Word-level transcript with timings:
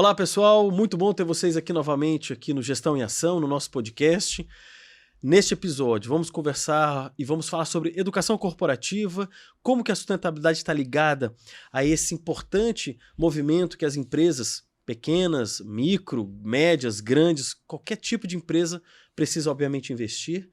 Olá, 0.00 0.14
pessoal. 0.14 0.70
Muito 0.70 0.96
bom 0.96 1.12
ter 1.12 1.24
vocês 1.24 1.58
aqui 1.58 1.74
novamente 1.74 2.32
aqui 2.32 2.54
no 2.54 2.62
Gestão 2.62 2.96
em 2.96 3.02
Ação, 3.02 3.38
no 3.38 3.46
nosso 3.46 3.70
podcast. 3.70 4.48
Neste 5.22 5.52
episódio, 5.52 6.08
vamos 6.08 6.30
conversar 6.30 7.12
e 7.18 7.22
vamos 7.22 7.50
falar 7.50 7.66
sobre 7.66 7.92
educação 7.94 8.38
corporativa, 8.38 9.28
como 9.62 9.84
que 9.84 9.92
a 9.92 9.94
sustentabilidade 9.94 10.56
está 10.56 10.72
ligada 10.72 11.34
a 11.70 11.84
esse 11.84 12.14
importante 12.14 12.98
movimento 13.14 13.76
que 13.76 13.84
as 13.84 13.94
empresas 13.94 14.62
pequenas, 14.86 15.60
micro, 15.60 16.26
médias, 16.42 17.00
grandes, 17.00 17.52
qualquer 17.66 17.96
tipo 17.96 18.26
de 18.26 18.38
empresa 18.38 18.82
precisa 19.14 19.50
obviamente 19.50 19.92
investir 19.92 20.48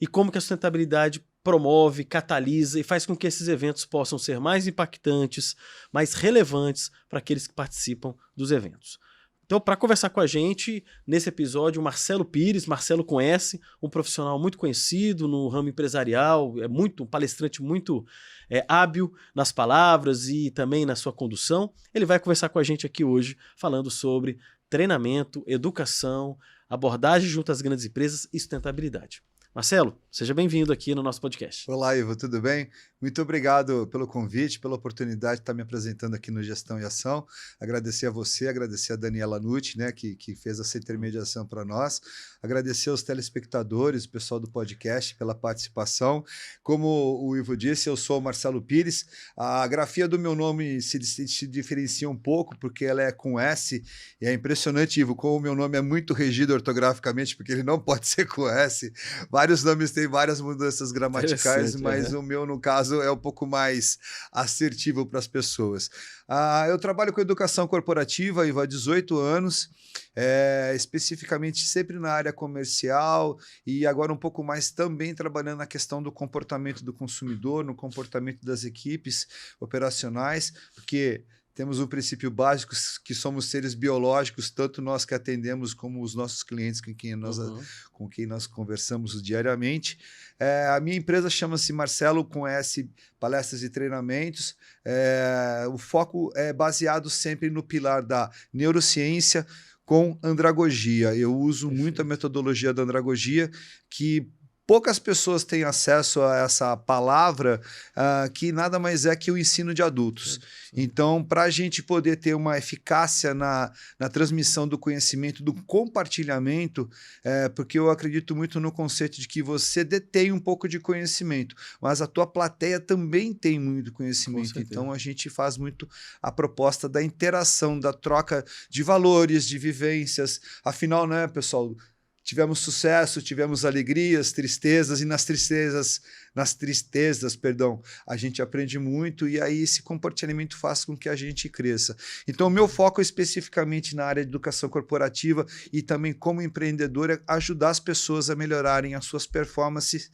e 0.00 0.06
como 0.06 0.30
que 0.30 0.38
a 0.38 0.40
sustentabilidade 0.40 1.20
promove, 1.44 2.04
catalisa 2.04 2.80
e 2.80 2.82
faz 2.82 3.04
com 3.04 3.14
que 3.14 3.26
esses 3.26 3.46
eventos 3.46 3.84
possam 3.84 4.18
ser 4.18 4.40
mais 4.40 4.66
impactantes, 4.66 5.54
mais 5.92 6.14
relevantes 6.14 6.90
para 7.08 7.18
aqueles 7.18 7.46
que 7.46 7.52
participam 7.54 8.14
dos 8.34 8.50
eventos. 8.50 8.98
Então, 9.44 9.60
para 9.60 9.76
conversar 9.76 10.08
com 10.08 10.20
a 10.20 10.26
gente 10.26 10.82
nesse 11.06 11.28
episódio, 11.28 11.78
o 11.78 11.84
Marcelo 11.84 12.24
Pires, 12.24 12.64
Marcelo 12.64 13.04
S, 13.20 13.60
um 13.82 13.90
profissional 13.90 14.38
muito 14.38 14.56
conhecido 14.56 15.28
no 15.28 15.48
ramo 15.48 15.68
empresarial, 15.68 16.54
é 16.60 16.66
muito 16.66 17.02
um 17.02 17.06
palestrante 17.06 17.62
muito 17.62 18.06
é, 18.48 18.64
hábil 18.66 19.12
nas 19.34 19.52
palavras 19.52 20.28
e 20.28 20.50
também 20.50 20.86
na 20.86 20.96
sua 20.96 21.12
condução. 21.12 21.70
Ele 21.92 22.06
vai 22.06 22.18
conversar 22.18 22.48
com 22.48 22.58
a 22.58 22.62
gente 22.62 22.86
aqui 22.86 23.04
hoje 23.04 23.36
falando 23.54 23.90
sobre 23.90 24.38
treinamento, 24.70 25.44
educação, 25.46 26.38
abordagem 26.66 27.28
junto 27.28 27.52
às 27.52 27.60
grandes 27.60 27.84
empresas 27.84 28.26
e 28.32 28.40
sustentabilidade. 28.40 29.22
Marcelo, 29.54 29.96
seja 30.14 30.32
bem-vindo 30.32 30.72
aqui 30.72 30.94
no 30.94 31.02
nosso 31.02 31.20
podcast. 31.20 31.68
Olá, 31.68 31.96
Ivo, 31.96 32.14
tudo 32.14 32.40
bem? 32.40 32.70
Muito 33.02 33.20
obrigado 33.20 33.88
pelo 33.88 34.06
convite, 34.06 34.60
pela 34.60 34.76
oportunidade 34.76 35.38
de 35.38 35.42
estar 35.42 35.52
me 35.52 35.60
apresentando 35.60 36.14
aqui 36.14 36.30
no 36.30 36.40
Gestão 36.40 36.78
e 36.78 36.84
Ação. 36.84 37.26
Agradecer 37.60 38.06
a 38.06 38.10
você, 38.12 38.46
agradecer 38.46 38.92
a 38.92 38.96
Daniela 38.96 39.40
Nucci, 39.40 39.76
né, 39.76 39.90
que, 39.90 40.14
que 40.14 40.36
fez 40.36 40.60
essa 40.60 40.78
intermediação 40.78 41.44
para 41.44 41.64
nós. 41.64 42.00
Agradecer 42.40 42.90
aos 42.90 43.02
telespectadores, 43.02 44.04
o 44.04 44.10
pessoal 44.10 44.38
do 44.38 44.48
podcast, 44.48 45.16
pela 45.16 45.34
participação. 45.34 46.24
Como 46.62 46.86
o 47.20 47.36
Ivo 47.36 47.56
disse, 47.56 47.88
eu 47.88 47.96
sou 47.96 48.20
o 48.20 48.22
Marcelo 48.22 48.62
Pires. 48.62 49.04
A 49.36 49.66
grafia 49.66 50.06
do 50.06 50.16
meu 50.16 50.36
nome 50.36 50.80
se, 50.80 51.02
se 51.02 51.46
diferencia 51.48 52.08
um 52.08 52.16
pouco, 52.16 52.56
porque 52.60 52.84
ela 52.84 53.02
é 53.02 53.10
com 53.10 53.38
S, 53.38 53.82
e 54.20 54.26
é 54.26 54.32
impressionante, 54.32 55.00
Ivo, 55.00 55.16
como 55.16 55.38
o 55.38 55.40
meu 55.40 55.56
nome 55.56 55.76
é 55.76 55.82
muito 55.82 56.14
regido 56.14 56.54
ortograficamente, 56.54 57.36
porque 57.36 57.50
ele 57.50 57.64
não 57.64 57.80
pode 57.80 58.06
ser 58.08 58.26
com 58.28 58.48
S. 58.48 58.92
Vários 59.28 59.64
nomes 59.64 59.90
têm 59.90 60.03
várias 60.06 60.40
mudanças 60.40 60.92
gramaticais, 60.92 61.74
mas 61.76 62.12
o 62.12 62.22
meu, 62.22 62.46
no 62.46 62.60
caso, 62.60 62.74
caso, 62.74 63.02
é 63.02 63.10
um 63.10 63.16
pouco 63.16 63.46
mais 63.46 63.98
assertivo 64.32 65.06
para 65.06 65.18
as 65.18 65.26
pessoas. 65.26 65.90
Ah, 66.28 66.66
eu 66.68 66.78
trabalho 66.78 67.12
com 67.12 67.20
educação 67.20 67.66
corporativa 67.66 68.44
há 68.44 68.66
18 68.66 69.18
anos, 69.18 69.70
é, 70.14 70.72
especificamente 70.74 71.66
sempre 71.66 71.98
na 71.98 72.10
área 72.10 72.32
comercial 72.32 73.38
e 73.66 73.86
agora 73.86 74.12
um 74.12 74.16
pouco 74.16 74.42
mais 74.42 74.70
também 74.70 75.14
trabalhando 75.14 75.58
na 75.58 75.66
questão 75.66 76.02
do 76.02 76.12
comportamento 76.12 76.84
do 76.84 76.92
consumidor, 76.92 77.64
no 77.64 77.74
comportamento 77.74 78.44
das 78.44 78.64
equipes 78.64 79.26
operacionais, 79.60 80.52
porque 80.74 81.24
temos 81.54 81.78
um 81.78 81.86
princípio 81.86 82.30
básico 82.30 82.74
que 83.04 83.14
somos 83.14 83.46
seres 83.46 83.74
biológicos, 83.74 84.50
tanto 84.50 84.82
nós 84.82 85.04
que 85.04 85.14
atendemos 85.14 85.72
como 85.72 86.02
os 86.02 86.14
nossos 86.14 86.42
clientes 86.42 86.80
com 86.80 86.92
quem 86.92 87.14
nós, 87.14 87.38
uhum. 87.38 87.62
com 87.92 88.08
quem 88.08 88.26
nós 88.26 88.46
conversamos 88.46 89.22
diariamente. 89.22 89.98
É, 90.38 90.66
a 90.76 90.80
minha 90.80 90.96
empresa 90.96 91.30
chama-se 91.30 91.72
Marcelo 91.72 92.24
com 92.24 92.46
S 92.46 92.90
Palestras 93.20 93.62
e 93.62 93.70
Treinamentos. 93.70 94.56
É, 94.84 95.64
o 95.70 95.78
foco 95.78 96.32
é 96.34 96.52
baseado 96.52 97.08
sempre 97.08 97.48
no 97.48 97.62
pilar 97.62 98.02
da 98.02 98.30
neurociência 98.52 99.46
com 99.84 100.18
andragogia. 100.22 101.14
Eu 101.14 101.36
uso 101.36 101.70
muito 101.70 102.02
a 102.02 102.04
metodologia 102.04 102.74
da 102.74 102.82
andragogia, 102.82 103.48
que 103.88 104.28
poucas 104.66 104.98
pessoas 104.98 105.44
têm 105.44 105.64
acesso 105.64 106.22
a 106.22 106.38
essa 106.38 106.76
palavra, 106.76 107.60
uh, 107.96 108.30
que 108.32 108.52
nada 108.52 108.78
mais 108.78 109.04
é 109.04 109.14
que 109.14 109.30
o 109.30 109.38
ensino 109.38 109.74
de 109.74 109.82
adultos. 109.82 110.40
Então, 110.72 111.22
para 111.22 111.42
a 111.42 111.50
gente 111.50 111.82
poder 111.82 112.16
ter 112.16 112.34
uma 112.34 112.58
eficácia 112.58 113.34
na, 113.34 113.72
na 113.98 114.08
transmissão 114.08 114.66
do 114.66 114.78
conhecimento, 114.78 115.42
do 115.42 115.54
compartilhamento, 115.64 116.88
é, 117.22 117.48
porque 117.48 117.78
eu 117.78 117.90
acredito 117.90 118.34
muito 118.34 118.58
no 118.58 118.72
conceito 118.72 119.20
de 119.20 119.28
que 119.28 119.42
você 119.42 119.84
detém 119.84 120.32
um 120.32 120.40
pouco 120.40 120.68
de 120.68 120.80
conhecimento, 120.80 121.54
mas 121.80 122.02
a 122.02 122.06
tua 122.06 122.26
plateia 122.26 122.80
também 122.80 123.32
tem 123.32 123.58
muito 123.58 123.92
conhecimento. 123.92 124.58
Então, 124.58 124.90
a 124.90 124.98
gente 124.98 125.30
faz 125.30 125.56
muito 125.56 125.88
a 126.20 126.32
proposta 126.32 126.88
da 126.88 127.02
interação, 127.02 127.78
da 127.78 127.92
troca 127.92 128.44
de 128.68 128.82
valores, 128.82 129.46
de 129.46 129.58
vivências. 129.58 130.40
Afinal, 130.64 131.06
né, 131.06 131.28
pessoal? 131.28 131.76
Tivemos 132.24 132.60
sucesso, 132.60 133.20
tivemos 133.20 133.66
alegrias, 133.66 134.32
tristezas 134.32 135.02
e 135.02 135.04
nas 135.04 135.24
tristezas, 135.26 136.00
nas 136.34 136.54
tristezas, 136.54 137.36
perdão, 137.36 137.82
a 138.08 138.16
gente 138.16 138.40
aprende 138.40 138.78
muito 138.78 139.28
e 139.28 139.40
aí 139.40 139.62
esse 139.62 139.82
comportamento 139.82 140.56
faz 140.56 140.84
com 140.84 140.96
que 140.96 141.08
a 141.08 141.14
gente 141.14 141.50
cresça. 141.50 141.94
Então, 142.26 142.46
o 142.46 142.50
meu 142.50 142.66
foco 142.66 143.00
é 143.00 143.02
especificamente 143.02 143.94
na 143.94 144.06
área 144.06 144.24
de 144.24 144.30
educação 144.30 144.70
corporativa 144.70 145.46
e 145.70 145.82
também 145.82 146.14
como 146.14 146.40
empreendedor 146.40 147.10
é 147.10 147.20
ajudar 147.28 147.68
as 147.68 147.78
pessoas 147.78 148.30
a 148.30 148.34
melhorarem 148.34 148.94
as 148.94 149.04
suas 149.04 149.26
performances, 149.26 150.10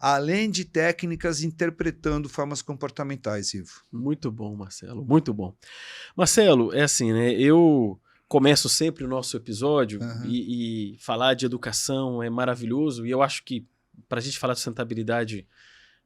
além 0.00 0.50
de 0.50 0.64
técnicas 0.64 1.44
interpretando 1.44 2.28
formas 2.28 2.60
comportamentais, 2.60 3.54
Ivo. 3.54 3.82
Muito 3.92 4.32
bom, 4.32 4.56
Marcelo, 4.56 5.04
muito 5.04 5.32
bom. 5.32 5.54
Marcelo, 6.16 6.74
é 6.74 6.82
assim, 6.82 7.12
né? 7.12 7.32
Eu 7.32 8.00
começo 8.32 8.66
sempre 8.66 9.04
o 9.04 9.08
nosso 9.08 9.36
episódio 9.36 10.00
uhum. 10.00 10.24
e, 10.24 10.94
e, 10.94 10.96
falar 10.96 11.34
de 11.34 11.44
educação 11.44 12.22
é 12.22 12.30
maravilhoso. 12.30 13.04
E 13.04 13.10
eu 13.10 13.20
acho 13.20 13.44
que 13.44 13.68
para 14.08 14.20
a 14.20 14.22
gente 14.22 14.38
falar 14.38 14.54
de 14.54 14.60
sustentabilidade, 14.60 15.46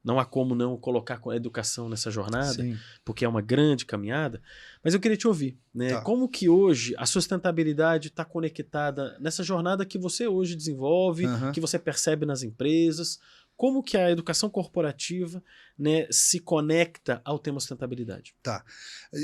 não 0.03 0.19
há 0.19 0.25
como 0.25 0.53
não 0.53 0.77
colocar 0.77 1.21
a 1.25 1.37
educação 1.37 1.89
nessa 1.89 2.11
jornada, 2.11 2.65
Sim. 2.65 2.77
porque 3.05 3.25
é 3.25 3.29
uma 3.29 3.41
grande 3.41 3.87
caminhada. 3.87 4.43
Mas 4.83 4.93
eu 4.93 4.99
queria 4.99 5.17
te 5.17 5.29
ouvir, 5.29 5.57
né? 5.73 5.91
Tá. 5.91 6.01
Como 6.01 6.29
que 6.29 6.49
hoje 6.49 6.97
a 6.99 7.07
sustentabilidade 7.07 8.09
está 8.09 8.25
conectada 8.25 9.17
nessa 9.21 9.45
jornada 9.45 9.87
que 9.87 9.97
você 9.97 10.27
hoje 10.27 10.57
desenvolve, 10.57 11.27
uhum. 11.27 11.53
que 11.53 11.61
você 11.61 11.79
percebe 11.79 12.27
nas 12.27 12.43
empresas? 12.43 13.21
Como 13.57 13.83
que 13.83 13.97
a 13.97 14.11
educação 14.11 14.51
corporativa 14.51 15.43
né, 15.79 16.07
se 16.11 16.41
conecta 16.41 17.21
ao 17.25 17.39
tema 17.39 17.59
sustentabilidade. 17.59 18.35
Tá. 18.43 18.65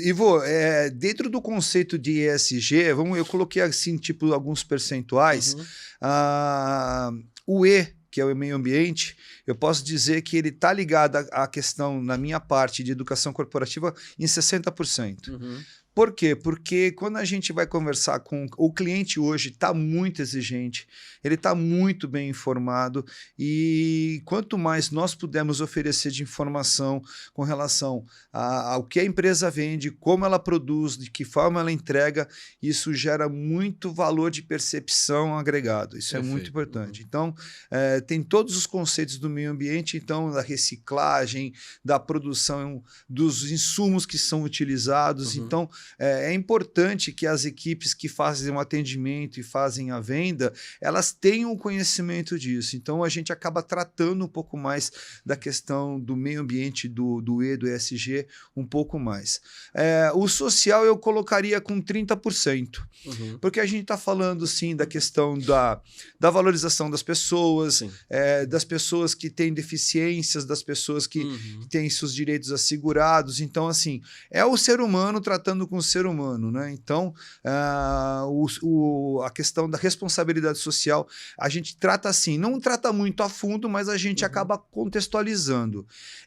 Ivo, 0.05 0.41
é, 0.43 0.89
dentro 0.89 1.29
do 1.29 1.41
conceito 1.41 1.97
de 1.97 2.21
ESG, 2.21 2.93
vamos, 2.93 3.17
eu 3.17 3.25
coloquei 3.25 3.61
assim, 3.61 3.97
tipo, 3.97 4.33
alguns 4.33 4.63
percentuais. 4.63 5.53
Uhum. 5.53 5.65
Ah, 6.01 7.11
o 7.45 7.65
E, 7.65 7.95
que 8.09 8.21
é 8.21 8.25
o 8.25 8.35
meio 8.35 8.55
ambiente, 8.55 9.17
eu 9.45 9.55
posso 9.55 9.83
dizer 9.83 10.21
que 10.21 10.37
ele 10.37 10.49
está 10.49 10.71
ligado 10.71 11.17
à 11.31 11.47
questão, 11.47 12.01
na 12.01 12.17
minha 12.17 12.39
parte 12.39 12.83
de 12.83 12.91
educação 12.91 13.33
corporativa, 13.33 13.93
em 14.19 14.25
60%. 14.25 15.29
Uhum. 15.29 15.63
Por 15.93 16.11
quê? 16.11 16.35
Porque 16.35 16.91
quando 16.91 17.17
a 17.17 17.25
gente 17.25 17.53
vai 17.53 17.67
conversar 17.67 18.19
com 18.19 18.47
o 18.57 18.73
cliente 18.73 19.19
hoje 19.19 19.49
está 19.49 19.73
muito 19.73 20.21
exigente, 20.21 20.87
ele 21.23 21.35
está 21.35 21.53
muito 21.53 22.07
bem 22.07 22.29
informado 22.29 23.05
e 23.37 24.21
quanto 24.25 24.57
mais 24.57 24.89
nós 24.89 25.13
pudermos 25.13 25.61
oferecer 25.61 26.11
de 26.11 26.23
informação 26.23 27.01
com 27.31 27.43
relação 27.43 28.05
a, 28.31 28.73
ao 28.73 28.83
que 28.83 28.99
a 28.99 29.05
empresa 29.05 29.49
vende, 29.51 29.91
como 29.91 30.25
ela 30.25 30.39
produz, 30.39 30.97
de 30.97 31.11
que 31.11 31.23
forma 31.23 31.59
ela 31.59 31.71
entrega, 31.71 32.27
isso 32.61 32.93
gera 32.93 33.29
muito 33.29 33.93
valor 33.93 34.31
de 34.31 34.41
percepção 34.41 35.37
agregado. 35.37 35.97
Isso 35.97 36.11
Perfeito. 36.11 36.27
é 36.27 36.31
muito 36.31 36.49
importante. 36.49 37.01
Uhum. 37.01 37.05
Então, 37.07 37.35
é, 37.69 38.01
tem 38.01 38.23
todos 38.23 38.57
os 38.57 38.65
conceitos 38.65 39.17
do 39.17 39.29
meio 39.29 39.51
ambiente, 39.51 39.97
então 39.97 40.31
da 40.31 40.41
reciclagem, 40.41 41.53
da 41.83 41.99
produção 41.99 42.83
dos 43.07 43.51
insumos 43.51 44.05
que 44.05 44.17
são 44.17 44.43
utilizados. 44.43 45.35
Uhum. 45.35 45.45
Então, 45.45 45.69
é, 45.97 46.31
é 46.31 46.33
importante 46.33 47.11
que 47.11 47.25
as 47.25 47.45
equipes 47.45 47.93
que 47.93 48.07
fazem 48.07 48.53
o 48.53 48.59
atendimento 48.59 49.39
e 49.39 49.43
fazem 49.43 49.91
a 49.91 49.99
venda, 49.99 50.53
elas 50.81 51.11
tenham 51.11 51.51
o 51.51 51.57
conhecimento 51.57 52.37
disso. 52.37 52.75
Então 52.75 53.03
a 53.03 53.09
gente 53.09 53.31
acaba 53.31 53.61
tratando 53.61 54.25
um 54.25 54.27
pouco 54.27 54.57
mais 54.57 54.91
da 55.25 55.35
questão 55.35 55.99
do 55.99 56.15
meio 56.15 56.41
ambiente, 56.41 56.87
do, 56.87 57.21
do 57.21 57.43
E, 57.43 57.57
do 57.57 57.67
ESG, 57.67 58.27
um 58.55 58.65
pouco 58.65 58.99
mais. 58.99 59.41
É, 59.73 60.11
o 60.13 60.27
social 60.27 60.85
eu 60.85 60.97
colocaria 60.97 61.59
com 61.59 61.81
30%, 61.81 62.81
uhum. 63.05 63.37
porque 63.39 63.59
a 63.59 63.65
gente 63.65 63.83
está 63.83 63.97
falando 63.97 64.45
sim 64.47 64.75
da 64.75 64.85
questão 64.85 65.37
da, 65.37 65.81
da 66.19 66.29
valorização 66.29 66.89
das 66.89 67.03
pessoas, 67.03 67.83
é, 68.09 68.45
das 68.45 68.63
pessoas 68.63 69.13
que 69.13 69.29
têm 69.29 69.53
deficiências, 69.53 70.45
das 70.45 70.63
pessoas 70.63 71.07
que 71.07 71.19
uhum. 71.19 71.67
têm 71.69 71.89
seus 71.89 72.13
direitos 72.13 72.51
assegurados. 72.51 73.39
Então, 73.39 73.67
assim, 73.67 74.01
é 74.31 74.45
o 74.45 74.57
ser 74.57 74.81
humano 74.81 75.21
tratando 75.21 75.67
com 75.67 75.72
com 75.73 75.77
o 75.77 75.81
ser 75.81 76.05
humano, 76.05 76.51
né? 76.51 76.71
Então, 76.71 77.15
uh, 77.43 78.27
o, 78.29 78.45
o, 78.61 79.21
a 79.23 79.31
questão 79.31 79.67
da 79.67 79.75
responsabilidade 79.75 80.59
social, 80.59 81.07
a 81.35 81.49
gente 81.49 81.75
trata 81.77 82.07
assim, 82.07 82.37
não 82.37 82.59
trata 82.59 82.93
muito 82.93 83.23
a 83.23 83.27
fundo, 83.27 83.67
mas 83.67 83.89
a 83.89 83.97
gente 83.97 84.21
uhum. 84.21 84.27
acaba 84.27 84.55
contextualizando. 84.55 85.83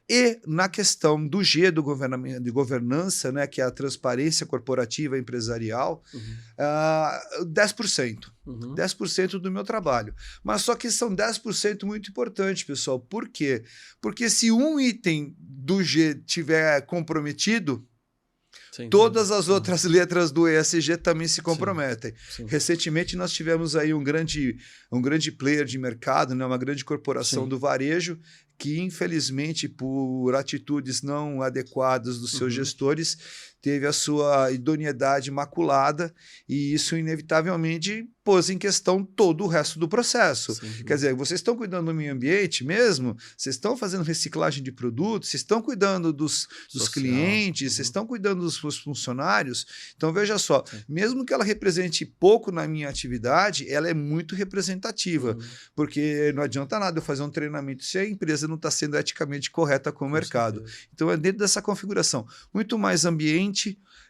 E 0.09 0.41
na 0.45 0.69
questão 0.69 1.25
do 1.25 1.45
G 1.45 1.71
do 1.71 1.85
de 2.41 2.51
governança, 2.51 3.31
né, 3.31 3.47
que 3.47 3.61
é 3.61 3.65
a 3.65 3.71
transparência 3.71 4.45
corporativa 4.45 5.17
empresarial, 5.17 6.03
uhum. 6.13 7.43
uh, 7.43 7.47
10%. 7.47 8.27
Uhum. 8.45 8.75
10% 8.75 9.39
do 9.39 9.51
meu 9.53 9.63
trabalho. 9.63 10.13
Mas 10.43 10.63
só 10.63 10.75
que 10.75 10.91
são 10.91 11.15
10% 11.15 11.85
muito 11.85 12.11
importante, 12.11 12.67
pessoal. 12.67 12.99
Por 12.99 13.29
quê? 13.29 13.63
Porque 14.01 14.29
se 14.29 14.51
um 14.51 14.81
item 14.81 15.37
do 15.39 15.85
G 15.85 16.17
tiver 16.27 16.81
comprometido, 16.83 17.87
Sim, 18.77 18.91
Todas 18.91 19.31
as 19.31 19.49
outras 19.49 19.85
letras 19.85 20.31
do 20.31 20.47
ESG 20.47 20.99
também 20.99 21.27
se 21.27 21.41
comprometem. 21.41 22.13
Sim, 22.29 22.43
sim. 22.43 22.47
Recentemente 22.47 23.17
nós 23.17 23.33
tivemos 23.33 23.75
aí 23.75 23.95
um 23.95 24.05
grande, 24.05 24.59
um 24.93 25.01
grande 25.01 25.33
player 25.33 25.65
de 25.65 25.79
mercado, 25.79 26.35
né, 26.35 26.45
uma 26.45 26.59
grande 26.59 26.85
corporação 26.85 27.49
do 27.49 27.59
varejo, 27.59 28.19
que 28.59 28.79
infelizmente 28.79 29.67
por 29.67 30.35
atitudes 30.35 31.01
não 31.01 31.41
adequadas 31.41 32.19
dos 32.19 32.33
seus 32.33 32.43
uhum. 32.43 32.51
gestores 32.51 33.17
teve 33.67 33.85
a 33.85 33.93
sua 33.93 34.53
idoneidade 34.53 35.29
maculada 35.29 36.15
e 36.49 36.73
isso 36.73 36.97
inevitavelmente 36.97 38.09
pôs 38.23 38.51
em 38.51 38.59
questão 38.59 39.05
todo 39.05 39.45
o 39.45 39.47
resto 39.47 39.79
do 39.79 39.89
processo. 39.89 40.55
Sim. 40.55 40.85
Quer 40.85 40.95
dizer, 40.95 41.15
vocês 41.15 41.39
estão 41.39 41.57
cuidando 41.57 41.87
do 41.87 41.95
meio 41.95 42.13
ambiente 42.13 42.65
mesmo? 42.65 43.17
Vocês 43.37 43.55
estão 43.55 43.77
fazendo 43.77 44.03
reciclagem 44.03 44.65
de 44.65 44.73
produtos? 44.73 45.29
Vocês 45.29 45.43
estão 45.43 45.63
cuidando 45.63 46.13
dos, 46.13 46.49
dos 46.75 46.89
clientes? 46.89 47.71
Uhum. 47.71 47.77
Vocês 47.77 47.87
estão 47.87 48.05
cuidando 48.05 48.43
dos 48.43 48.57
seus 48.57 48.79
funcionários? 48.79 49.65
Então, 49.97 50.13
veja 50.13 50.39
só, 50.39 50.65
Sim. 50.69 50.83
mesmo 50.89 51.25
que 51.25 51.33
ela 51.33 51.45
represente 51.45 52.05
pouco 52.05 52.51
na 52.51 52.67
minha 52.67 52.89
atividade, 52.89 53.69
ela 53.69 53.89
é 53.89 53.95
muito 53.95 54.35
representativa, 54.35 55.33
uhum. 55.33 55.47
porque 55.77 56.33
não 56.35 56.43
adianta 56.43 56.81
nada 56.81 56.99
eu 56.99 57.03
fazer 57.03 57.23
um 57.23 57.31
treinamento 57.31 57.85
se 57.85 57.97
a 57.97 58.09
empresa 58.09 58.49
não 58.49 58.57
está 58.57 58.73
sendo 58.73 58.97
eticamente 58.97 59.53
correta 59.53 59.93
com 59.93 60.05
o 60.05 60.09
com 60.09 60.15
mercado. 60.15 60.59
Certeza. 60.59 60.89
Então, 60.93 61.11
é 61.13 61.17
dentro 61.17 61.39
dessa 61.39 61.63
configuração. 61.63 62.27
Muito 62.53 62.77
mais 62.77 63.05
ambiente 63.05 63.56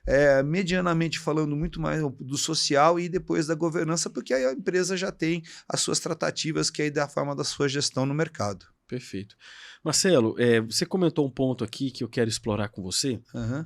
é, 0.06 0.42
medianamente 0.42 1.18
falando 1.18 1.56
muito 1.56 1.80
mais 1.80 2.00
do 2.20 2.38
social 2.38 2.98
e 3.00 3.08
depois 3.08 3.46
da 3.46 3.54
governança, 3.54 4.08
porque 4.08 4.32
aí 4.32 4.44
a 4.44 4.52
empresa 4.52 4.96
já 4.96 5.10
tem 5.10 5.42
as 5.68 5.80
suas 5.80 5.98
tratativas, 5.98 6.70
que 6.70 6.82
é 6.82 6.90
da 6.90 7.08
forma 7.08 7.34
da 7.34 7.44
sua 7.44 7.68
gestão 7.68 8.06
no 8.06 8.14
mercado. 8.14 8.66
Perfeito. 8.86 9.36
Marcelo, 9.82 10.36
é, 10.38 10.60
você 10.60 10.86
comentou 10.86 11.26
um 11.26 11.30
ponto 11.30 11.64
aqui 11.64 11.90
que 11.90 12.04
eu 12.04 12.08
quero 12.08 12.30
explorar 12.30 12.68
com 12.68 12.82
você. 12.82 13.20
Uhum. 13.34 13.64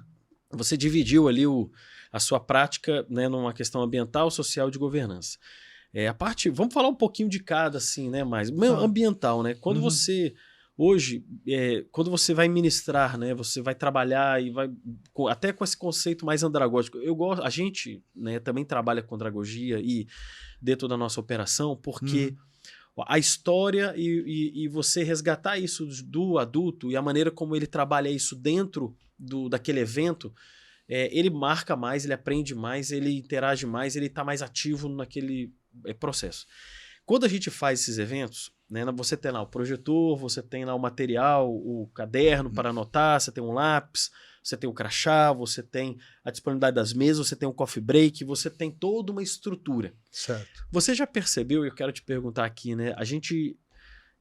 Você 0.52 0.76
dividiu 0.76 1.28
ali 1.28 1.46
o, 1.46 1.70
a 2.10 2.18
sua 2.18 2.40
prática 2.40 3.06
né, 3.08 3.28
numa 3.28 3.52
questão 3.52 3.82
ambiental, 3.82 4.30
social 4.30 4.68
e 4.68 4.72
de 4.72 4.78
governança. 4.78 5.38
É, 5.92 6.08
a 6.08 6.14
parte, 6.14 6.48
vamos 6.48 6.72
falar 6.72 6.88
um 6.88 6.94
pouquinho 6.94 7.28
de 7.28 7.40
cada, 7.40 7.78
assim, 7.78 8.08
né? 8.08 8.22
Mais 8.22 8.48
ambiental, 8.50 9.42
né? 9.42 9.54
Quando 9.54 9.78
uhum. 9.78 9.82
você 9.82 10.34
Hoje, 10.82 11.22
é, 11.46 11.84
quando 11.92 12.10
você 12.10 12.32
vai 12.32 12.48
ministrar, 12.48 13.18
né, 13.18 13.34
você 13.34 13.60
vai 13.60 13.74
trabalhar 13.74 14.42
e 14.42 14.48
vai 14.48 14.70
até 15.28 15.52
com 15.52 15.62
esse 15.62 15.76
conceito 15.76 16.24
mais 16.24 16.42
andragógico. 16.42 16.96
Eu 16.96 17.14
gosto, 17.14 17.44
a 17.44 17.50
gente, 17.50 18.02
né, 18.16 18.40
também 18.40 18.64
trabalha 18.64 19.02
com 19.02 19.14
andragogia 19.14 19.78
e 19.78 20.08
dentro 20.58 20.88
da 20.88 20.96
nossa 20.96 21.20
operação, 21.20 21.76
porque 21.76 22.34
hum. 22.96 23.04
a 23.06 23.18
história 23.18 23.92
e, 23.94 24.06
e, 24.06 24.64
e, 24.64 24.68
você 24.68 25.02
resgatar 25.02 25.58
isso 25.58 25.84
do 26.06 26.38
adulto 26.38 26.90
e 26.90 26.96
a 26.96 27.02
maneira 27.02 27.30
como 27.30 27.54
ele 27.54 27.66
trabalha 27.66 28.08
isso 28.08 28.34
dentro 28.34 28.96
do, 29.18 29.50
daquele 29.50 29.80
evento, 29.80 30.32
é, 30.88 31.14
ele 31.14 31.28
marca 31.28 31.76
mais, 31.76 32.06
ele 32.06 32.14
aprende 32.14 32.54
mais, 32.54 32.90
ele 32.90 33.18
interage 33.18 33.66
mais, 33.66 33.96
ele 33.96 34.06
está 34.06 34.24
mais 34.24 34.40
ativo 34.40 34.88
naquele 34.88 35.52
é, 35.84 35.92
processo. 35.92 36.46
Quando 37.04 37.26
a 37.26 37.28
gente 37.28 37.50
faz 37.50 37.80
esses 37.82 37.98
eventos, 37.98 38.50
né, 38.70 38.84
você 38.94 39.16
tem 39.16 39.32
lá 39.32 39.42
o 39.42 39.46
projetor, 39.46 40.16
você 40.16 40.40
tem 40.40 40.64
lá 40.64 40.74
o 40.74 40.78
material, 40.78 41.50
o 41.52 41.90
caderno 41.92 42.50
para 42.50 42.70
anotar, 42.70 43.20
você 43.20 43.32
tem 43.32 43.42
um 43.42 43.52
lápis, 43.52 44.10
você 44.42 44.56
tem 44.56 44.70
o 44.70 44.72
crachá, 44.72 45.32
você 45.32 45.62
tem 45.62 45.98
a 46.24 46.30
disponibilidade 46.30 46.76
das 46.76 46.92
mesas, 46.92 47.26
você 47.26 47.36
tem 47.36 47.48
o 47.48 47.52
coffee 47.52 47.82
break, 47.82 48.24
você 48.24 48.48
tem 48.48 48.70
toda 48.70 49.12
uma 49.12 49.22
estrutura. 49.22 49.92
Certo. 50.10 50.66
Você 50.70 50.94
já 50.94 51.06
percebeu, 51.06 51.64
e 51.64 51.68
eu 51.68 51.74
quero 51.74 51.92
te 51.92 52.02
perguntar 52.02 52.44
aqui, 52.44 52.76
né? 52.76 52.94
A 52.96 53.04
gente. 53.04 53.56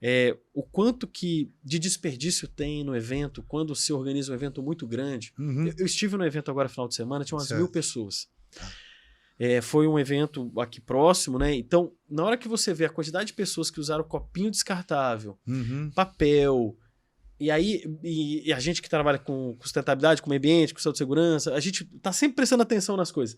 É, 0.01 0.37
o 0.53 0.63
quanto 0.63 1.05
que 1.05 1.51
de 1.61 1.77
desperdício 1.77 2.47
tem 2.47 2.85
no 2.85 2.95
evento 2.95 3.43
quando 3.43 3.75
se 3.75 3.91
organiza 3.91 4.31
um 4.31 4.35
evento 4.35 4.63
muito 4.63 4.87
grande. 4.87 5.33
Uhum. 5.37 5.67
Eu, 5.67 5.73
eu, 5.79 5.85
estive 5.85 6.15
no 6.15 6.25
evento 6.25 6.49
agora 6.49 6.69
final 6.69 6.87
de 6.87 6.95
semana, 6.95 7.25
tinha 7.25 7.37
umas 7.37 7.49
certo. 7.49 7.59
mil 7.59 7.69
pessoas. 7.69 8.29
Tá. 8.55 8.71
É, 9.39 9.61
foi 9.61 9.87
um 9.87 9.97
evento 9.97 10.51
aqui 10.59 10.81
próximo, 10.81 11.39
né? 11.39 11.55
Então, 11.55 11.93
na 12.09 12.25
hora 12.25 12.37
que 12.37 12.47
você 12.47 12.73
vê 12.73 12.83
a 12.83 12.89
quantidade 12.89 13.27
de 13.27 13.33
pessoas 13.33 13.71
que 13.71 13.79
usaram 13.79 14.03
copinho 14.03 14.51
descartável, 14.51 15.39
uhum. 15.47 15.89
papel, 15.95 16.77
e 17.39 17.49
aí 17.49 17.81
e, 18.03 18.49
e, 18.49 18.53
a 18.53 18.59
gente 18.59 18.81
que 18.81 18.89
trabalha 18.89 19.17
com 19.17 19.57
sustentabilidade, 19.61 20.21
com 20.21 20.29
meio 20.29 20.39
ambiente, 20.39 20.73
com 20.73 20.81
saúde 20.81 20.97
e 20.97 20.99
segurança, 20.99 21.53
a 21.53 21.59
gente 21.61 21.85
tá 22.01 22.11
sempre 22.11 22.35
prestando 22.35 22.63
atenção 22.63 22.97
nas 22.97 23.11
coisas. 23.11 23.37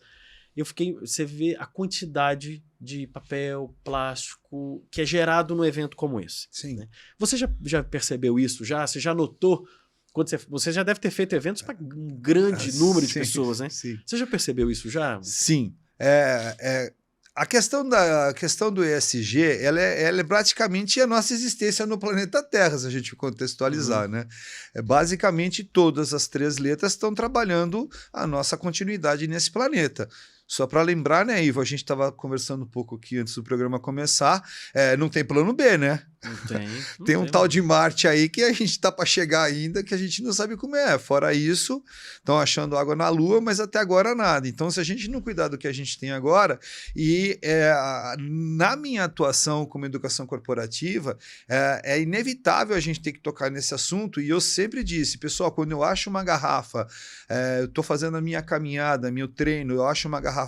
Eu 0.58 0.66
fiquei, 0.66 0.94
você 0.96 1.24
vê 1.24 1.56
a 1.58 1.68
quantidade 1.68 2.64
de 2.80 3.06
papel, 3.08 3.74
plástico 3.84 4.86
que 4.92 5.02
é 5.02 5.06
gerado 5.06 5.56
num 5.56 5.64
evento 5.64 5.96
como 5.96 6.20
esse. 6.20 6.48
Sim. 6.52 6.78
Né? 6.78 6.90
Você 7.20 7.38
já, 7.38 7.50
já 7.64 7.84
percebeu 7.84 8.40
isso? 8.40 8.66
Já? 8.66 8.86
Você 8.86 9.00
já 9.00 9.14
notou 9.14 9.66
quando 10.12 10.30
você, 10.30 10.38
você 10.50 10.72
já 10.72 10.84
deve 10.84 11.00
ter 11.00 11.12
feito 11.12 11.34
eventos 11.36 11.62
para 11.62 11.78
um 11.80 12.18
grande 12.20 12.70
ah, 12.70 12.80
número 12.80 13.06
de 13.06 13.14
pessoas, 13.14 13.62
né? 13.62 13.70
Sim. 13.70 13.98
Você 14.06 14.18
já 14.18 14.28
percebeu 14.28 14.70
isso 14.70 14.90
já? 14.90 15.22
Sim. 15.22 15.74
É, 16.04 16.56
é, 16.60 16.94
a 17.36 17.46
questão, 17.46 17.88
da, 17.88 18.30
a 18.30 18.34
questão 18.34 18.72
do 18.72 18.84
ESG, 18.84 19.40
ela 19.62 19.80
é, 19.80 20.04
ela 20.04 20.20
é 20.20 20.24
praticamente 20.24 21.00
a 21.00 21.06
nossa 21.06 21.32
existência 21.32 21.86
no 21.86 21.98
planeta 21.98 22.42
Terra, 22.42 22.78
se 22.80 22.88
a 22.88 22.90
gente 22.90 23.16
contextualizar, 23.16 24.06
uhum. 24.06 24.12
né? 24.12 24.28
É, 24.74 24.82
basicamente, 24.82 25.64
todas 25.64 26.12
as 26.12 26.28
três 26.28 26.58
letras 26.58 26.94
estão 26.94 27.14
trabalhando 27.14 27.88
a 28.12 28.26
nossa 28.26 28.58
continuidade 28.58 29.28
nesse 29.28 29.52
planeta. 29.52 30.10
Só 30.52 30.68
para 30.68 30.82
lembrar, 30.82 31.26
né, 31.26 31.42
Ivo, 31.42 31.62
a 31.62 31.64
gente 31.64 31.80
estava 31.80 32.12
conversando 32.12 32.66
um 32.66 32.68
pouco 32.68 32.98
aqui 32.98 33.18
antes 33.18 33.34
do 33.34 33.42
programa 33.42 33.80
começar, 33.80 34.44
é, 34.74 34.98
não 34.98 35.08
tem 35.08 35.24
plano 35.24 35.54
B, 35.54 35.78
né? 35.78 36.06
Não 36.24 36.36
tem. 36.46 36.68
Não 37.00 37.06
tem 37.06 37.16
um 37.16 37.26
tal 37.26 37.48
de 37.48 37.60
Marte 37.62 38.08
aí 38.08 38.30
que 38.30 38.44
a 38.44 38.54
gente 38.54 38.80
tá 38.80 38.92
para 38.92 39.06
chegar 39.06 39.42
ainda, 39.44 39.84
que 39.84 39.94
a 39.94 39.98
gente 39.98 40.22
não 40.22 40.32
sabe 40.32 40.56
como 40.56 40.76
é. 40.76 41.00
Fora 41.00 41.34
isso, 41.34 41.84
estão 42.18 42.38
achando 42.38 42.78
água 42.78 42.96
na 42.96 43.10
Lua, 43.10 43.42
mas 43.42 43.60
até 43.60 43.80
agora 43.80 44.14
nada. 44.14 44.48
Então, 44.48 44.70
se 44.70 44.80
a 44.80 44.84
gente 44.84 45.10
não 45.10 45.20
cuidar 45.20 45.48
do 45.48 45.58
que 45.58 45.68
a 45.68 45.74
gente 45.74 45.98
tem 46.00 46.12
agora, 46.12 46.60
e 46.96 47.40
é, 47.42 47.74
na 48.20 48.76
minha 48.76 49.06
atuação 49.06 49.66
como 49.66 49.86
educação 49.88 50.28
corporativa, 50.28 51.18
é, 51.50 51.82
é, 51.84 52.02
inevitável 52.02 52.76
a 52.76 52.80
gente 52.80 53.02
ter 53.02 53.14
que 53.14 53.20
tocar 53.20 53.50
nesse 53.50 53.74
assunto. 53.74 54.22
E 54.22 54.30
eu 54.30 54.40
sempre 54.40 54.84
disse, 54.84 55.18
pessoal, 55.18 55.52
quando 55.52 55.72
eu 55.72 55.84
acho 55.84 56.08
uma 56.08 56.24
garrafa, 56.24 56.86
é, 57.28 57.62
eu 57.62 57.66
estou 57.66 57.84
fazendo 57.84 58.18
a 58.18 58.22
minha 58.22 58.44
caminhada, 58.44 59.12
meu 59.12 59.28
treino, 59.28 59.74
eu 59.74 59.88
acho 59.88 60.08
uma 60.08 60.22
garrafa 60.22 60.41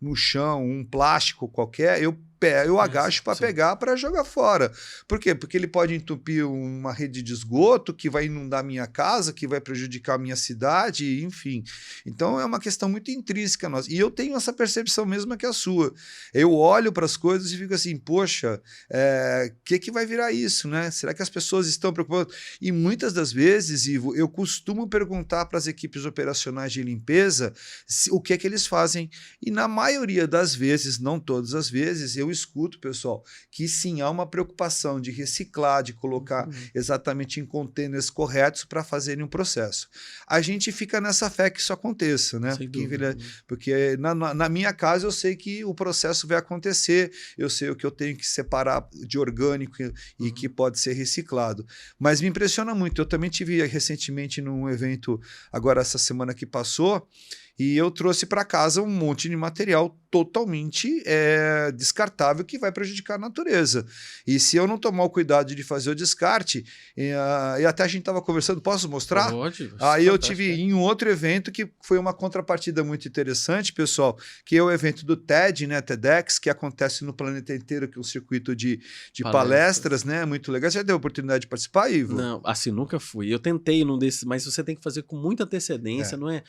no 0.00 0.14
chão, 0.14 0.64
um 0.64 0.84
plástico 0.84 1.48
qualquer, 1.48 2.02
eu 2.02 2.16
pé, 2.38 2.66
eu 2.66 2.80
agacho 2.80 3.22
para 3.22 3.36
pegar 3.36 3.76
para 3.76 3.96
jogar 3.96 4.24
fora. 4.24 4.72
Por 5.06 5.18
quê? 5.18 5.34
Porque 5.34 5.56
ele 5.56 5.66
pode 5.66 5.94
entupir 5.94 6.46
uma 6.46 6.92
rede 6.92 7.22
de 7.22 7.32
esgoto 7.32 7.94
que 7.94 8.10
vai 8.10 8.26
inundar 8.26 8.64
minha 8.64 8.86
casa, 8.86 9.32
que 9.32 9.46
vai 9.46 9.60
prejudicar 9.60 10.14
a 10.14 10.18
minha 10.18 10.36
cidade, 10.36 11.24
enfim. 11.24 11.64
Então 12.04 12.38
é 12.40 12.44
uma 12.44 12.60
questão 12.60 12.88
muito 12.88 13.10
intrínseca 13.10 13.68
nossa. 13.68 13.92
E 13.92 13.98
eu 13.98 14.10
tenho 14.10 14.36
essa 14.36 14.52
percepção 14.52 15.04
mesma 15.06 15.36
que 15.36 15.46
a 15.46 15.52
sua. 15.52 15.92
Eu 16.32 16.52
olho 16.52 16.92
para 16.92 17.04
as 17.04 17.16
coisas 17.16 17.50
e 17.50 17.56
fico 17.56 17.74
assim, 17.74 17.96
poxa, 17.96 18.54
o 18.54 18.60
é, 18.90 19.52
que, 19.64 19.78
que 19.78 19.90
vai 19.90 20.06
virar 20.06 20.32
isso, 20.32 20.68
né? 20.68 20.90
Será 20.90 21.12
que 21.12 21.22
as 21.22 21.30
pessoas 21.30 21.66
estão 21.66 21.92
preocupadas? 21.92 22.34
E 22.60 22.70
muitas 22.72 23.12
das 23.12 23.32
vezes, 23.32 23.86
Ivo, 23.86 24.14
eu 24.14 24.28
costumo 24.28 24.88
perguntar 24.88 25.46
para 25.46 25.58
as 25.58 25.66
equipes 25.66 26.04
operacionais 26.04 26.72
de 26.72 26.82
limpeza 26.82 27.52
se, 27.86 28.10
o 28.10 28.20
que 28.20 28.32
é 28.32 28.38
que 28.38 28.46
eles 28.46 28.66
fazem. 28.66 29.10
E 29.40 29.50
na 29.50 29.68
maioria 29.68 30.26
das 30.26 30.54
vezes, 30.54 30.98
não 30.98 31.18
todas 31.18 31.54
as 31.54 31.68
vezes, 31.68 32.16
eu 32.16 32.30
escuto, 32.36 32.78
pessoal, 32.78 33.24
que 33.50 33.66
sim, 33.66 34.00
há 34.00 34.10
uma 34.10 34.26
preocupação 34.26 35.00
de 35.00 35.10
reciclar, 35.10 35.82
de 35.82 35.92
colocar 35.92 36.46
uhum. 36.46 36.54
exatamente 36.74 37.40
em 37.40 37.46
contêineres 37.46 38.10
corretos 38.10 38.64
para 38.64 38.84
fazerem 38.84 39.24
um 39.24 39.28
processo. 39.28 39.88
A 40.26 40.40
gente 40.40 40.70
fica 40.70 41.00
nessa 41.00 41.30
fé 41.30 41.50
que 41.50 41.60
isso 41.60 41.72
aconteça, 41.72 42.38
né? 42.38 42.50
Porque, 42.50 42.66
dúvida, 42.66 43.16
porque 43.46 43.96
na, 43.98 44.14
na, 44.14 44.48
minha 44.48 44.72
casa 44.72 45.06
eu 45.06 45.12
sei 45.12 45.34
que 45.36 45.64
o 45.64 45.74
processo 45.74 46.26
vai 46.26 46.38
acontecer, 46.38 47.12
eu 47.36 47.48
sei 47.48 47.70
o 47.70 47.76
que 47.76 47.86
eu 47.86 47.90
tenho 47.90 48.16
que 48.16 48.26
separar 48.26 48.86
de 48.92 49.18
orgânico 49.18 49.82
e, 49.82 49.92
uhum. 50.20 50.34
que 50.34 50.48
pode 50.48 50.78
ser 50.78 50.92
reciclado. 50.92 51.66
Mas 51.98 52.20
me 52.20 52.28
impressiona 52.28 52.74
muito. 52.74 53.00
Eu 53.00 53.06
também 53.06 53.30
tive 53.30 53.64
recentemente 53.66 54.40
num 54.40 54.68
evento, 54.68 55.20
agora 55.52 55.80
essa 55.80 55.98
semana 55.98 56.34
que 56.34 56.46
passou, 56.46 57.08
e 57.58 57.76
eu 57.76 57.90
trouxe 57.90 58.26
para 58.26 58.44
casa 58.44 58.82
um 58.82 58.88
monte 58.88 59.28
de 59.28 59.36
material 59.36 59.98
totalmente 60.10 61.02
é, 61.04 61.72
descartável 61.72 62.44
que 62.44 62.58
vai 62.58 62.70
prejudicar 62.70 63.14
a 63.14 63.18
natureza. 63.18 63.86
E 64.26 64.38
se 64.38 64.56
eu 64.56 64.66
não 64.66 64.78
tomar 64.78 65.04
o 65.04 65.10
cuidado 65.10 65.54
de 65.54 65.62
fazer 65.62 65.90
o 65.90 65.94
descarte, 65.94 66.64
e, 66.96 67.12
uh, 67.12 67.60
e 67.60 67.66
até 67.66 67.82
a 67.82 67.86
gente 67.86 68.00
estava 68.00 68.22
conversando, 68.22 68.60
posso 68.60 68.88
mostrar? 68.88 69.30
Pode. 69.30 69.72
Aí 69.80 70.06
eu 70.06 70.16
tive 70.16 70.52
em 70.52 70.72
um 70.72 70.80
outro 70.80 71.10
evento 71.10 71.50
que 71.50 71.68
foi 71.82 71.98
uma 71.98 72.12
contrapartida 72.12 72.84
muito 72.84 73.08
interessante, 73.08 73.72
pessoal, 73.72 74.18
que 74.44 74.56
é 74.56 74.62
o 74.62 74.70
evento 74.70 75.04
do 75.04 75.16
TED, 75.16 75.66
né, 75.66 75.80
TEDx, 75.80 76.38
que 76.38 76.50
acontece 76.50 77.04
no 77.04 77.12
planeta 77.12 77.54
inteiro, 77.54 77.88
que 77.88 77.98
é 77.98 78.00
um 78.00 78.04
circuito 78.04 78.54
de, 78.54 78.80
de 79.12 79.22
palestras. 79.22 79.32
palestras, 79.32 80.04
né, 80.04 80.24
muito 80.24 80.52
legal. 80.52 80.70
Você 80.70 80.78
já 80.78 80.82
deu 80.82 80.94
a 80.94 80.98
oportunidade 80.98 81.42
de 81.42 81.46
participar, 81.46 81.90
Ivo? 81.90 82.14
Não, 82.14 82.40
assim, 82.44 82.70
nunca 82.70 83.00
fui. 83.00 83.32
Eu 83.32 83.38
tentei 83.38 83.84
num 83.84 83.98
desses, 83.98 84.24
mas 84.24 84.44
você 84.44 84.62
tem 84.62 84.76
que 84.76 84.82
fazer 84.82 85.02
com 85.02 85.16
muita 85.16 85.44
antecedência, 85.44 86.16
é. 86.16 86.18
não 86.18 86.30
é? 86.30 86.42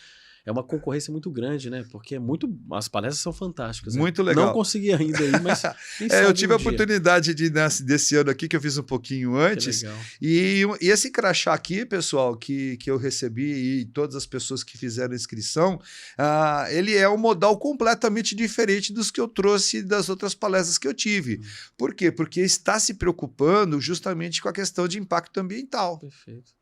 É 0.48 0.52
uma 0.52 0.64
concorrência 0.64 1.12
muito 1.12 1.30
grande, 1.30 1.70
né? 1.70 1.86
Porque 1.92 2.16
é 2.16 2.20
muito, 2.20 2.58
as 2.72 2.88
palestras 2.88 3.20
são 3.20 3.34
fantásticas. 3.34 3.96
Né? 3.96 4.00
Muito 4.00 4.24
né? 4.24 4.30
legal. 4.30 4.46
Não 4.46 4.54
consegui 4.54 4.94
ainda 4.94 5.20
aí, 5.20 5.32
mas. 5.44 5.62
é, 6.10 6.24
eu 6.24 6.34
tive 6.34 6.54
um 6.54 6.56
a 6.56 6.60
oportunidade 6.60 7.34
de 7.34 7.50
nesse, 7.50 7.84
desse 7.84 8.16
ano 8.16 8.30
aqui, 8.30 8.48
que 8.48 8.56
eu 8.56 8.62
fiz 8.62 8.78
um 8.78 8.84
pouquinho 8.84 9.36
antes. 9.36 9.84
E, 10.22 10.64
e 10.80 10.90
esse 10.90 11.12
crachá 11.12 11.54
aqui, 11.54 11.86
pessoal, 11.86 12.38
que, 12.38 12.78
que 12.78 12.90
eu 12.90 12.98
recebi 12.98 13.82
e 13.82 13.86
todas 13.88 14.16
as 14.16 14.26
pessoas 14.26 14.64
que 14.64 14.78
fizeram 14.78 15.12
a 15.12 15.18
inscrição, 15.18 15.76
uh, 16.18 16.72
ele 16.72 16.96
é 16.96 17.10
um 17.10 17.18
modal 17.18 17.60
completamente 17.60 18.34
diferente 18.34 18.94
dos 18.94 19.12
que 19.12 19.20
eu 19.20 19.28
trouxe 19.28 19.84
das 19.84 20.08
outras 20.08 20.34
palestras 20.34 20.78
que 20.78 20.88
eu 20.88 20.94
tive. 20.94 21.36
Uhum. 21.36 21.44
Por 21.78 21.94
quê? 21.94 22.10
Porque 22.10 22.40
está 22.40 22.80
se 22.80 22.94
preocupando 22.94 23.82
justamente 23.82 24.42
com 24.42 24.48
a 24.48 24.54
questão 24.54 24.88
de 24.88 24.98
impacto 24.98 25.42
ambiental. 25.42 26.00
Perfeito. 26.00 26.57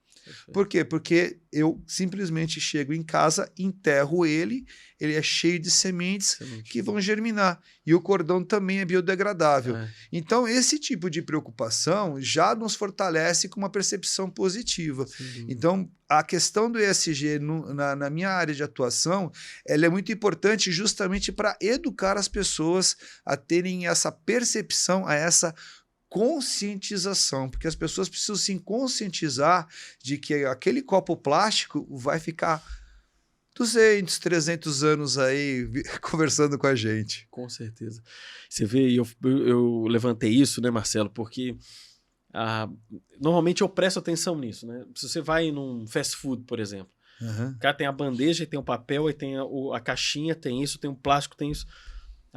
Por 0.53 0.67
quê? 0.67 0.83
Porque 0.83 1.39
eu 1.51 1.81
simplesmente 1.87 2.59
chego 2.59 2.93
em 2.93 3.03
casa, 3.03 3.51
enterro 3.57 4.25
ele, 4.25 4.65
ele 4.99 5.13
é 5.13 5.21
cheio 5.21 5.59
de 5.59 5.69
sementes 5.69 6.31
Semente. 6.31 6.71
que 6.71 6.81
vão 6.81 6.99
germinar. 6.99 7.61
E 7.85 7.93
o 7.93 8.01
cordão 8.01 8.43
também 8.43 8.79
é 8.79 8.85
biodegradável. 8.85 9.75
É. 9.75 9.89
Então, 10.11 10.47
esse 10.47 10.79
tipo 10.79 11.09
de 11.09 11.21
preocupação 11.21 12.19
já 12.19 12.55
nos 12.55 12.75
fortalece 12.75 13.47
com 13.47 13.59
uma 13.59 13.69
percepção 13.69 14.29
positiva. 14.29 15.05
Então, 15.47 15.89
a 16.07 16.23
questão 16.23 16.71
do 16.71 16.79
ESG 16.79 17.39
no, 17.39 17.73
na, 17.73 17.95
na, 17.95 18.09
minha 18.09 18.29
área 18.29 18.53
de 18.53 18.63
atuação, 18.63 19.31
ela 19.67 19.85
é 19.85 19.89
muito 19.89 20.11
importante 20.11 20.71
justamente 20.71 21.31
para 21.31 21.57
educar 21.61 22.17
as 22.17 22.27
pessoas 22.27 22.95
a 23.25 23.35
terem 23.35 23.87
essa 23.87 24.11
percepção, 24.11 25.07
a 25.07 25.15
essa 25.15 25.53
conscientização, 26.15 27.49
porque 27.49 27.67
as 27.67 27.75
pessoas 27.75 28.07
precisam 28.07 28.37
se 28.37 28.57
conscientizar 28.59 29.67
de 30.01 30.17
que 30.17 30.45
aquele 30.45 30.81
copo 30.81 31.17
plástico 31.17 31.85
vai 31.91 32.21
ficar 32.21 32.63
200, 33.53 34.17
300 34.19 34.83
anos 34.85 35.17
aí 35.17 35.69
conversando 36.01 36.57
com 36.57 36.67
a 36.67 36.73
gente. 36.73 37.27
Com 37.29 37.49
certeza. 37.49 38.01
Você 38.49 38.63
vê, 38.63 38.93
eu, 38.93 39.05
eu 39.25 39.87
levantei 39.89 40.31
isso, 40.31 40.61
né, 40.61 40.71
Marcelo, 40.71 41.09
porque 41.09 41.57
ah, 42.33 42.69
normalmente 43.19 43.61
eu 43.61 43.67
presto 43.67 43.99
atenção 43.99 44.39
nisso, 44.39 44.65
né? 44.65 44.85
Se 44.95 45.09
você 45.09 45.19
vai 45.19 45.51
num 45.51 45.85
fast 45.85 46.15
food, 46.15 46.45
por 46.45 46.61
exemplo, 46.61 46.93
uhum. 47.19 47.49
o 47.49 47.59
cara 47.59 47.75
tem 47.75 47.87
a 47.87 47.91
bandeja, 47.91 48.45
tem 48.45 48.57
o 48.57 48.63
papel, 48.63 49.11
tem 49.11 49.35
a, 49.37 49.43
a 49.73 49.81
caixinha, 49.81 50.33
tem 50.33 50.63
isso, 50.63 50.79
tem 50.79 50.89
o 50.89 50.95
plástico, 50.95 51.35
tem 51.35 51.51
isso. 51.51 51.67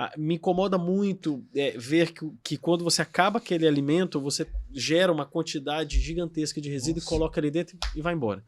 Ah, 0.00 0.12
me 0.16 0.36
incomoda 0.36 0.78
muito 0.78 1.44
é, 1.52 1.76
ver 1.76 2.12
que, 2.12 2.24
que, 2.44 2.56
quando 2.56 2.84
você 2.84 3.02
acaba 3.02 3.38
aquele 3.38 3.66
alimento, 3.66 4.20
você 4.20 4.46
gera 4.72 5.12
uma 5.12 5.26
quantidade 5.26 5.98
gigantesca 5.98 6.60
de 6.60 6.70
resíduo 6.70 7.00
Nossa. 7.00 7.06
e 7.06 7.08
coloca 7.08 7.40
ali 7.40 7.50
dentro 7.50 7.76
e 7.96 8.00
vai 8.00 8.14
embora. 8.14 8.44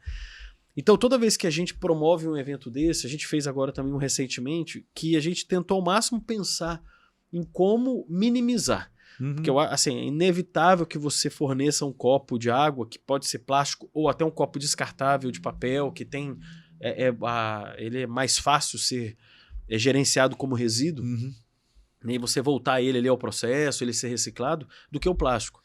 Então, 0.77 0.95
toda 0.95 1.17
vez 1.17 1.35
que 1.35 1.45
a 1.45 1.49
gente 1.49 1.73
promove 1.73 2.25
um 2.25 2.37
evento 2.37 2.71
desse, 2.71 3.05
a 3.05 3.09
gente 3.09 3.27
fez 3.27 3.47
agora 3.47 3.73
também 3.73 3.91
um 3.91 3.97
recentemente, 3.97 4.87
que 4.95 5.17
a 5.17 5.19
gente 5.19 5.45
tentou 5.45 5.75
ao 5.75 5.83
máximo 5.83 6.21
pensar 6.21 6.81
em 7.33 7.43
como 7.43 8.05
minimizar. 8.09 8.89
Uhum. 9.19 9.35
Porque 9.35 9.51
assim, 9.69 9.97
é 9.97 10.05
inevitável 10.05 10.85
que 10.85 10.97
você 10.97 11.29
forneça 11.29 11.85
um 11.85 11.91
copo 11.91 12.39
de 12.39 12.49
água, 12.49 12.87
que 12.87 12.97
pode 12.97 13.27
ser 13.27 13.39
plástico, 13.39 13.89
ou 13.93 14.07
até 14.07 14.23
um 14.23 14.31
copo 14.31 14.57
descartável 14.57 15.29
de 15.31 15.41
papel, 15.41 15.91
que 15.91 16.05
tem. 16.05 16.37
É, 16.79 17.07
é 17.07 17.15
a, 17.23 17.75
ele 17.77 18.03
é 18.03 18.07
mais 18.07 18.37
fácil 18.37 18.79
ser 18.79 19.17
é 19.71 19.77
gerenciado 19.77 20.35
como 20.35 20.53
resíduo, 20.53 21.05
uhum. 21.05 21.33
e 22.05 22.17
você 22.17 22.41
voltar 22.41 22.81
ele 22.81 22.97
ali 22.97 23.07
ao 23.07 23.17
processo, 23.17 23.83
ele 23.83 23.93
ser 23.93 24.09
reciclado, 24.09 24.67
do 24.91 24.99
que 24.99 25.07
o 25.07 25.15
plástico. 25.15 25.63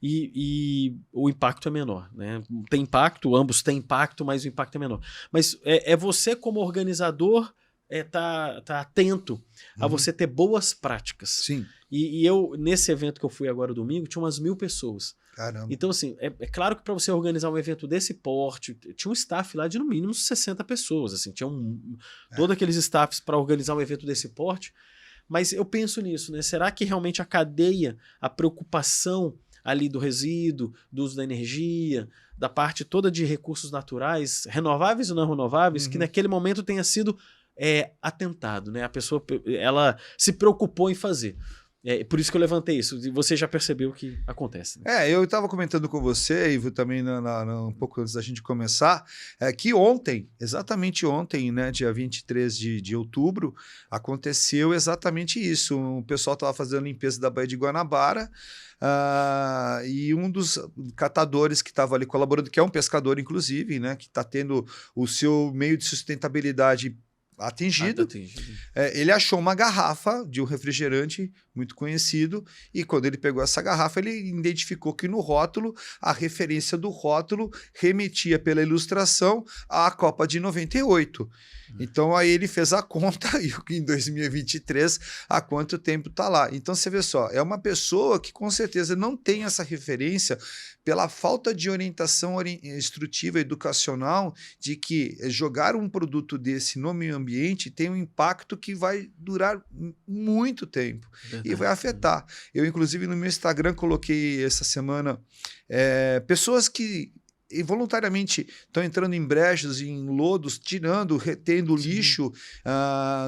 E, 0.00 0.30
e, 0.34 0.96
o 1.12 1.28
impacto 1.28 1.66
é 1.66 1.70
menor. 1.72 2.08
Né? 2.14 2.40
Tem 2.70 2.82
impacto, 2.82 3.34
ambos 3.34 3.62
têm 3.62 3.78
impacto, 3.78 4.24
mas 4.24 4.44
o 4.44 4.48
impacto 4.48 4.76
é 4.76 4.78
menor. 4.78 5.00
Mas 5.32 5.58
é, 5.64 5.92
é 5.92 5.96
você, 5.96 6.36
como 6.36 6.60
organizador, 6.60 7.52
é, 7.88 8.04
tá, 8.04 8.60
tá 8.60 8.80
atento 8.80 9.34
uhum. 9.34 9.84
a 9.84 9.88
você 9.88 10.12
ter 10.12 10.26
boas 10.26 10.74
práticas. 10.74 11.30
Sim. 11.30 11.66
E, 11.90 12.20
e, 12.20 12.26
eu, 12.26 12.52
nesse 12.58 12.92
evento 12.92 13.18
que 13.18 13.26
eu 13.26 13.30
fui 13.30 13.48
agora 13.48 13.74
domingo, 13.74 14.06
tinha 14.06 14.22
umas 14.22 14.38
mil 14.38 14.54
pessoas. 14.54 15.16
Caramba. 15.38 15.68
Então, 15.70 15.90
assim, 15.90 16.16
é, 16.18 16.32
é 16.40 16.46
claro 16.48 16.74
que 16.74 16.82
para 16.82 16.92
você 16.92 17.12
organizar 17.12 17.48
um 17.48 17.56
evento 17.56 17.86
desse 17.86 18.12
porte, 18.12 18.74
tinha 18.96 19.08
um 19.08 19.12
staff 19.12 19.56
lá 19.56 19.68
de 19.68 19.78
no 19.78 19.84
mínimo 19.84 20.12
60 20.12 20.64
pessoas, 20.64 21.14
assim, 21.14 21.30
tinha 21.30 21.46
um, 21.46 21.96
é. 22.32 22.34
todos 22.34 22.52
aqueles 22.52 22.74
staffs 22.74 23.20
para 23.20 23.38
organizar 23.38 23.76
um 23.76 23.80
evento 23.80 24.04
desse 24.04 24.30
porte. 24.30 24.74
Mas 25.28 25.52
eu 25.52 25.64
penso 25.64 26.00
nisso, 26.00 26.32
né? 26.32 26.42
Será 26.42 26.72
que 26.72 26.84
realmente 26.84 27.22
a 27.22 27.24
cadeia, 27.24 27.96
a 28.20 28.28
preocupação 28.28 29.38
ali 29.62 29.88
do 29.88 30.00
resíduo, 30.00 30.74
do 30.90 31.04
uso 31.04 31.14
da 31.14 31.22
energia, 31.22 32.08
da 32.36 32.48
parte 32.48 32.84
toda 32.84 33.08
de 33.08 33.24
recursos 33.24 33.70
naturais, 33.70 34.44
renováveis 34.48 35.08
ou 35.08 35.14
não 35.14 35.28
renováveis, 35.28 35.84
uhum. 35.84 35.92
que 35.92 35.98
naquele 35.98 36.26
momento 36.26 36.64
tenha 36.64 36.82
sido 36.82 37.16
é, 37.56 37.92
atentado, 38.02 38.72
né? 38.72 38.82
A 38.82 38.88
pessoa 38.88 39.24
ela 39.46 39.96
se 40.16 40.32
preocupou 40.32 40.90
em 40.90 40.96
fazer. 40.96 41.36
É 41.84 42.02
por 42.02 42.18
isso 42.18 42.30
que 42.30 42.36
eu 42.36 42.40
levantei 42.40 42.78
isso. 42.78 42.98
E 43.06 43.10
você 43.10 43.36
já 43.36 43.46
percebeu 43.46 43.90
o 43.90 43.92
que 43.92 44.18
acontece. 44.26 44.80
Né? 44.80 45.06
É, 45.06 45.10
eu 45.14 45.22
estava 45.22 45.48
comentando 45.48 45.88
com 45.88 46.00
você, 46.00 46.52
Ivo, 46.52 46.70
também 46.70 47.02
na, 47.02 47.20
na, 47.20 47.66
um 47.66 47.72
pouco 47.72 48.00
antes 48.00 48.14
da 48.14 48.20
gente 48.20 48.42
começar, 48.42 49.04
é, 49.40 49.52
que 49.52 49.72
ontem, 49.72 50.28
exatamente 50.40 51.06
ontem, 51.06 51.52
né, 51.52 51.70
dia 51.70 51.92
23 51.92 52.56
de, 52.56 52.80
de 52.80 52.96
outubro, 52.96 53.54
aconteceu 53.90 54.74
exatamente 54.74 55.38
isso. 55.38 55.78
O 55.80 56.02
pessoal 56.02 56.34
estava 56.34 56.52
fazendo 56.52 56.84
limpeza 56.84 57.20
da 57.20 57.30
Baía 57.30 57.46
de 57.46 57.56
Guanabara. 57.56 58.28
Uh, 58.80 59.84
e 59.86 60.14
um 60.14 60.30
dos 60.30 60.56
catadores 60.94 61.60
que 61.60 61.70
estava 61.70 61.96
ali 61.96 62.06
colaborando, 62.06 62.48
que 62.48 62.60
é 62.60 62.62
um 62.62 62.68
pescador, 62.68 63.18
inclusive, 63.18 63.80
né, 63.80 63.96
que 63.96 64.06
está 64.06 64.22
tendo 64.22 64.64
o 64.94 65.06
seu 65.06 65.52
meio 65.52 65.76
de 65.76 65.84
sustentabilidade 65.84 66.96
atingido. 67.38 68.02
atingido. 68.02 68.42
É, 68.74 68.98
ele 68.98 69.12
achou 69.12 69.38
uma 69.38 69.54
garrafa 69.54 70.24
de 70.28 70.40
um 70.40 70.44
refrigerante 70.44 71.32
muito 71.58 71.74
conhecido 71.74 72.44
e 72.72 72.84
quando 72.84 73.06
ele 73.06 73.18
pegou 73.18 73.42
essa 73.42 73.60
garrafa 73.60 73.98
ele 73.98 74.30
identificou 74.30 74.94
que 74.94 75.08
no 75.08 75.18
rótulo 75.20 75.74
a 76.00 76.12
referência 76.12 76.78
do 76.78 76.88
rótulo 76.88 77.50
remetia 77.74 78.38
pela 78.38 78.62
ilustração 78.62 79.44
à 79.68 79.90
Copa 79.90 80.26
de 80.26 80.38
98. 80.38 81.28
Então 81.78 82.16
aí 82.16 82.30
ele 82.30 82.48
fez 82.48 82.72
a 82.72 82.82
conta 82.82 83.28
e 83.42 83.52
em 83.74 83.84
2023 83.84 84.98
há 85.28 85.40
quanto 85.40 85.78
tempo 85.78 86.08
está 86.08 86.28
lá. 86.28 86.48
Então 86.52 86.74
você 86.74 86.88
vê 86.88 87.02
só, 87.02 87.28
é 87.30 87.42
uma 87.42 87.58
pessoa 87.58 88.20
que 88.20 88.32
com 88.32 88.50
certeza 88.50 88.96
não 88.96 89.16
tem 89.16 89.44
essa 89.44 89.62
referência 89.62 90.38
pela 90.84 91.08
falta 91.08 91.54
de 91.54 91.68
orientação 91.68 92.40
instrutiva 92.62 93.40
educacional 93.40 94.34
de 94.58 94.76
que 94.76 95.18
jogar 95.28 95.76
um 95.76 95.88
produto 95.88 96.38
desse 96.38 96.78
no 96.78 96.94
meio 96.94 97.16
ambiente 97.16 97.70
tem 97.70 97.90
um 97.90 97.96
impacto 97.96 98.56
que 98.56 98.74
vai 98.74 99.10
durar 99.18 99.62
muito 100.06 100.66
tempo 100.66 101.06
Verdade. 101.24 101.47
E 101.50 101.54
vai 101.54 101.68
afetar. 101.68 102.24
Eu 102.54 102.64
inclusive 102.64 103.06
no 103.06 103.16
meu 103.16 103.28
Instagram 103.28 103.74
coloquei 103.74 104.44
essa 104.44 104.64
semana 104.64 105.20
é, 105.68 106.20
pessoas 106.20 106.68
que 106.68 107.12
involuntariamente 107.50 108.46
estão 108.66 108.82
entrando 108.82 109.14
em 109.14 109.24
brechas, 109.24 109.80
em 109.80 110.06
lodos, 110.06 110.58
tirando, 110.58 111.16
retendo 111.16 111.76
Sim. 111.78 111.88
lixo, 111.88 112.32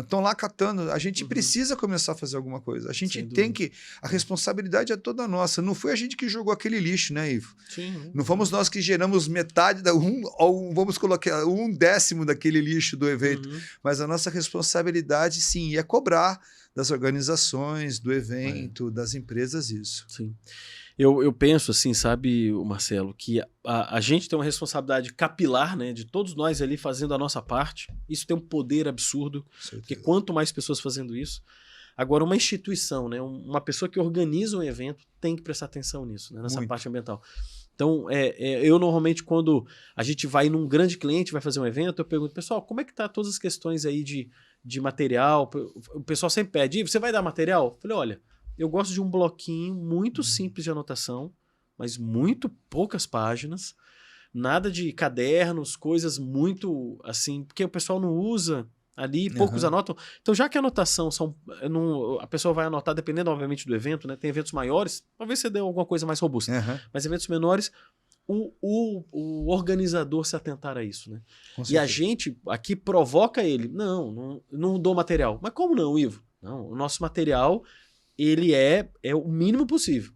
estão 0.00 0.20
uh, 0.20 0.22
lá 0.22 0.34
catando. 0.34 0.90
A 0.90 0.98
gente 0.98 1.22
uhum. 1.22 1.28
precisa 1.28 1.76
começar 1.76 2.12
a 2.12 2.14
fazer 2.14 2.36
alguma 2.36 2.60
coisa. 2.60 2.90
A 2.90 2.92
gente 2.92 3.22
tem 3.22 3.52
que. 3.52 3.72
A 4.02 4.08
responsabilidade 4.08 4.92
é 4.92 4.96
toda 4.96 5.26
nossa. 5.26 5.62
Não 5.62 5.74
foi 5.74 5.92
a 5.92 5.96
gente 5.96 6.16
que 6.16 6.28
jogou 6.28 6.52
aquele 6.52 6.78
lixo, 6.78 7.14
né, 7.14 7.32
Ivo? 7.32 7.54
Sim. 7.68 8.10
Não 8.14 8.24
fomos 8.24 8.50
nós 8.50 8.68
que 8.68 8.80
geramos 8.80 9.26
metade 9.26 9.82
da 9.82 9.94
um, 9.94 10.22
ou 10.38 10.72
vamos 10.74 10.98
colocar 10.98 11.44
um 11.46 11.70
décimo 11.70 12.24
daquele 12.24 12.60
lixo 12.60 12.96
do 12.96 13.08
evento. 13.08 13.48
Uhum. 13.48 13.60
Mas 13.82 14.00
a 14.00 14.06
nossa 14.06 14.30
responsabilidade, 14.30 15.40
sim, 15.40 15.76
é 15.76 15.82
cobrar 15.82 16.40
das 16.74 16.90
organizações, 16.90 17.98
do 17.98 18.12
evento, 18.12 18.88
é. 18.88 18.90
das 18.90 19.14
empresas, 19.14 19.70
isso. 19.70 20.04
Sim. 20.08 20.34
Eu, 20.98 21.22
eu 21.22 21.32
penso 21.32 21.70
assim, 21.70 21.94
sabe, 21.94 22.52
Marcelo, 22.52 23.14
que 23.14 23.40
a, 23.64 23.96
a 23.96 24.00
gente 24.00 24.28
tem 24.28 24.38
uma 24.38 24.44
responsabilidade 24.44 25.12
capilar, 25.12 25.76
né, 25.76 25.92
de 25.92 26.04
todos 26.04 26.34
nós 26.34 26.60
ali 26.60 26.76
fazendo 26.76 27.14
a 27.14 27.18
nossa 27.18 27.40
parte. 27.40 27.92
Isso 28.08 28.26
tem 28.26 28.36
um 28.36 28.40
poder 28.40 28.86
absurdo, 28.86 29.44
porque 29.70 29.96
quanto 29.96 30.32
mais 30.32 30.52
pessoas 30.52 30.80
fazendo 30.80 31.16
isso. 31.16 31.42
Agora, 31.96 32.24
uma 32.24 32.36
instituição, 32.36 33.08
né, 33.08 33.20
uma 33.20 33.60
pessoa 33.60 33.88
que 33.88 33.98
organiza 33.98 34.56
um 34.56 34.62
evento 34.62 35.04
tem 35.20 35.36
que 35.36 35.42
prestar 35.42 35.66
atenção 35.66 36.06
nisso, 36.06 36.34
né, 36.34 36.42
nessa 36.42 36.56
Muito. 36.56 36.68
parte 36.68 36.88
ambiental. 36.88 37.22
Então, 37.74 38.10
é, 38.10 38.28
é, 38.38 38.66
eu 38.66 38.78
normalmente, 38.78 39.22
quando 39.22 39.66
a 39.96 40.02
gente 40.02 40.26
vai 40.26 40.50
num 40.50 40.68
grande 40.68 40.98
cliente, 40.98 41.32
vai 41.32 41.40
fazer 41.40 41.60
um 41.60 41.66
evento, 41.66 42.00
eu 42.00 42.04
pergunto, 42.04 42.34
pessoal, 42.34 42.60
como 42.60 42.82
é 42.82 42.84
que 42.84 42.94
tá 42.94 43.08
todas 43.08 43.30
as 43.30 43.38
questões 43.38 43.86
aí 43.86 44.04
de, 44.04 44.30
de 44.62 44.80
material? 44.82 45.50
O 45.94 46.02
pessoal 46.02 46.28
sempre 46.28 46.52
pede, 46.52 46.82
você 46.82 46.98
vai 46.98 47.10
dar 47.10 47.22
material? 47.22 47.68
Eu 47.68 47.80
falei, 47.80 47.96
olha, 47.96 48.20
eu 48.60 48.68
gosto 48.68 48.92
de 48.92 49.00
um 49.00 49.08
bloquinho 49.08 49.74
muito 49.74 50.18
uhum. 50.18 50.24
simples 50.24 50.64
de 50.64 50.70
anotação, 50.70 51.32
mas 51.78 51.96
muito 51.96 52.46
poucas 52.68 53.06
páginas, 53.06 53.74
nada 54.34 54.70
de 54.70 54.92
cadernos, 54.92 55.76
coisas 55.76 56.18
muito 56.18 57.00
assim, 57.02 57.42
porque 57.42 57.64
o 57.64 57.68
pessoal 57.70 57.98
não 57.98 58.14
usa 58.14 58.68
ali, 58.94 59.32
poucos 59.32 59.62
uhum. 59.62 59.68
anotam. 59.68 59.96
Então, 60.20 60.34
já 60.34 60.46
que 60.46 60.58
a 60.58 60.60
anotação 60.60 61.10
são. 61.10 61.34
Não, 61.70 62.20
a 62.20 62.26
pessoa 62.26 62.52
vai 62.52 62.66
anotar, 62.66 62.94
dependendo, 62.94 63.30
obviamente, 63.30 63.66
do 63.66 63.74
evento, 63.74 64.06
né? 64.06 64.14
Tem 64.14 64.28
eventos 64.28 64.52
maiores, 64.52 65.02
talvez 65.16 65.38
você 65.38 65.48
dê 65.48 65.60
alguma 65.60 65.86
coisa 65.86 66.04
mais 66.04 66.20
robusta. 66.20 66.52
Uhum. 66.52 66.78
Mas 66.92 67.06
eventos 67.06 67.28
menores, 67.28 67.72
o, 68.28 68.52
o, 68.60 69.04
o, 69.10 69.50
organizador 69.50 70.26
se 70.26 70.36
atentar 70.36 70.76
a 70.76 70.84
isso, 70.84 71.10
né? 71.10 71.22
E 71.66 71.78
a 71.78 71.86
gente 71.86 72.38
aqui 72.46 72.76
provoca 72.76 73.42
ele. 73.42 73.68
Não, 73.68 74.12
não, 74.12 74.42
não 74.52 74.78
dou 74.78 74.94
material. 74.94 75.38
Mas 75.40 75.54
como 75.54 75.74
não, 75.74 75.98
Ivo? 75.98 76.22
Não, 76.42 76.68
o 76.68 76.76
nosso 76.76 77.02
material, 77.02 77.64
ele 78.28 78.54
é, 78.54 78.90
é 79.02 79.14
o 79.14 79.28
mínimo 79.28 79.66
possível. 79.66 80.12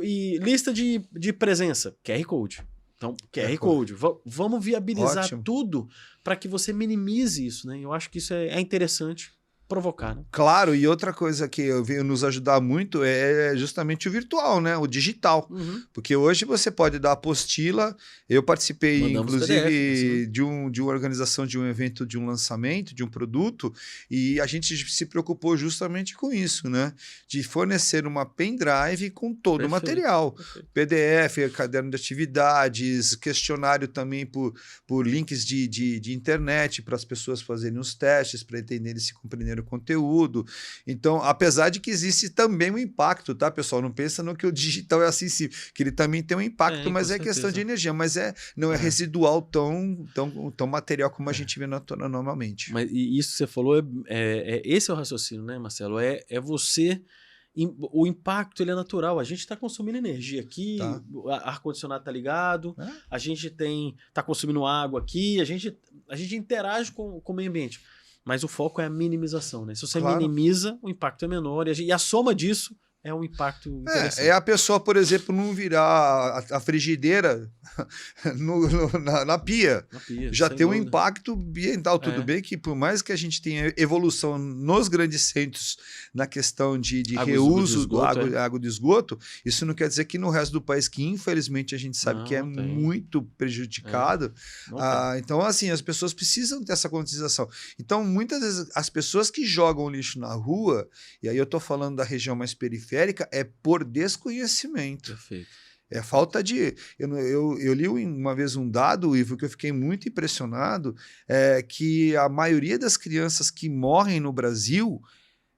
E 0.00 0.38
lista 0.38 0.72
de, 0.72 1.04
de 1.12 1.32
presença, 1.32 1.96
QR 2.04 2.24
Code. 2.24 2.62
Então, 2.96 3.16
QR 3.32 3.56
Code. 3.58 3.94
vamos 4.26 4.64
viabilizar 4.64 5.24
Ótimo. 5.24 5.42
tudo 5.42 5.88
para 6.22 6.36
que 6.36 6.46
você 6.46 6.72
minimize 6.72 7.44
isso, 7.44 7.66
né? 7.66 7.78
Eu 7.80 7.92
acho 7.92 8.10
que 8.10 8.18
isso 8.18 8.34
é, 8.34 8.48
é 8.48 8.60
interessante 8.60 9.32
provocar. 9.70 10.16
Né? 10.16 10.24
Claro, 10.32 10.74
e 10.74 10.86
outra 10.86 11.12
coisa 11.12 11.48
que 11.48 11.72
veio 11.82 12.02
nos 12.02 12.24
ajudar 12.24 12.60
muito 12.60 13.04
é 13.04 13.56
justamente 13.56 14.08
o 14.08 14.10
virtual, 14.10 14.60
né? 14.60 14.76
O 14.76 14.86
digital. 14.86 15.46
Uhum. 15.48 15.82
Porque 15.92 16.16
hoje 16.16 16.44
você 16.44 16.70
pode 16.70 16.98
dar 16.98 17.12
apostila. 17.12 17.96
Eu 18.28 18.42
participei, 18.42 19.00
Mandamos 19.00 19.34
inclusive, 19.34 19.60
PDF, 19.62 20.32
de, 20.32 20.42
um, 20.42 20.70
de 20.70 20.82
uma 20.82 20.90
organização 20.90 21.46
de 21.46 21.56
um 21.56 21.66
evento 21.66 22.04
de 22.04 22.18
um 22.18 22.26
lançamento 22.26 22.94
de 22.94 23.04
um 23.04 23.08
produto, 23.08 23.72
e 24.10 24.40
a 24.40 24.46
gente 24.46 24.76
se 24.76 25.06
preocupou 25.06 25.56
justamente 25.56 26.16
com 26.16 26.32
isso, 26.32 26.68
né? 26.68 26.92
De 27.28 27.42
fornecer 27.42 28.06
uma 28.06 28.26
pendrive 28.26 29.10
com 29.10 29.32
todo 29.32 29.60
Perfeito. 29.60 29.68
o 29.68 29.70
material. 29.70 30.32
Perfeito. 30.32 30.68
PDF, 30.74 31.54
caderno 31.54 31.90
de 31.90 31.96
atividades, 31.96 33.14
questionário 33.14 33.86
também 33.86 34.26
por, 34.26 34.52
por 34.86 35.06
links 35.06 35.44
de, 35.46 35.68
de, 35.68 36.00
de 36.00 36.12
internet 36.12 36.82
para 36.82 36.96
as 36.96 37.04
pessoas 37.04 37.40
fazerem 37.40 37.78
os 37.78 37.94
testes, 37.94 38.42
para 38.42 38.58
entenderem 38.58 39.00
se 39.00 39.14
compreenderam 39.14 39.59
o 39.60 39.64
conteúdo. 39.64 40.44
Então, 40.86 41.22
apesar 41.22 41.68
de 41.68 41.80
que 41.80 41.90
existe 41.90 42.30
também 42.30 42.70
um 42.70 42.78
impacto, 42.78 43.34
tá, 43.34 43.50
pessoal? 43.50 43.82
Não 43.82 43.92
pensa 43.92 44.22
no 44.22 44.36
que 44.36 44.46
o 44.46 44.52
digital 44.52 45.02
é 45.02 45.06
acessível, 45.06 45.56
que 45.74 45.82
ele 45.82 45.92
também 45.92 46.22
tem 46.22 46.36
um 46.36 46.40
impacto, 46.40 46.88
é, 46.88 46.90
mas 46.90 47.10
é 47.10 47.14
certeza. 47.14 47.30
questão 47.30 47.52
de 47.52 47.60
energia, 47.60 47.92
mas 47.92 48.16
é 48.16 48.34
não 48.56 48.72
é, 48.72 48.76
é, 48.76 48.78
residual 48.78 49.42
tão, 49.42 50.04
tão, 50.14 50.50
tão 50.50 50.66
material 50.66 51.10
como 51.10 51.28
a 51.28 51.32
é. 51.32 51.34
gente 51.34 51.58
vê 51.58 51.66
normalmente. 51.66 52.72
Mas 52.72 52.90
e 52.90 53.18
isso 53.18 53.30
que 53.30 53.36
você 53.36 53.46
falou, 53.46 53.76
é, 53.76 53.82
é, 54.08 54.56
é, 54.56 54.62
esse 54.64 54.90
é 54.90 54.94
o 54.94 54.96
raciocínio, 54.96 55.44
né, 55.44 55.58
Marcelo? 55.58 55.98
É, 55.98 56.20
é 56.28 56.40
você 56.40 57.00
o 57.54 58.06
impacto 58.06 58.62
ele 58.62 58.70
é 58.70 58.74
natural. 58.74 59.18
A 59.18 59.24
gente 59.24 59.40
está 59.40 59.56
consumindo 59.56 59.98
energia 59.98 60.40
aqui, 60.40 60.78
tá. 60.78 61.02
ar-condicionado 61.44 62.02
está 62.02 62.12
ligado, 62.12 62.76
é? 62.78 62.88
a 63.10 63.18
gente 63.18 63.50
tem 63.50 63.96
está 64.08 64.22
consumindo 64.22 64.64
água 64.64 65.00
aqui, 65.00 65.40
a 65.40 65.44
gente, 65.44 65.76
a 66.08 66.16
gente 66.16 66.36
interage 66.36 66.92
com, 66.92 67.20
com 67.20 67.32
o 67.32 67.36
meio 67.36 67.50
ambiente. 67.50 67.80
Mas 68.24 68.44
o 68.44 68.48
foco 68.48 68.80
é 68.80 68.84
a 68.84 68.90
minimização, 68.90 69.64
né? 69.64 69.74
Se 69.74 69.82
você 69.82 70.00
claro. 70.00 70.16
minimiza, 70.20 70.78
o 70.82 70.90
impacto 70.90 71.24
é 71.24 71.28
menor. 71.28 71.68
E 71.68 71.70
a, 71.70 71.74
e 71.74 71.92
a 71.92 71.98
soma 71.98 72.34
disso 72.34 72.74
é 73.02 73.14
um 73.14 73.24
impacto 73.24 73.82
é, 73.88 74.26
é, 74.26 74.30
a 74.30 74.40
pessoa, 74.42 74.78
por 74.78 74.94
exemplo, 74.94 75.34
não 75.34 75.54
virar 75.54 75.82
a, 75.82 76.56
a 76.56 76.60
frigideira 76.60 77.50
no, 78.36 78.68
no, 78.68 78.98
na, 78.98 79.24
na, 79.24 79.38
pia. 79.38 79.86
na, 79.90 80.00
pia. 80.00 80.30
Já 80.30 80.50
tem 80.50 80.66
dúvida. 80.66 80.84
um 80.84 80.86
impacto 80.86 81.32
ambiental. 81.32 81.98
Tudo 81.98 82.20
é. 82.20 82.24
bem 82.24 82.42
que, 82.42 82.58
por 82.58 82.76
mais 82.76 83.00
que 83.00 83.10
a 83.10 83.16
gente 83.16 83.40
tenha 83.40 83.72
evolução 83.78 84.36
nos 84.38 84.88
grandes 84.88 85.22
centros 85.22 85.78
na 86.12 86.26
questão 86.26 86.78
de, 86.78 87.02
de 87.02 87.16
água 87.16 87.32
reuso 87.32 87.86
do 87.86 88.02
água, 88.02 88.28
é. 88.28 88.36
água 88.36 88.60
de 88.60 88.68
esgoto, 88.68 89.18
isso 89.46 89.64
não 89.64 89.72
quer 89.72 89.88
dizer 89.88 90.04
que 90.04 90.18
no 90.18 90.28
resto 90.28 90.52
do 90.52 90.60
país, 90.60 90.86
que 90.86 91.02
infelizmente 91.02 91.74
a 91.74 91.78
gente 91.78 91.96
sabe 91.96 92.20
não, 92.20 92.26
que 92.26 92.34
é 92.34 92.42
tem. 92.42 92.50
muito 92.50 93.22
prejudicado. 93.38 94.26
É. 94.26 94.74
Ah, 94.78 95.14
então, 95.16 95.40
assim, 95.40 95.70
as 95.70 95.80
pessoas 95.80 96.12
precisam 96.12 96.60
dessa 96.60 96.86
conscientização. 96.86 97.48
Então, 97.78 98.04
muitas 98.04 98.40
vezes, 98.40 98.68
as 98.74 98.90
pessoas 98.90 99.30
que 99.30 99.46
jogam 99.46 99.88
lixo 99.88 100.18
na 100.20 100.34
rua, 100.34 100.86
e 101.22 101.30
aí 101.30 101.36
eu 101.38 101.44
estou 101.44 101.60
falando 101.60 101.96
da 101.96 102.04
região 102.04 102.36
mais 102.36 102.52
periférica, 102.52 102.89
periférica 102.90 103.28
é 103.32 103.44
por 103.44 103.84
desconhecimento. 103.84 105.12
Perfeito. 105.12 105.48
É 105.92 106.02
falta 106.02 106.42
de. 106.42 106.74
Eu, 106.98 107.16
eu, 107.18 107.58
eu, 107.58 107.74
li 107.74 107.88
uma 107.88 108.34
vez 108.34 108.54
um 108.54 108.68
dado, 108.68 109.16
Ivo, 109.16 109.36
que 109.36 109.44
eu 109.44 109.50
fiquei 109.50 109.72
muito 109.72 110.08
impressionado: 110.08 110.94
é 111.28 111.62
que 111.62 112.16
a 112.16 112.28
maioria 112.28 112.78
das 112.78 112.96
crianças 112.96 113.50
que 113.50 113.68
morrem 113.68 114.20
no 114.20 114.32
Brasil 114.32 115.00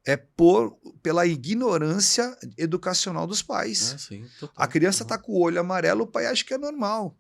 é 0.07 0.17
por, 0.17 0.79
pela 1.03 1.27
ignorância 1.27 2.35
educacional 2.57 3.27
dos 3.27 3.43
pais. 3.43 3.93
Ah, 3.95 3.99
sim, 3.99 4.25
a 4.57 4.67
criança 4.67 5.03
está 5.03 5.19
com 5.19 5.33
o 5.33 5.41
olho 5.41 5.61
amarelo, 5.61 6.05
o 6.05 6.11
pai 6.11 6.27
acha 6.27 6.45
que 6.45 6.55
é 6.55 6.59
normal. 6.59 7.17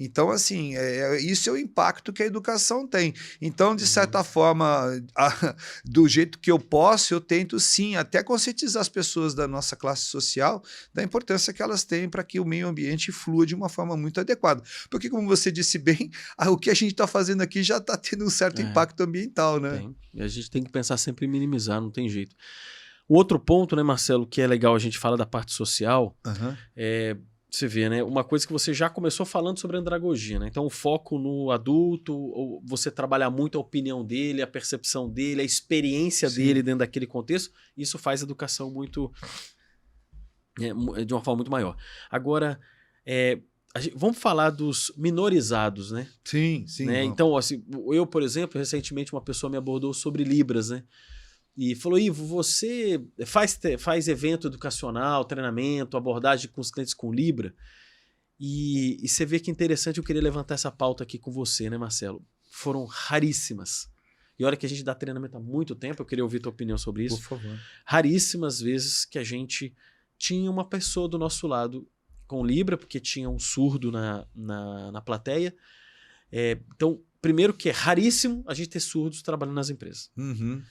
Então, 0.00 0.30
assim, 0.30 0.74
é, 0.76 0.96
é, 0.96 1.20
isso 1.20 1.50
é 1.50 1.52
o 1.52 1.58
impacto 1.58 2.10
que 2.10 2.22
a 2.22 2.26
educação 2.26 2.88
tem. 2.88 3.12
Então, 3.38 3.76
de 3.76 3.86
certa 3.86 4.18
uhum. 4.18 4.24
forma, 4.24 5.04
a, 5.14 5.54
do 5.84 6.08
jeito 6.08 6.38
que 6.38 6.50
eu 6.50 6.58
posso, 6.58 7.12
eu 7.12 7.20
tento 7.20 7.60
sim 7.60 7.96
até 7.96 8.22
conscientizar 8.22 8.80
as 8.80 8.88
pessoas 8.88 9.34
da 9.34 9.46
nossa 9.46 9.76
classe 9.76 10.04
social 10.04 10.64
da 10.94 11.02
importância 11.02 11.52
que 11.52 11.62
elas 11.62 11.84
têm 11.84 12.08
para 12.08 12.24
que 12.24 12.40
o 12.40 12.46
meio 12.46 12.66
ambiente 12.66 13.12
flua 13.12 13.44
de 13.44 13.54
uma 13.54 13.68
forma 13.68 13.94
muito 13.94 14.18
adequada. 14.18 14.62
Porque, 14.88 15.10
como 15.10 15.28
você 15.28 15.52
disse 15.52 15.76
bem, 15.76 16.10
a, 16.38 16.50
o 16.50 16.56
que 16.56 16.70
a 16.70 16.74
gente 16.74 16.92
está 16.92 17.06
fazendo 17.06 17.42
aqui 17.42 17.62
já 17.62 17.76
está 17.76 17.98
tendo 17.98 18.24
um 18.24 18.30
certo 18.30 18.62
é, 18.62 18.64
impacto 18.64 19.02
ambiental, 19.02 19.60
né? 19.60 19.76
Tem. 19.76 19.96
E 20.14 20.22
a 20.22 20.28
gente 20.28 20.50
tem 20.50 20.62
que 20.62 20.72
pensar 20.72 20.96
sempre 20.96 21.26
em 21.26 21.28
minimizar, 21.28 21.78
não 21.78 21.90
tem 21.90 22.08
jeito. 22.08 22.34
O 23.06 23.16
outro 23.16 23.38
ponto, 23.38 23.76
né, 23.76 23.82
Marcelo, 23.82 24.26
que 24.26 24.40
é 24.40 24.46
legal 24.46 24.74
a 24.74 24.78
gente 24.78 24.96
fala 24.98 25.16
da 25.16 25.26
parte 25.26 25.52
social, 25.52 26.16
uhum. 26.24 26.56
é 26.74 27.16
você 27.50 27.66
vê, 27.66 27.88
né? 27.88 28.02
Uma 28.02 28.22
coisa 28.22 28.46
que 28.46 28.52
você 28.52 28.72
já 28.72 28.88
começou 28.88 29.26
falando 29.26 29.58
sobre 29.58 29.76
andragogia, 29.76 30.38
né? 30.38 30.46
Então, 30.48 30.64
o 30.64 30.70
foco 30.70 31.18
no 31.18 31.50
adulto, 31.50 32.60
você 32.64 32.90
trabalhar 32.90 33.30
muito 33.30 33.58
a 33.58 33.60
opinião 33.60 34.04
dele, 34.04 34.42
a 34.42 34.46
percepção 34.46 35.08
dele, 35.08 35.42
a 35.42 35.44
experiência 35.44 36.28
Sim. 36.28 36.36
dele 36.44 36.62
dentro 36.62 36.80
daquele 36.80 37.06
contexto, 37.06 37.52
isso 37.76 37.98
faz 37.98 38.22
a 38.22 38.24
educação 38.24 38.70
muito. 38.70 39.12
É, 40.60 41.04
de 41.04 41.14
uma 41.14 41.22
forma 41.22 41.38
muito 41.38 41.50
maior. 41.50 41.76
Agora, 42.10 42.60
é, 43.04 43.40
gente, 43.78 43.96
vamos 43.96 44.18
falar 44.18 44.50
dos 44.50 44.92
minorizados, 44.96 45.90
né? 45.90 46.08
Sim, 46.24 46.64
sim. 46.66 46.86
Né? 46.86 47.04
Então, 47.04 47.36
assim, 47.36 47.64
eu, 47.92 48.06
por 48.06 48.22
exemplo, 48.22 48.58
recentemente 48.58 49.12
uma 49.12 49.22
pessoa 49.22 49.50
me 49.50 49.56
abordou 49.56 49.94
sobre 49.94 50.24
Libras, 50.24 50.70
né? 50.70 50.84
E 51.62 51.74
falou: 51.74 51.98
Ivo, 51.98 52.24
você 52.24 53.04
faz, 53.26 53.60
faz 53.78 54.08
evento 54.08 54.46
educacional, 54.46 55.26
treinamento, 55.26 55.94
abordagem 55.94 56.48
com 56.48 56.58
os 56.58 56.70
clientes 56.70 56.94
com 56.94 57.12
Libra. 57.12 57.54
E, 58.40 58.96
e 59.04 59.06
você 59.06 59.26
vê 59.26 59.38
que 59.38 59.50
interessante, 59.50 59.98
eu 59.98 60.02
queria 60.04 60.22
levantar 60.22 60.54
essa 60.54 60.70
pauta 60.70 61.04
aqui 61.04 61.18
com 61.18 61.30
você, 61.30 61.68
né, 61.68 61.76
Marcelo? 61.76 62.24
Foram 62.50 62.86
raríssimas. 62.86 63.90
E 64.38 64.44
olha 64.44 64.56
que 64.56 64.64
a 64.64 64.68
gente 64.70 64.82
dá 64.82 64.94
treinamento 64.94 65.36
há 65.36 65.40
muito 65.40 65.74
tempo, 65.74 66.00
eu 66.00 66.06
queria 66.06 66.24
ouvir 66.24 66.40
tua 66.40 66.50
opinião 66.50 66.78
sobre 66.78 67.04
isso. 67.04 67.18
Por 67.18 67.38
favor. 67.38 67.60
Raríssimas 67.84 68.58
vezes 68.58 69.04
que 69.04 69.18
a 69.18 69.22
gente 69.22 69.74
tinha 70.16 70.50
uma 70.50 70.64
pessoa 70.66 71.06
do 71.06 71.18
nosso 71.18 71.46
lado 71.46 71.86
com 72.26 72.42
Libra, 72.42 72.78
porque 72.78 72.98
tinha 72.98 73.28
um 73.28 73.38
surdo 73.38 73.92
na, 73.92 74.26
na, 74.34 74.92
na 74.92 75.00
plateia. 75.02 75.54
É, 76.32 76.58
então, 76.74 77.02
primeiro 77.20 77.52
que 77.52 77.68
é 77.68 77.72
raríssimo 77.72 78.42
a 78.46 78.54
gente 78.54 78.70
ter 78.70 78.80
surdos 78.80 79.20
trabalhando 79.20 79.56
nas 79.56 79.68
empresas. 79.68 80.10
Uhum. 80.16 80.62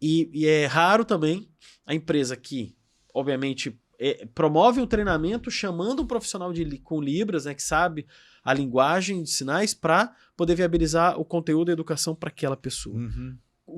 E, 0.00 0.30
e 0.32 0.46
é 0.46 0.66
raro 0.66 1.04
também 1.04 1.48
a 1.84 1.94
empresa 1.94 2.36
que, 2.36 2.74
obviamente, 3.14 3.78
é, 3.98 4.26
promove 4.34 4.80
um 4.80 4.86
treinamento 4.86 5.50
chamando 5.50 6.02
um 6.02 6.06
profissional 6.06 6.52
de, 6.52 6.78
com 6.78 7.00
Libras, 7.00 7.44
né, 7.44 7.54
que 7.54 7.62
sabe 7.62 8.06
a 8.42 8.54
linguagem 8.54 9.22
de 9.22 9.30
sinais, 9.30 9.74
para 9.74 10.14
poder 10.36 10.54
viabilizar 10.54 11.20
o 11.20 11.24
conteúdo 11.24 11.68
e 11.68 11.72
a 11.72 11.74
educação 11.74 12.14
para 12.14 12.30
aquela 12.30 12.56
pessoa. 12.56 12.96
Uhum. 12.96 13.36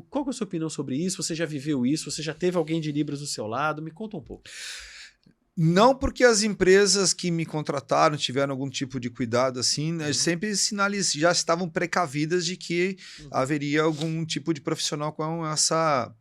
Qual 0.08 0.24
é 0.26 0.30
a 0.30 0.32
sua 0.32 0.46
opinião 0.46 0.70
sobre 0.70 0.96
isso? 0.96 1.22
Você 1.22 1.35
já 1.35 1.44
viveu 1.44 1.85
isso? 1.85 2.11
Você 2.11 2.22
já 2.22 2.32
teve 2.32 2.56
alguém 2.56 2.80
de 2.80 2.92
Libras 2.92 3.20
do 3.20 3.26
seu 3.26 3.46
lado? 3.46 3.82
Me 3.82 3.90
conta 3.90 4.16
um 4.16 4.22
pouco. 4.22 4.44
Não 5.57 5.95
porque 5.95 6.25
as 6.25 6.43
empresas 6.43 7.12
que 7.12 7.31
me 7.31 7.45
contrataram 7.45 8.17
tiveram 8.17 8.53
algum 8.53 8.71
tipo 8.71 8.99
de 8.99 9.11
cuidado 9.11 9.61
assim, 9.61 9.93
né, 9.93 10.09
uhum. 10.09 10.15
sempre 10.15 10.57
sinaliz... 10.57 11.12
já 11.12 11.31
estavam 11.31 11.69
precavidas 11.69 12.47
de 12.47 12.57
que 12.57 12.97
uhum. 13.21 13.29
haveria 13.33 13.83
algum 13.83 14.25
tipo 14.25 14.55
de 14.55 14.61
profissional 14.61 15.12
com 15.12 15.47
essa 15.47 16.12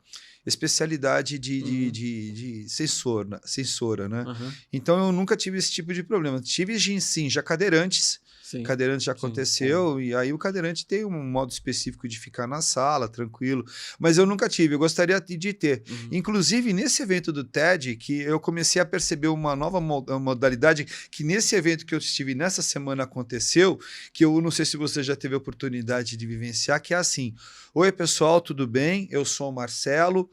especialidade 0.45 1.37
de, 1.37 1.61
de, 1.61 1.85
uhum. 1.85 1.91
de, 1.91 2.31
de 2.31 2.69
sensor, 2.69 3.27
né, 3.27 3.39
sensora, 3.45 4.09
né? 4.09 4.25
Então 4.73 4.99
eu 4.99 5.11
nunca 5.11 5.37
tive 5.37 5.57
esse 5.57 5.71
tipo 5.71 5.93
de 5.93 6.03
problema. 6.03 6.41
Tive 6.41 6.79
sim 6.99 7.29
já 7.29 7.43
cadeirantes 7.43 8.19
Sim. 8.51 8.63
Cadeirante 8.63 9.05
já 9.05 9.13
Sim, 9.13 9.17
aconteceu, 9.17 10.01
e 10.01 10.13
aí 10.13 10.33
o 10.33 10.37
cadeirante 10.37 10.85
tem 10.85 11.05
um 11.05 11.23
modo 11.23 11.51
específico 11.51 12.05
de 12.05 12.19
ficar 12.19 12.45
na 12.45 12.61
sala, 12.61 13.07
tranquilo. 13.07 13.63
Mas 13.97 14.17
eu 14.17 14.25
nunca 14.25 14.49
tive, 14.49 14.75
eu 14.75 14.79
gostaria 14.79 15.19
de 15.21 15.53
ter. 15.53 15.83
Uhum. 15.89 16.09
Inclusive, 16.11 16.73
nesse 16.73 17.01
evento 17.01 17.31
do 17.31 17.45
TED, 17.45 17.95
que 17.95 18.19
eu 18.19 18.41
comecei 18.41 18.81
a 18.81 18.85
perceber 18.85 19.29
uma 19.29 19.55
nova 19.55 19.79
mo- 19.79 20.05
modalidade, 20.19 20.85
que 21.09 21.23
nesse 21.23 21.55
evento 21.55 21.85
que 21.85 21.95
eu 21.95 21.99
estive 21.99 22.35
nessa 22.35 22.61
semana 22.61 23.03
aconteceu, 23.03 23.79
que 24.11 24.25
eu 24.25 24.41
não 24.41 24.51
sei 24.51 24.65
se 24.65 24.75
você 24.75 25.01
já 25.01 25.15
teve 25.15 25.33
a 25.33 25.37
oportunidade 25.37 26.17
de 26.17 26.27
vivenciar, 26.27 26.81
que 26.81 26.93
é 26.93 26.97
assim: 26.97 27.33
Oi, 27.73 27.89
pessoal, 27.89 28.41
tudo 28.41 28.67
bem? 28.67 29.07
Eu 29.09 29.23
sou 29.23 29.49
o 29.49 29.53
Marcelo. 29.53 30.29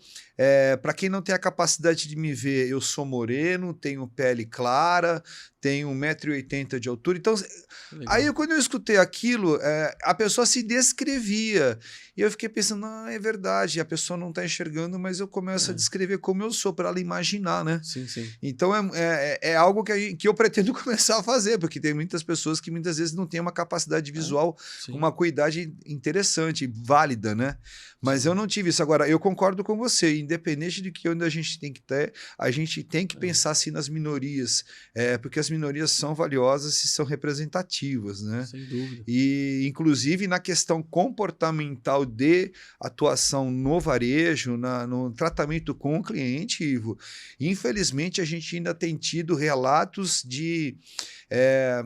Para 0.82 0.92
quem 0.92 1.08
não 1.08 1.22
tem 1.22 1.32
a 1.34 1.38
capacidade 1.38 2.08
de 2.08 2.16
me 2.16 2.32
ver, 2.32 2.68
eu 2.68 2.80
sou 2.80 3.04
moreno, 3.04 3.72
tenho 3.72 4.06
pele 4.08 4.44
clara, 4.44 5.22
tenho 5.60 5.88
1,80m 5.90 6.78
de 6.80 6.88
altura. 6.88 7.18
Então, 7.18 7.34
Legal. 7.90 8.14
Aí, 8.14 8.32
quando 8.34 8.52
eu 8.52 8.58
escutei 8.58 8.98
aquilo, 8.98 9.56
é, 9.62 9.96
a 10.02 10.14
pessoa 10.14 10.44
se 10.46 10.62
descrevia. 10.62 11.78
E 12.16 12.20
eu 12.20 12.30
fiquei 12.30 12.48
pensando, 12.48 12.84
ah, 12.84 13.06
é 13.10 13.18
verdade, 13.18 13.80
a 13.80 13.84
pessoa 13.84 14.16
não 14.16 14.28
está 14.28 14.44
enxergando, 14.44 14.98
mas 14.98 15.20
eu 15.20 15.26
começo 15.26 15.70
É. 15.70 15.72
a 15.72 15.76
descrever 15.76 16.18
como 16.18 16.42
eu 16.42 16.52
sou, 16.52 16.72
para 16.72 16.90
ela 16.90 17.00
imaginar, 17.00 17.64
né? 17.64 17.80
Sim, 17.82 18.06
sim. 18.06 18.30
Então, 18.42 18.74
é, 18.94 19.38
é, 19.40 19.50
é 19.52 19.56
algo 19.56 19.82
que, 19.82 19.98
gente- 19.98 20.16
que 20.16 20.28
eu 20.28 20.34
pretendo 20.34 20.72
começar 20.74 21.18
a 21.18 21.22
fazer, 21.22 21.58
porque 21.58 21.80
tem 21.80 21.94
muitas 21.94 22.22
pessoas 22.22 22.60
que 22.60 22.70
muitas 22.70 22.98
vezes 22.98 23.14
não 23.14 23.26
têm 23.26 23.40
uma 23.40 23.52
capacidade 23.52 24.12
visual, 24.12 24.56
sim. 24.84 24.92
uma 24.92 25.10
cuidade 25.10 25.74
interessante, 25.86 26.66
válida, 26.66 27.27
né? 27.34 27.56
Mas 28.00 28.24
eu 28.24 28.34
não 28.34 28.46
tive 28.46 28.70
isso. 28.70 28.82
Agora, 28.82 29.08
eu 29.08 29.18
concordo 29.18 29.64
com 29.64 29.76
você, 29.76 30.18
independente 30.18 30.80
de 30.80 30.92
que 30.92 31.08
onde 31.08 31.24
a 31.24 31.28
gente 31.28 31.58
tem 31.58 31.72
que 31.72 31.80
ter, 31.82 32.12
a 32.38 32.48
gente 32.50 32.82
tem 32.84 33.06
que 33.06 33.16
É. 33.16 33.20
pensar 33.20 33.50
assim 33.50 33.70
nas 33.72 33.88
minorias, 33.88 34.64
é, 34.94 35.18
porque 35.18 35.40
as 35.40 35.50
minorias 35.50 35.90
são 35.90 36.14
valiosas 36.14 36.84
e 36.84 36.88
são 36.88 37.04
representativas, 37.04 38.22
né? 38.22 38.46
Sem 38.46 38.64
dúvida. 38.66 39.02
E, 39.08 39.66
inclusive, 39.68 40.26
na 40.28 40.38
questão 40.38 40.82
comportamental 40.82 42.04
de 42.06 42.52
atuação 42.80 43.50
no 43.50 43.80
varejo, 43.80 44.56
na- 44.56 44.86
no 44.86 45.10
tratamento 45.12 45.74
com 45.74 45.98
o 45.98 46.02
cliente, 46.02 46.62
Ivo, 46.64 46.96
infelizmente 47.40 48.20
a 48.20 48.24
gente 48.24 48.54
ainda 48.56 48.72
tem 48.74 48.96
tido 48.96 49.34
relatos 49.34 50.22
de. 50.24 50.76
é, 51.30 51.82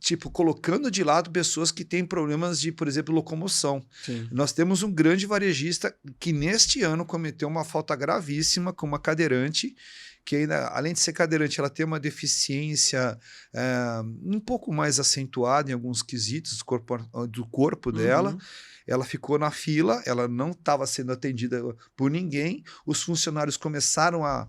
Tipo, 0.00 0.30
colocando 0.30 0.90
de 0.90 1.04
lado 1.04 1.30
pessoas 1.30 1.70
que 1.70 1.84
têm 1.84 2.04
problemas 2.04 2.58
de, 2.58 2.72
por 2.72 2.88
exemplo, 2.88 3.14
locomoção. 3.14 3.84
Sim. 4.02 4.26
Nós 4.32 4.52
temos 4.52 4.82
um 4.82 4.90
grande 4.90 5.26
varejista 5.26 5.94
que 6.18 6.32
neste 6.32 6.82
ano 6.82 7.04
cometeu 7.04 7.46
uma 7.46 7.64
falta 7.64 7.94
gravíssima 7.94 8.72
com 8.72 8.86
uma 8.86 8.98
cadeirante, 8.98 9.76
que 10.24 10.36
ainda, 10.36 10.68
além 10.68 10.92
de 10.92 11.00
ser 11.00 11.12
cadeirante, 11.12 11.60
ela 11.60 11.70
tem 11.70 11.84
uma 11.84 12.00
deficiência 12.00 13.18
eh, 13.52 14.02
um 14.24 14.40
pouco 14.40 14.72
mais 14.72 14.98
acentuada 14.98 15.70
em 15.70 15.74
alguns 15.74 16.02
quesitos 16.02 16.58
do 16.58 16.64
corpo, 16.64 16.98
do 17.28 17.46
corpo 17.46 17.92
dela. 17.92 18.32
Uhum. 18.32 18.38
Ela 18.86 19.04
ficou 19.04 19.38
na 19.38 19.50
fila, 19.50 20.02
ela 20.06 20.26
não 20.26 20.50
estava 20.50 20.86
sendo 20.86 21.12
atendida 21.12 21.62
por 21.96 22.10
ninguém. 22.10 22.64
Os 22.86 23.02
funcionários 23.02 23.56
começaram 23.56 24.24
a 24.24 24.48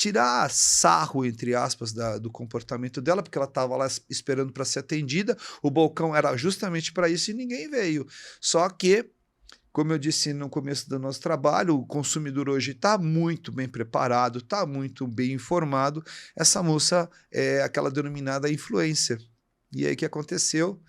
tirar 0.00 0.50
sarro, 0.50 1.26
entre 1.26 1.54
aspas, 1.54 1.92
da- 1.92 2.16
do 2.16 2.30
comportamento 2.30 3.02
dela, 3.02 3.22
porque 3.22 3.36
ela 3.36 3.46
estava 3.46 3.76
lá 3.76 3.86
es- 3.86 4.02
esperando 4.08 4.50
para 4.50 4.64
ser 4.64 4.78
atendida. 4.78 5.36
O 5.62 5.70
balcão 5.70 6.16
era 6.16 6.34
justamente 6.38 6.90
para 6.90 7.06
isso 7.10 7.30
e 7.30 7.34
ninguém 7.34 7.68
veio. 7.68 8.06
Só 8.40 8.66
que, 8.70 9.10
como 9.70 9.92
eu 9.92 9.98
disse 9.98 10.32
no 10.32 10.48
começo 10.48 10.88
do 10.88 10.98
nosso 10.98 11.20
trabalho, 11.20 11.74
o 11.76 11.86
consumidor 11.86 12.48
hoje 12.48 12.70
está 12.70 12.96
muito 12.96 13.52
bem 13.52 13.68
preparado, 13.68 14.38
está 14.38 14.64
muito 14.64 15.06
bem 15.06 15.32
informado. 15.34 16.02
Essa 16.34 16.62
moça 16.62 17.06
é 17.30 17.62
aquela 17.62 17.90
denominada 17.90 18.50
influencer. 18.50 19.20
E 19.70 19.84
aí 19.86 19.92
o 19.92 19.96
que 19.98 20.06
aconteceu? 20.06 20.82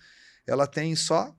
Ela 0.46 0.66
tem 0.66 0.96
só 0.96 1.36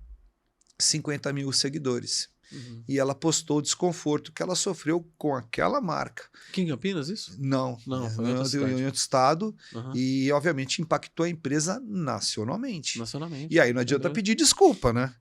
50 0.80 1.34
mil 1.34 1.52
seguidores. 1.52 2.30
Uhum. 2.54 2.84
E 2.88 3.00
ela 3.00 3.16
postou 3.16 3.58
o 3.58 3.62
desconforto 3.62 4.32
que 4.32 4.44
ela 4.44 4.56
sofreu 4.56 5.06
com 5.18 5.36
aquela 5.36 5.82
marca. 5.82 6.26
Aqui 6.50 6.62
em 6.62 6.68
Campinas, 6.68 7.10
isso? 7.10 7.36
Não, 7.40 7.78
Não, 7.88 8.06
é, 8.06 8.10
foi 8.10 8.26
em 8.26 8.36
outra 8.38 8.72
em 8.72 8.86
outro 8.86 9.00
estado 9.00 9.56
Aham. 9.74 9.94
e, 9.96 10.32
obviamente, 10.32 10.82
impactou 10.82 11.26
a 11.26 11.30
empresa 11.30 11.82
nacionalmente. 11.86 13.00
Nacionalmente. 13.00 13.54
E 13.54 13.60
aí 13.60 13.74
não 13.74 13.82
adianta 13.82 14.04
Legal. 14.04 14.14
pedir 14.16 14.36
desculpa, 14.36 14.94
né? 14.94 15.14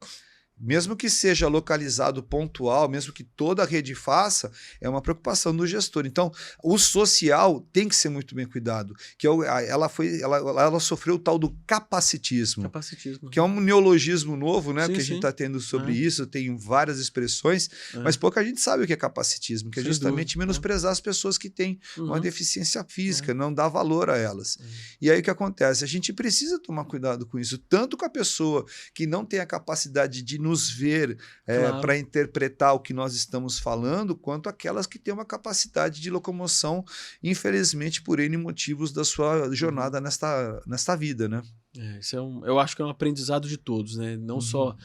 Mesmo 0.59 0.95
que 0.95 1.11
seja 1.11 1.49
localizado 1.49 2.23
pontual, 2.23 2.88
mesmo 2.88 3.12
que 3.12 3.25
toda 3.25 3.62
a 3.65 3.67
rede 3.67 3.95
faça, 3.97 4.53
é 4.81 4.88
uma 4.88 5.01
preocupação 5.03 5.55
do 5.57 5.67
gestor. 5.67 6.07
Então, 6.07 6.31
o 6.62 6.79
social 6.79 7.61
tem 7.73 7.88
que 7.88 7.97
ser 7.97 8.09
muito 8.11 8.33
bem 8.35 8.47
cuidado. 8.47 8.95
Que 9.19 9.27
é 9.27 9.31
ela 9.69 9.88
foi, 9.88 10.21
ela, 10.21 10.37
ela 10.37 10.79
sofreu 10.79 11.17
o 11.17 11.19
tal 11.19 11.37
do 11.38 11.51
capacitismo 11.67 12.62
Capacitismo. 12.65 13.29
que 13.29 13.38
é 13.38 13.43
um 13.43 13.61
neologismo 13.61 14.37
novo, 14.37 14.73
né? 14.73 14.87
Sim, 14.87 14.93
que 14.95 15.01
a 15.01 15.05
gente 15.05 15.17
está 15.17 15.33
tendo 15.33 15.59
sobre 15.61 15.93
É. 15.93 15.97
isso, 15.97 16.27
tem 16.27 16.57
várias 16.57 16.99
expressões, 16.99 17.69
É. 17.95 17.99
mas 17.99 18.17
pouca 18.17 18.45
gente 18.45 18.61
sabe 18.61 18.85
o 18.85 18.87
que 18.87 18.93
é 18.93 18.97
capacitismo, 18.97 19.71
que 19.71 19.81
é 19.81 19.83
Sem 19.83 19.91
justamente 19.91 20.29
dúvida, 20.35 20.41
menosprezar 20.47 20.93
as 20.93 21.01
pessoas 21.01 21.37
que 21.37 21.51
têm 21.51 21.81
uma 21.97 22.15
Uhum. 22.17 22.21
deficiência 22.21 22.85
física, 22.88 23.35
não 23.35 23.53
dar 23.53 23.69
valor 23.69 24.11
a 24.11 24.17
elas. 24.17 24.59
É. 24.61 24.65
E 25.01 25.11
aí 25.11 25.19
o 25.21 25.23
que 25.23 25.31
acontece? 25.31 25.83
A 25.83 25.88
gente 25.88 26.12
precisa 26.12 26.59
tomar 26.61 26.85
cuidado 26.85 27.27
com 27.27 27.38
isso, 27.38 27.59
tanto 27.59 27.97
com 27.97 28.05
a 28.05 28.11
pessoa 28.11 28.65
que 28.95 29.07
não 29.07 29.25
tem 29.25 29.41
a 29.41 29.47
capacidade 29.47 30.23
de 30.23 30.38
nos 30.43 30.69
ver 30.71 31.17
Claro. 31.47 31.81
para 31.81 31.97
interpretar 31.97 32.75
o 32.75 32.81
que 32.81 32.93
nós 32.93 33.15
estamos 33.15 33.59
falando, 33.59 34.17
quanto 34.17 34.49
aquelas 34.49 34.87
que 34.87 34.99
têm 34.99 35.15
uma 35.15 35.25
capacidade 35.25 36.01
de 36.01 36.11
locomoção, 36.11 36.85
infelizmente, 37.23 38.03
por 38.03 38.19
N 38.21 38.37
motivos 38.37 38.93
da 38.93 39.05
sua 39.05 39.51
jornada 39.55 39.99
Uhum. 39.99 40.05
nesta, 40.05 40.63
nesta 40.67 40.97
vida, 40.97 41.29
né? 41.29 41.43
É, 41.79 41.99
isso 41.99 42.17
é 42.17 42.21
um, 42.21 42.45
eu 42.45 42.59
acho 42.59 42.75
que 42.77 42.83
é 42.83 42.85
um 42.85 42.89
aprendizado 42.91 43.49
de 43.49 43.57
todos, 43.57 43.97
né? 43.97 44.17
Não 44.17 44.37
Uhum. 44.37 44.41
só. 44.41 44.77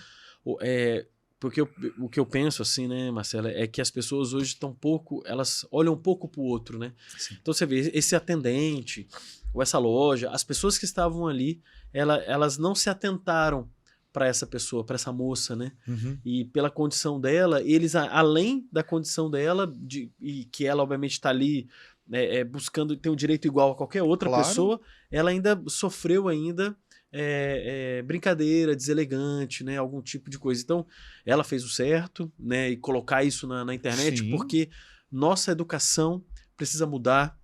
o- 0.45 0.57
É, 0.61 1.05
porque 1.39 1.59
eu- 1.59 1.69
o 1.99 2.07
que 2.07 2.19
eu 2.19 2.25
penso, 2.25 2.61
assim, 2.61 2.87
né, 2.87 3.11
Marcela, 3.11 3.49
é 3.51 3.67
que 3.67 3.81
as 3.81 3.91
pessoas 3.91 4.33
hoje 4.33 4.53
estão 4.53 4.73
pouco. 4.73 5.21
Elas 5.25 5.67
olham 5.69 5.93
um 5.93 5.97
pouco 6.01 6.27
pro 6.29 6.41
outro, 6.41 6.79
né? 6.79 6.93
Sim. 7.17 7.35
Então 7.41 7.53
você 7.53 7.65
vê, 7.65 7.91
esse 7.93 8.15
atendente, 8.15 9.07
ou 9.53 9.61
essa 9.61 9.77
loja, 9.77 10.29
as 10.31 10.43
pessoas 10.45 10.77
que 10.77 10.85
estavam 10.85 11.27
ali, 11.27 11.61
ela- 11.93 12.23
elas 12.23 12.57
não 12.57 12.73
se 12.73 12.89
atentaram 12.89 13.69
para 14.11 14.27
essa 14.27 14.47
pessoa, 14.47 14.83
para 14.83 14.95
essa 14.95 15.11
moça, 15.11 15.55
né? 15.55 15.71
Uhum. 15.87 16.17
E 16.25 16.45
pela 16.45 16.69
condição 16.71 17.19
dela, 17.19 17.61
eles, 17.61 17.95
além 17.95 18.67
da 18.71 18.83
condição 18.83 19.29
dela, 19.29 19.71
de, 19.75 20.11
e 20.19 20.45
que 20.45 20.65
ela 20.65 20.81
obviamente 20.83 21.13
está 21.13 21.29
ali 21.29 21.67
né, 22.07 22.37
é, 22.37 22.43
buscando 22.43 22.95
ter 22.95 23.09
um 23.09 23.15
direito 23.15 23.45
igual 23.47 23.71
a 23.71 23.75
qualquer 23.75 24.01
outra 24.01 24.29
Claro. 24.29 24.43
pessoa, 24.43 24.81
ela 25.11 25.29
ainda 25.29 25.61
sofreu 25.67 26.27
ainda 26.27 26.75
é, 27.11 27.97
é, 27.99 28.01
brincadeira, 28.01 28.75
deselegante, 28.75 29.63
né, 29.63 29.77
algum 29.77 30.01
tipo 30.01 30.29
de 30.29 30.39
coisa. 30.39 30.61
Então, 30.61 30.85
ela 31.25 31.43
fez 31.43 31.63
o 31.63 31.69
certo, 31.69 32.31
né, 32.39 32.69
e 32.69 32.77
colocar 32.77 33.23
isso 33.23 33.47
na, 33.47 33.63
na 33.63 33.73
internet, 33.73 34.19
Sim. 34.19 34.31
porque 34.31 34.69
nossa 35.11 35.51
educação 35.51 36.23
precisa 36.55 36.85
mudar 36.85 37.37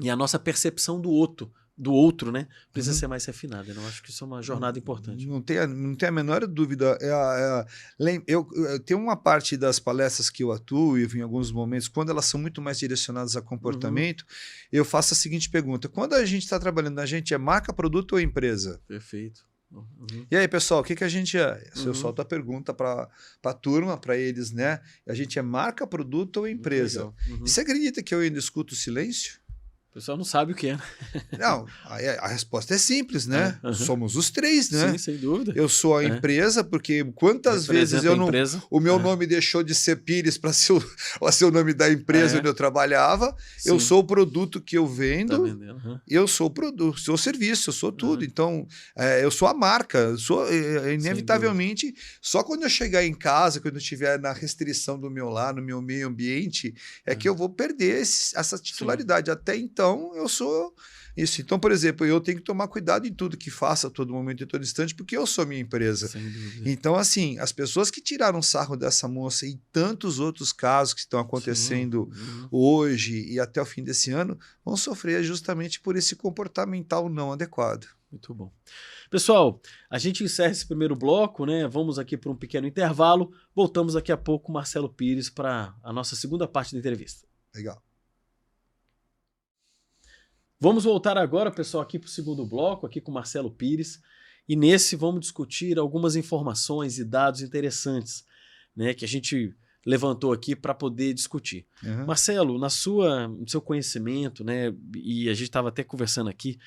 e 0.00 0.10
a 0.10 0.16
nossa 0.16 0.38
percepção 0.38 1.00
do 1.00 1.10
outro, 1.10 1.52
do 1.76 1.92
outro, 1.92 2.30
né, 2.30 2.46
precisa 2.72 2.92
Uhum. 2.94 3.00
ser 3.00 3.06
mais 3.06 3.24
refinada. 3.24 3.72
Né? 3.72 3.80
Eu 3.82 3.86
acho 3.88 4.02
que 4.02 4.10
isso 4.10 4.22
é 4.22 4.26
uma 4.26 4.42
jornada 4.42 4.78
importante. 4.78 5.26
Não 5.26 5.40
tem, 5.40 5.58
a- 5.58 5.66
não 5.66 5.94
tem 5.94 6.08
a 6.08 6.12
menor 6.12 6.46
dúvida. 6.46 6.96
É 7.00 7.08
é 7.08 7.66
lem- 7.98 8.22
eu, 8.26 8.46
eu 8.54 8.78
tenho 8.78 9.00
uma 9.00 9.16
parte 9.16 9.56
das 9.56 9.78
palestras 9.80 10.28
que 10.30 10.42
eu 10.44 10.52
atuo, 10.52 10.98
e 10.98 11.04
em 11.06 11.22
alguns 11.22 11.50
momentos, 11.50 11.88
quando 11.88 12.10
elas 12.10 12.26
são 12.26 12.38
muito 12.40 12.60
mais 12.60 12.78
direcionadas 12.78 13.36
a 13.36 13.42
comportamento, 13.42 14.24
eu 14.70 14.84
faço 14.84 15.14
a 15.14 15.16
seguinte 15.16 15.48
pergunta: 15.50 15.88
quando 15.88 16.12
a 16.14 16.24
gente 16.24 16.42
está 16.42 16.58
trabalhando, 16.60 16.98
a 16.98 17.06
gente 17.06 17.32
é 17.34 17.38
marca, 17.38 17.72
produto 17.72 18.12
ou 18.12 18.20
empresa? 18.20 18.80
Perfeito. 18.86 19.50
Uhum. 19.72 20.26
E 20.30 20.36
aí, 20.36 20.46
pessoal, 20.46 20.82
o 20.82 20.84
que, 20.84 20.94
que 20.94 21.02
a 21.02 21.08
gente 21.08 21.38
é? 21.38 21.58
Se 21.72 21.84
eu 21.84 21.88
Uhum. 21.88 21.94
solto 21.94 22.20
a 22.20 22.24
pergunta 22.26 22.74
para 22.74 23.08
a 23.42 23.54
turma, 23.54 23.96
para 23.96 24.14
eles, 24.18 24.52
né? 24.52 24.78
A 25.08 25.14
gente 25.14 25.38
é 25.38 25.42
marca, 25.42 25.86
produto 25.86 26.36
ou 26.40 26.46
empresa? 26.48 27.06
Uhum. 27.06 27.36
E 27.46 27.48
você 27.48 27.62
acredita 27.62 28.02
que 28.02 28.14
eu 28.14 28.20
ainda 28.20 28.38
escuto 28.38 28.74
silêncio? 28.76 29.40
O 29.92 29.96
pessoal 29.96 30.16
não 30.16 30.24
sabe 30.24 30.52
o 30.52 30.54
que 30.54 30.68
é. 30.68 30.72
né? 30.72 30.80
Não, 31.38 31.66
a, 31.84 31.96
a 32.24 32.28
resposta 32.28 32.74
é 32.74 32.78
simples, 32.78 33.26
né? 33.26 33.58
É, 33.62 33.66
uhum. 33.66 33.74
Somos 33.74 34.16
os 34.16 34.30
três, 34.30 34.70
né? 34.70 34.92
Sim, 34.92 34.96
sem 34.96 35.16
dúvida. 35.18 35.52
Eu 35.54 35.68
sou 35.68 35.98
a 35.98 36.02
É. 36.02 36.06
empresa, 36.06 36.64
porque 36.64 37.04
quantas 37.14 37.66
vezes 37.66 38.02
eu 38.02 38.16
não. 38.16 38.28
empresa. 38.28 38.62
O 38.70 38.80
meu 38.80 38.98
É. 38.98 39.02
nome 39.02 39.26
deixou 39.26 39.62
de 39.62 39.74
ser 39.74 39.96
Pires 39.96 40.38
para 40.38 40.50
ser, 40.50 40.72
ser 41.30 41.44
o 41.44 41.50
nome 41.50 41.74
da 41.74 41.92
empresa 41.92 42.36
É. 42.36 42.38
onde 42.38 42.48
eu 42.48 42.54
trabalhava. 42.54 43.36
Eu 43.66 43.78
Sim, 43.78 43.86
sou 43.86 43.98
o 44.00 44.04
produto 44.04 44.62
que 44.62 44.78
eu 44.78 44.86
tá 44.86 44.92
vendo. 44.94 45.44
vendendo. 45.44 45.72
aham. 45.72 46.00
eu 46.08 46.26
sou 46.26 46.46
o 46.46 46.50
produto, 46.50 46.98
sou 46.98 47.14
o 47.16 47.18
serviço, 47.18 47.68
eu 47.68 47.74
sou 47.74 47.92
tudo. 47.92 48.20
Uhum. 48.22 48.26
Então, 48.26 48.66
é, 48.96 49.22
eu 49.22 49.30
sou 49.30 49.46
a 49.46 49.52
marca. 49.52 49.98
Eu 49.98 50.16
sou, 50.18 50.48
é, 50.48 50.94
inevitavelmente, 50.94 51.94
só 52.22 52.42
quando 52.42 52.62
eu 52.62 52.70
chegar 52.70 53.04
em 53.04 53.12
casa, 53.12 53.60
quando 53.60 53.74
eu 53.74 53.78
estiver 53.80 54.18
na 54.18 54.32
restrição 54.32 54.98
do 54.98 55.10
meu 55.10 55.28
lar, 55.28 55.52
no 55.54 55.60
meu 55.60 55.82
meio 55.82 56.08
ambiente, 56.08 56.74
é 57.04 57.14
que 57.14 57.28
eu 57.28 57.34
vou 57.36 57.50
perder 57.50 58.00
esse- 58.00 58.34
essa 58.38 58.56
titularidade. 58.58 59.30
Até 59.30 59.54
então, 59.54 59.81
eu 59.82 60.28
sou 60.28 60.74
isso. 61.16 61.40
Então, 61.40 61.58
por 61.58 61.70
exemplo, 61.70 62.06
eu 62.06 62.20
tenho 62.20 62.38
que 62.38 62.44
tomar 62.44 62.68
cuidado 62.68 63.06
em 63.06 63.12
tudo 63.12 63.36
que 63.36 63.50
faço 63.50 63.86
a 63.86 63.90
todo 63.90 64.12
momento, 64.12 64.42
em 64.42 64.46
todo 64.46 64.62
instante, 64.62 64.94
porque 64.94 65.16
eu 65.16 65.26
sou 65.26 65.46
minha 65.46 65.60
empresa. 65.60 66.10
Então, 66.64 66.94
assim, 66.94 67.38
as 67.38 67.52
pessoas 67.52 67.90
que 67.90 68.00
tiraram 68.00 68.40
sarro 68.40 68.76
dessa 68.76 69.06
moça 69.06 69.46
e 69.46 69.60
tantos 69.70 70.18
outros 70.18 70.52
casos 70.52 70.94
que 70.94 71.00
estão 71.00 71.20
acontecendo 71.20 72.10
Sim, 72.12 72.20
uhum. 72.20 72.48
hoje 72.50 73.30
e 73.30 73.38
até 73.38 73.60
o 73.60 73.66
fim 73.66 73.82
desse 73.82 74.10
ano 74.10 74.38
vão 74.64 74.76
sofrer 74.76 75.22
justamente 75.22 75.80
por 75.80 75.96
esse 75.96 76.16
comportamental 76.16 77.08
não 77.08 77.32
adequado. 77.32 77.86
Muito 78.10 78.34
bom. 78.34 78.52
Pessoal, 79.10 79.60
a 79.90 79.98
gente 79.98 80.22
encerra 80.22 80.52
esse 80.52 80.66
primeiro 80.66 80.94
bloco, 80.94 81.46
né? 81.46 81.66
Vamos 81.66 81.98
aqui 81.98 82.16
para 82.16 82.30
um 82.30 82.36
pequeno 82.36 82.66
intervalo. 82.66 83.32
Voltamos 83.54 83.94
daqui 83.94 84.12
a 84.12 84.16
pouco 84.16 84.46
com 84.46 84.52
Marcelo 84.52 84.88
Pires 84.88 85.30
para 85.30 85.74
a 85.82 85.92
nossa 85.92 86.14
segunda 86.14 86.46
parte 86.46 86.72
da 86.72 86.78
entrevista. 86.78 87.26
Legal. 87.54 87.82
Vamos 90.62 90.84
voltar 90.84 91.18
agora, 91.18 91.50
pessoal, 91.50 91.82
aqui 91.82 91.98
para 91.98 92.06
o 92.06 92.10
segundo 92.10 92.46
bloco, 92.46 92.86
aqui 92.86 93.00
com 93.00 93.10
Marcelo 93.10 93.50
Pires. 93.50 94.00
E 94.48 94.54
nesse 94.54 94.94
vamos 94.94 95.22
discutir 95.22 95.76
algumas 95.76 96.14
informações 96.14 97.00
e 97.00 97.04
dados 97.04 97.42
interessantes, 97.42 98.24
né, 98.76 98.94
que 98.94 99.04
a 99.04 99.08
gente 99.08 99.52
levantou 99.84 100.32
aqui 100.32 100.54
para 100.54 100.72
poder 100.72 101.14
discutir. 101.14 101.66
Uhum. 101.82 102.06
Marcelo, 102.06 102.60
na 102.60 102.70
sua, 102.70 103.26
no 103.26 103.48
seu 103.50 103.60
conhecimento, 103.60 104.44
né, 104.44 104.72
e 104.94 105.28
a 105.28 105.34
gente 105.34 105.48
estava 105.48 105.68
até 105.68 105.82
conversando 105.82 106.30
aqui, 106.30 106.60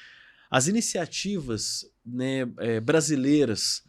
as 0.52 0.68
iniciativas 0.68 1.90
né, 2.06 2.42
é, 2.60 2.82
brasileiras 2.82 3.82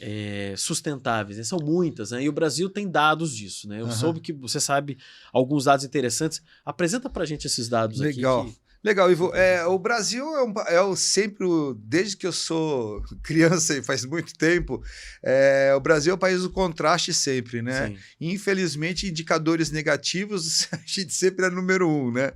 é, 0.00 0.54
sustentáveis, 0.56 1.38
né, 1.38 1.44
são 1.44 1.60
muitas, 1.60 2.10
né, 2.10 2.24
e 2.24 2.28
o 2.28 2.32
Brasil 2.32 2.68
tem 2.68 2.90
dados 2.90 3.32
disso. 3.32 3.68
Né, 3.68 3.80
eu 3.80 3.84
uhum. 3.84 3.92
soube 3.92 4.20
que 4.20 4.32
você 4.32 4.58
sabe 4.58 4.98
alguns 5.32 5.66
dados 5.66 5.84
interessantes. 5.84 6.42
Apresenta 6.64 7.08
para 7.08 7.22
a 7.22 7.26
gente 7.26 7.46
esses 7.46 7.68
dados 7.68 8.00
Legal. 8.00 8.40
aqui. 8.40 8.48
Legal. 8.48 8.63
Legal, 8.84 9.10
Ivo. 9.10 9.34
É, 9.34 9.64
o 9.64 9.78
Brasil 9.78 10.22
é, 10.36 10.44
um, 10.44 10.54
é 10.68 10.80
o, 10.82 10.94
sempre, 10.94 11.46
desde 11.78 12.18
que 12.18 12.26
eu 12.26 12.32
sou 12.32 13.02
criança 13.24 13.74
e 13.74 13.82
faz 13.82 14.04
muito 14.04 14.36
tempo, 14.36 14.84
é, 15.22 15.72
o 15.74 15.80
Brasil 15.80 16.10
é 16.10 16.14
o 16.14 16.18
país 16.18 16.42
do 16.42 16.50
contraste 16.50 17.14
sempre, 17.14 17.62
né? 17.62 17.88
Sim. 17.88 17.98
Infelizmente, 18.20 19.08
indicadores 19.08 19.70
negativos, 19.70 20.68
a 20.70 20.78
gente 20.84 21.14
sempre 21.14 21.46
é 21.46 21.50
número 21.50 21.88
um, 21.88 22.12
né? 22.12 22.32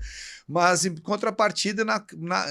Mas, 0.49 0.87
em 0.87 0.97
contrapartida, 0.97 1.85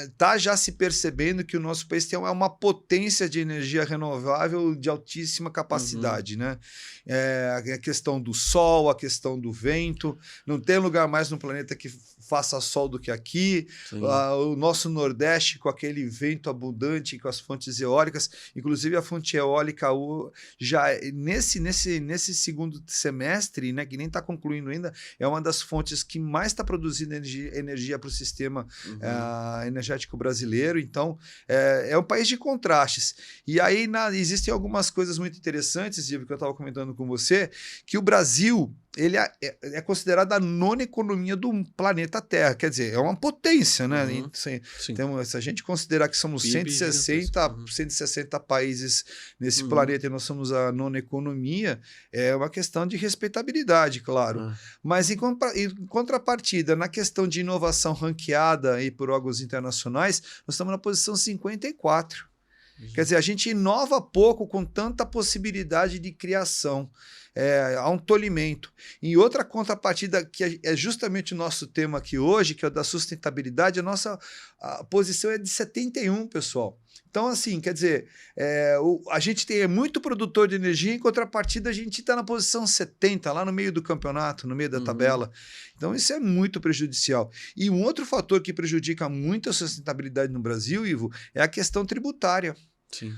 está 0.03 0.37
já 0.37 0.55
se 0.55 0.73
percebendo 0.73 1.43
que 1.43 1.57
o 1.57 1.59
nosso 1.59 1.87
país 1.87 2.05
tem 2.05 2.19
uma 2.19 2.47
potência 2.47 3.27
de 3.27 3.39
energia 3.39 3.83
renovável 3.83 4.75
de 4.75 4.87
altíssima 4.87 5.49
capacidade. 5.49 6.33
Uhum. 6.33 6.41
Né? 6.41 6.59
É, 7.07 7.73
a 7.73 7.77
questão 7.79 8.21
do 8.21 8.35
sol, 8.35 8.91
a 8.91 8.95
questão 8.95 9.39
do 9.39 9.51
vento. 9.51 10.15
Não 10.45 10.59
tem 10.59 10.77
lugar 10.77 11.07
mais 11.07 11.31
no 11.31 11.39
planeta 11.39 11.75
que 11.75 11.91
faça 12.27 12.59
sol 12.59 12.89
do 12.89 12.99
que 12.99 13.11
aqui. 13.11 13.67
O 13.91 14.55
nosso 14.55 14.89
Nordeste, 14.89 15.57
com 15.57 15.69
aquele 15.69 16.05
vento 16.05 16.49
abundante, 16.49 17.17
com 17.17 17.27
as 17.27 17.39
fontes 17.39 17.79
eólicas, 17.79 18.29
inclusive 18.55 18.95
a 18.95 19.01
fonte 19.01 19.37
eólica 19.37 19.87
já 20.59 20.87
nesse, 21.13 21.59
nesse, 21.59 21.99
nesse 21.99 22.33
segundo 22.35 22.81
semestre, 22.85 23.71
né, 23.71 23.85
que 23.85 23.97
nem 23.97 24.07
está 24.07 24.21
concluindo 24.21 24.69
ainda, 24.69 24.93
é 25.19 25.27
uma 25.27 25.41
das 25.41 25.61
fontes 25.61 26.03
que 26.03 26.19
mais 26.19 26.47
está 26.47 26.63
produzindo 26.63 27.13
energia, 27.15 27.97
para 27.97 28.07
o 28.07 28.11
sistema 28.11 28.67
uhum. 28.85 28.97
uh, 28.97 29.67
energético 29.67 30.17
brasileiro. 30.17 30.79
Então, 30.79 31.17
é, 31.47 31.89
é, 31.91 31.97
um 31.97 32.03
país 32.03 32.27
de 32.27 32.37
contrastes. 32.37 33.15
E 33.45 33.59
aí 33.59 33.87
na, 33.87 34.13
existem 34.13 34.53
algumas 34.53 34.89
coisas 34.89 35.17
muito 35.17 35.37
interessantes, 35.37 36.07
que 36.07 36.15
eu 36.15 36.33
estava 36.33 36.53
comentando 36.53 36.93
com 36.93 37.07
você, 37.07 37.49
que 37.85 37.97
o 37.97 38.01
Brasil 38.01 38.73
ele 38.97 39.15
é, 39.15 39.31
é, 39.41 39.57
é 39.61 39.81
considerado 39.81 40.33
a 40.33 40.39
nona 40.39 40.83
economia 40.83 41.35
do 41.35 41.51
planeta 41.75 42.19
Terra. 42.19 42.55
Quer 42.55 42.69
dizer, 42.69 42.93
é 42.93 42.97
uma 42.97 43.15
potência, 43.15 43.87
né? 43.87 44.03
Uhum. 44.05 44.29
Se, 44.33 44.61
se 44.79 45.37
a 45.37 45.39
gente 45.39 45.63
considerar 45.63 46.09
que 46.09 46.17
somos 46.17 46.41
160, 46.43 47.47
uhum. 47.47 47.67
160 47.67 48.39
países 48.39 49.05
nesse 49.39 49.63
uhum. 49.63 49.69
planeta 49.69 50.07
e 50.07 50.09
nós 50.09 50.23
somos 50.23 50.51
a 50.51 50.71
nona 50.71 50.97
economia, 50.97 51.79
é 52.11 52.35
uma 52.35 52.49
questão 52.49 52.87
de 52.87 52.97
respeitabilidade, 52.97 54.01
claro. 54.01 54.39
Uhum. 54.39 54.53
Mas 54.83 55.11
em, 55.11 55.17
em, 55.55 55.85
contrapartida, 55.85 56.75
na 56.75 56.87
questão 56.87 57.27
de 57.27 57.41
inovação 57.41 57.93
ranqueada 57.93 58.75
aí 58.75 58.89
por 58.89 59.09
órgãos 59.09 59.41
internacionais, 59.41 60.21
nós 60.47 60.55
estamos 60.55 60.71
na 60.71 60.77
posição 60.77 61.15
54. 61.15 62.27
Quer 62.93 63.03
dizer, 63.03 63.15
a 63.15 63.21
gente 63.21 63.49
inova 63.49 63.99
pouco 63.99 64.47
com 64.47 64.63
tanta 64.63 65.05
possibilidade 65.05 65.97
de 65.97 66.11
criação 66.11 66.89
é, 67.39 67.75
há 67.77 67.87
um 67.87 67.99
tolimento. 67.99 68.73
Em 68.99 69.15
outra 69.15 69.45
contrapartida, 69.45 70.25
que 70.25 70.43
é, 70.43 70.59
é 70.63 70.75
justamente 70.75 71.35
o 71.35 71.37
nosso 71.37 71.67
tema 71.67 71.99
aqui 71.99 72.17
hoje, 72.17 72.55
que 72.55 72.65
é 72.65 72.67
o 72.67 72.71
da 72.71 72.83
sustentabilidade, 72.83 73.79
a 73.79 73.83
nossa 73.83 74.17
a 74.59 74.83
posição 74.83 75.29
é 75.29 75.37
de 75.37 75.47
71, 75.47 76.27
pessoal. 76.27 76.79
Então, 77.07 77.27
assim, 77.27 77.61
quer 77.61 77.73
dizer, 77.73 78.07
é, 78.35 78.79
o, 78.79 79.03
a 79.11 79.19
gente 79.19 79.45
tem 79.45 79.59
é 79.59 79.67
muito 79.67 80.01
produtor 80.01 80.47
de 80.47 80.55
energia, 80.55 80.95
em 80.95 80.99
contrapartida, 80.99 81.69
a 81.69 81.73
gente 81.73 82.01
está 82.01 82.15
na 82.15 82.23
posição 82.23 82.65
70, 82.65 83.31
lá 83.31 83.45
no 83.45 83.53
meio 83.53 83.71
do 83.71 83.83
campeonato, 83.83 84.47
no 84.47 84.55
meio 84.55 84.71
da 84.71 84.79
uhum. 84.79 84.83
tabela. 84.83 85.31
Então, 85.75 85.93
isso 85.93 86.11
é 86.13 86.19
muito 86.19 86.59
prejudicial. 86.59 87.29
E 87.55 87.69
um 87.69 87.83
outro 87.83 88.03
fator 88.03 88.41
que 88.41 88.51
prejudica 88.51 89.07
muito 89.07 89.47
a 89.47 89.53
sustentabilidade 89.53 90.33
no 90.33 90.39
Brasil, 90.39 90.87
Ivo, 90.87 91.11
é 91.35 91.41
a 91.43 91.47
questão 91.47 91.85
tributária. 91.85 92.55
Sim. 92.91 93.13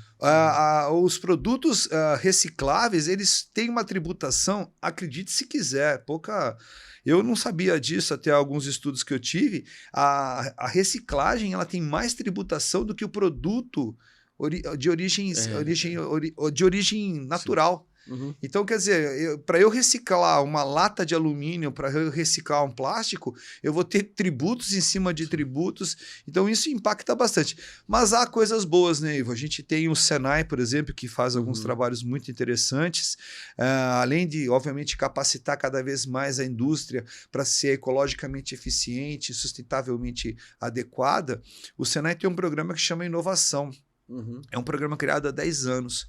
os 0.91 1.17
produtos 1.17 1.85
uh, 1.85 2.17
recicláveis, 2.19 3.07
eles 3.07 3.47
têm 3.53 3.69
uma 3.69 3.83
tributação, 3.83 4.73
acredite 4.81 5.31
se 5.31 5.45
quiser, 5.45 6.03
pouca... 6.05 6.57
Eu 7.05 7.23
não 7.23 7.35
sabia 7.35 7.79
disso 7.79 8.13
até 8.13 8.29
alguns 8.29 8.65
estudos 8.65 9.03
que 9.03 9.13
eu 9.13 9.19
tive. 9.19 9.65
A, 9.93 10.53
a 10.57 10.67
reciclagem 10.67 11.53
ela 11.53 11.65
tem 11.65 11.81
mais 11.81 12.13
tributação 12.13 12.83
do 12.83 12.93
que 12.93 13.05
o 13.05 13.09
produto 13.09 13.97
ori 14.37 14.61
de 14.77 14.89
origem, 14.89 15.31
é. 15.31 15.55
origem, 15.55 15.97
ori 15.97 16.33
de 16.53 16.65
origem 16.65 17.25
natural. 17.25 17.88
Uhum. 18.09 18.33
Então, 18.41 18.65
quer 18.65 18.77
dizer, 18.77 19.37
para 19.39 19.59
eu 19.59 19.69
reciclar 19.69 20.43
uma 20.43 20.63
lata 20.63 21.05
de 21.05 21.13
alumínio, 21.13 21.71
para 21.71 21.89
eu 21.91 22.09
reciclar 22.09 22.63
um 22.63 22.71
plástico, 22.71 23.35
eu 23.61 23.71
vou 23.71 23.83
ter 23.83 24.03
tributos 24.03 24.73
em 24.73 24.81
cima 24.81 25.13
de 25.13 25.27
tributos. 25.27 25.95
Então, 26.27 26.49
isso 26.49 26.69
impacta 26.69 27.15
bastante. 27.15 27.57
Mas 27.87 28.13
há 28.13 28.25
coisas 28.25 28.65
boas, 28.65 28.99
né, 28.99 29.17
Ivo? 29.17 29.31
A 29.31 29.35
gente 29.35 29.61
tem 29.61 29.89
o 29.89 29.95
Senai, 29.95 30.43
por 30.43 30.59
exemplo, 30.59 30.93
que 30.93 31.07
faz 31.07 31.35
alguns 31.35 31.59
uhum. 31.59 31.65
trabalhos 31.65 32.03
muito 32.03 32.31
interessantes, 32.31 33.13
uh, 33.57 34.01
além 34.01 34.27
de, 34.27 34.49
obviamente, 34.49 34.97
capacitar 34.97 35.57
cada 35.57 35.83
vez 35.83 36.05
mais 36.05 36.39
a 36.39 36.45
indústria 36.45 37.05
para 37.31 37.45
ser 37.45 37.73
ecologicamente 37.73 38.53
eficiente, 38.55 39.33
sustentavelmente 39.33 40.35
adequada. 40.59 41.41
O 41.77 41.85
Senai 41.85 42.15
tem 42.15 42.29
um 42.29 42.35
programa 42.35 42.73
que 42.73 42.81
chama 42.81 43.05
Inovação. 43.05 43.71
Uhum. 44.09 44.41
É 44.51 44.57
um 44.57 44.63
programa 44.63 44.97
criado 44.97 45.27
há 45.27 45.31
10 45.31 45.67
anos. 45.67 46.07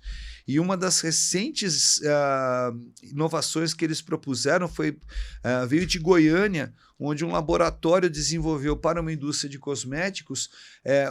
E 0.49 0.59
uma 0.59 0.75
das 0.77 1.01
recentes 1.01 1.99
uh, 1.99 2.81
inovações 3.03 3.75
que 3.75 3.85
eles 3.85 4.01
propuseram 4.01 4.67
foi 4.67 4.91
uh, 4.93 5.67
veio 5.69 5.87
de 5.87 5.99
Goiânia, 5.99 6.75
onde 6.99 7.25
um 7.25 7.31
laboratório 7.31 8.09
desenvolveu 8.09 8.75
para 8.75 9.03
uma 9.03 9.13
indústria 9.13 9.51
de 9.51 9.59
cosméticos 9.59 10.49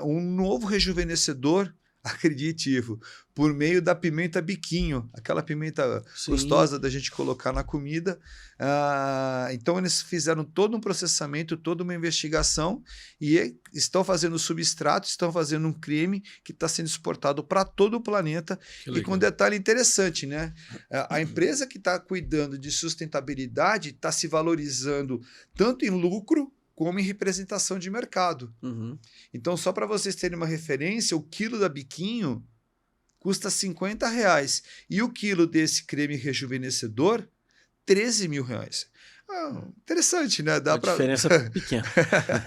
uh, 0.02 0.06
um 0.06 0.20
novo 0.20 0.66
rejuvenescedor 0.66 1.72
acredite, 2.16 2.70
Ivo, 2.70 3.00
por 3.34 3.54
meio 3.54 3.82
da 3.82 3.96
pimenta 3.96 4.42
biquinho, 4.42 5.10
aquela 5.14 5.42
pimenta 5.42 6.04
Sim. 6.16 6.32
gostosa 6.32 6.78
da 6.78 6.90
gente 6.90 7.10
colocar 7.12 7.54
na 7.54 7.64
comida. 7.64 8.20
Ah, 8.60 9.48
então, 9.52 9.78
eles 9.78 10.02
fizeram 10.02 10.44
todo 10.44 10.76
um 10.76 10.82
processamento, 10.82 11.56
toda 11.56 11.84
uma 11.84 11.96
investigação 11.96 12.84
e 13.20 13.56
estão 13.74 14.04
fazendo 14.04 14.38
substrato, 14.38 15.08
estão 15.08 15.32
fazendo 15.32 15.68
um 15.68 15.74
creme 15.74 16.22
que 16.44 16.52
está 16.52 16.68
sendo 16.68 16.88
exportado 16.88 17.44
para 17.44 17.64
todo 17.64 17.96
o 17.96 18.02
planeta. 18.02 18.60
E 18.86 19.02
com 19.02 19.14
um 19.14 19.18
detalhe 19.18 19.56
interessante, 19.56 20.26
né? 20.26 20.54
A 21.10 21.22
empresa 21.22 21.66
que 21.66 21.78
está 21.78 22.00
cuidando 22.00 22.58
de 22.58 22.72
sustentabilidade 22.72 23.90
está 23.90 24.12
se 24.12 24.28
valorizando 24.28 25.22
tanto 25.56 25.86
em 25.86 25.90
lucro 25.90 26.52
como 26.80 26.98
em 26.98 27.04
representação 27.04 27.78
de 27.78 27.90
mercado. 27.90 28.56
Uhum. 28.62 28.98
Então, 29.34 29.58
só 29.58 29.74
para 29.74 29.86
vocês 29.86 30.16
terem 30.16 30.38
uma 30.38 30.46
referência, 30.46 31.18
o 31.18 31.22
quilo 31.22 31.60
da 31.60 31.68
biquinho 31.68 32.42
custa 33.20 33.50
50 33.50 34.08
reais. 34.08 34.64
E 34.90 35.02
o 35.02 35.12
quilo 35.12 35.46
desse 35.46 35.84
creme 35.84 36.16
rejuvenescedor, 36.16 37.28
13 37.86 38.30
mil 38.30 38.46
reais. 38.46 38.89
Ah, 39.32 39.62
interessante, 39.84 40.42
né? 40.42 40.60
Dá 40.60 40.78
pra... 40.80 40.94
diferença 40.94 41.30
pequena. 41.54 41.84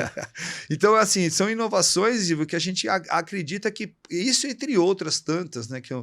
então, 0.69 0.97
assim, 0.97 1.31
são 1.31 1.49
inovações 1.49 2.29
que 2.49 2.57
a 2.57 2.59
gente 2.59 2.89
acredita 2.89 3.71
que 3.71 3.95
isso 4.11 4.49
entre 4.49 4.77
outras 4.77 5.21
tantas, 5.21 5.69
né? 5.69 5.81
Que 5.81 5.95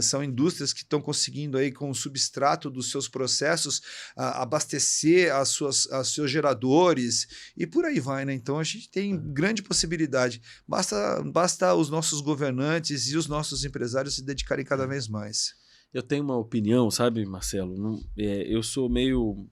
são 0.00 0.22
indústrias 0.22 0.72
que 0.72 0.82
estão 0.82 1.00
conseguindo 1.00 1.58
aí 1.58 1.72
com 1.72 1.90
o 1.90 1.94
substrato 1.94 2.70
dos 2.70 2.92
seus 2.92 3.08
processos 3.08 3.82
abastecer 4.16 5.34
as 5.34 5.48
suas, 5.48 5.86
os 5.86 6.14
seus 6.14 6.30
geradores 6.30 7.26
e 7.56 7.66
por 7.66 7.84
aí 7.84 7.98
vai, 7.98 8.24
né? 8.24 8.32
Então 8.32 8.58
a 8.58 8.64
gente 8.64 8.88
tem 8.88 9.14
é. 9.14 9.18
grande 9.18 9.62
possibilidade. 9.62 10.40
Basta, 10.66 11.22
basta 11.24 11.74
os 11.74 11.90
nossos 11.90 12.20
governantes 12.20 13.08
e 13.08 13.16
os 13.16 13.26
nossos 13.26 13.64
empresários 13.64 14.14
se 14.14 14.24
dedicarem 14.24 14.64
cada 14.64 14.84
é. 14.84 14.86
vez 14.86 15.08
mais. 15.08 15.54
Eu 15.92 16.04
tenho 16.04 16.22
uma 16.22 16.36
opinião, 16.36 16.88
sabe, 16.88 17.26
Marcelo? 17.26 17.76
Não, 17.76 18.00
é, 18.16 18.42
eu 18.46 18.62
sou 18.62 18.88
meio 18.88 19.48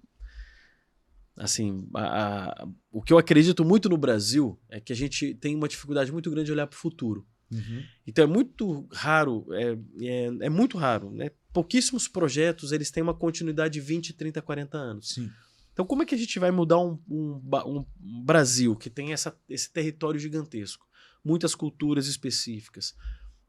Assim, 1.38 1.88
a, 1.94 2.62
a, 2.62 2.68
o 2.90 3.00
que 3.00 3.12
eu 3.12 3.18
acredito 3.18 3.64
muito 3.64 3.88
no 3.88 3.96
Brasil 3.96 4.58
é 4.68 4.80
que 4.80 4.92
a 4.92 4.96
gente 4.96 5.34
tem 5.34 5.54
uma 5.54 5.68
dificuldade 5.68 6.10
muito 6.10 6.30
grande 6.30 6.46
de 6.46 6.52
olhar 6.52 6.66
para 6.66 6.76
o 6.76 6.78
futuro. 6.78 7.26
Uhum. 7.50 7.82
Então 8.06 8.24
é 8.24 8.26
muito 8.26 8.86
raro, 8.92 9.46
é, 9.52 9.78
é, 10.00 10.26
é, 10.42 10.50
muito 10.50 10.76
raro, 10.76 11.10
né? 11.10 11.30
Pouquíssimos 11.52 12.06
projetos 12.06 12.72
eles 12.72 12.90
têm 12.90 13.02
uma 13.02 13.14
continuidade 13.14 13.74
de 13.74 13.80
20, 13.80 14.12
30, 14.12 14.42
40 14.42 14.76
anos. 14.76 15.08
Sim. 15.10 15.30
Então 15.72 15.86
como 15.86 16.02
é 16.02 16.06
que 16.06 16.14
a 16.14 16.18
gente 16.18 16.38
vai 16.38 16.50
mudar 16.50 16.78
um, 16.78 16.98
um, 17.08 17.40
um 17.64 18.24
Brasil 18.24 18.76
que 18.76 18.90
tem 18.90 19.12
essa, 19.12 19.34
esse 19.48 19.72
território 19.72 20.20
gigantesco, 20.20 20.86
muitas 21.24 21.54
culturas 21.54 22.06
específicas, 22.06 22.94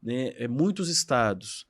né, 0.02 0.32
é, 0.36 0.48
muitos 0.48 0.88
estados 0.88 1.66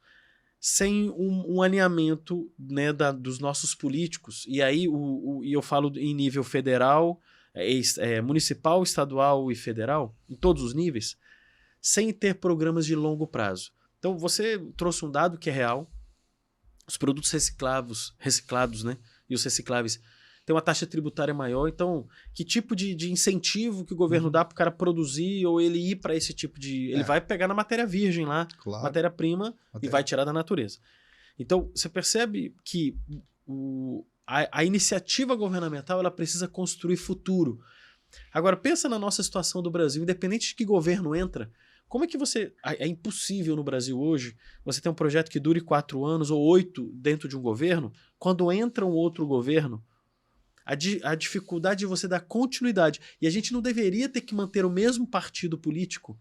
sem 0.61 1.09
um, 1.09 1.57
um 1.57 1.63
alinhamento 1.63 2.53
né, 2.59 2.93
da, 2.93 3.11
dos 3.11 3.39
nossos 3.39 3.75
políticos. 3.75 4.45
E 4.47 4.61
aí 4.61 4.87
o, 4.87 4.95
o, 4.95 5.45
e 5.45 5.55
eu 5.55 5.63
falo 5.63 5.91
em 5.97 6.15
nível 6.15 6.45
federal, 6.45 7.19
é, 7.55 7.67
é, 7.99 8.21
municipal, 8.21 8.83
estadual 8.83 9.51
e 9.51 9.55
federal, 9.55 10.15
em 10.29 10.37
todos 10.37 10.63
os 10.63 10.75
níveis, 10.75 11.17
sem 11.81 12.13
ter 12.13 12.35
programas 12.35 12.85
de 12.85 12.95
longo 12.95 13.27
prazo. 13.27 13.73
Então 13.99 14.19
você 14.19 14.59
trouxe 14.77 15.03
um 15.05 15.11
dado 15.11 15.39
que 15.39 15.49
é 15.49 15.53
real. 15.53 15.91
Os 16.87 16.99
produtos 16.99 17.31
reciclados, 17.31 18.15
reciclados, 18.19 18.85
né? 18.85 18.99
E 19.29 19.35
os 19.35 19.45
recicláveis 19.45 20.01
tem 20.51 20.55
uma 20.55 20.61
taxa 20.61 20.85
tributária 20.85 21.33
maior. 21.33 21.69
Então, 21.69 22.09
que 22.35 22.45
tipo 22.45 22.75
de, 22.75 22.93
de 22.93 23.13
incentivo 23.13 23.85
que 23.85 23.95
o 23.95 23.97
governo 23.97 24.27
uhum. 24.27 24.33
dá 24.33 24.45
para 24.45 24.53
o 24.53 24.57
cara 24.57 24.71
produzir 24.73 25.47
ou 25.47 25.61
ele 25.61 25.79
ir 25.79 25.97
para 25.97 26.15
esse 26.17 26.35
tipo 26.35 26.59
de. 26.59 26.91
Ele 26.91 27.03
é. 27.03 27.05
vai 27.05 27.21
pegar 27.21 27.47
na 27.47 27.55
matéria 27.55 27.87
virgem 27.87 28.27
lá, 28.27 28.49
claro. 28.59 28.83
matéria-prima, 28.83 29.55
matéria. 29.73 29.87
e 29.87 29.89
vai 29.89 30.03
tirar 30.03 30.25
da 30.25 30.33
natureza. 30.33 30.79
Então, 31.39 31.71
você 31.73 31.89
percebe 31.89 32.53
que 32.65 32.99
o, 33.47 34.05
a, 34.27 34.59
a, 34.59 34.65
iniciativa 34.65 35.37
governamental 35.37 36.01
ela 36.01 36.11
precisa 36.11 36.49
construir 36.49 36.97
futuro. 36.97 37.61
Agora, 38.35 38.57
pensa 38.57 38.89
na 38.89 38.99
nossa 38.99 39.23
situação 39.23 39.63
do 39.63 39.71
Brasil, 39.71 40.03
independente 40.03 40.49
de 40.49 40.55
que 40.57 40.65
governo 40.65 41.15
entra. 41.15 41.49
Como 41.89 42.05
é 42.05 42.09
que 42.09 42.19
você. 42.19 42.53
É 42.65 42.89
impossível 42.89 43.55
no 43.55 43.63
Brasil 43.63 44.01
hoje 44.01 44.37
você 44.65 44.81
ter 44.81 44.89
um 44.89 44.95
projeto 44.95 45.31
que 45.31 45.39
dure 45.39 45.61
quatro 45.61 46.05
anos 46.05 46.29
ou 46.29 46.43
oito 46.43 46.91
dentro 46.93 47.29
de 47.29 47.37
um 47.37 47.41
governo, 47.41 47.93
quando 48.19 48.51
entra 48.51 48.85
um 48.85 48.93
outro 48.93 49.25
governo, 49.25 49.81
a, 50.71 50.75
di 50.77 51.01
a 51.03 51.17
dificuldade 51.17 51.81
de 51.81 51.87
você 51.87 52.07
dar 52.07 52.21
continuidade. 52.21 53.01
E 53.21 53.27
a 53.27 53.31
gente 53.31 53.53
não 53.53 53.61
deveria 53.61 54.09
ter 54.09 54.21
que 54.21 54.35
manter 54.35 54.65
o 54.65 54.71
mesmo 54.71 55.05
partido 55.05 55.59
político 55.59 56.17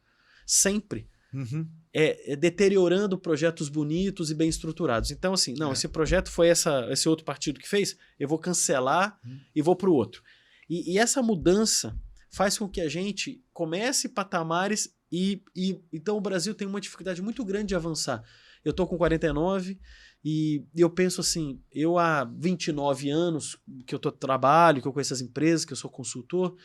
sempre. 0.46 1.08
Uhum. 1.32 1.68
É, 1.94 2.34
é, 2.34 2.36
deteriorando 2.36 3.16
projetos 3.16 3.70
bonitos 3.70 4.32
e 4.32 4.36
bem 4.36 4.50
estruturados. 4.50 5.12
Então, 5.12 5.34
assim, 5.34 5.54
não, 5.54 5.70
é. 5.70 5.74
esse 5.74 5.88
projeto 5.88 6.32
foi 6.32 6.48
essa, 6.48 6.88
esse 6.92 7.08
outro 7.08 7.24
partido 7.24 7.60
que 7.60 7.70
fez, 7.70 7.96
eu 8.20 8.28
vou 8.28 8.40
cancelar 8.40 9.20
uhum. 9.24 9.40
e 9.56 9.62
vou 9.62 9.76
para 9.76 9.90
o 9.90 9.94
outro. 9.94 10.24
E, 10.68 10.94
e, 10.94 10.98
essa 10.98 11.22
mudança 11.22 11.96
faz 12.32 12.58
com 12.58 12.68
que 12.68 12.82
a 12.82 12.90
gente 12.90 13.44
comece 13.54 14.10
patamares 14.10 14.96
e, 15.12 15.44
e 15.56 15.80
então 15.94 16.18
o 16.18 16.22
Brasil 16.22 16.56
tem 16.56 16.68
uma 16.68 16.82
dificuldade 16.82 17.22
muito 17.22 17.46
grande 17.46 17.68
de 17.68 17.76
avançar. 17.76 18.24
Eu 18.66 18.72
estou 18.72 18.88
com 18.88 18.98
49, 18.98 19.80
e 20.24 20.66
eu 20.76 20.90
penso 20.90 21.22
assim, 21.22 21.62
eu 21.72 21.98
há 21.98 22.26
29 22.26 23.10
anos 23.10 23.58
que 23.86 23.96
eu 23.96 24.00
tô, 24.00 24.12
trabalho, 24.12 24.82
que 24.82 24.88
eu 24.88 24.92
conheço 24.92 25.14
as 25.14 25.22
empresas, 25.22 25.64
que 25.64 25.72
eu 25.72 25.78
sou 25.78 25.90
consultor, 25.90 26.58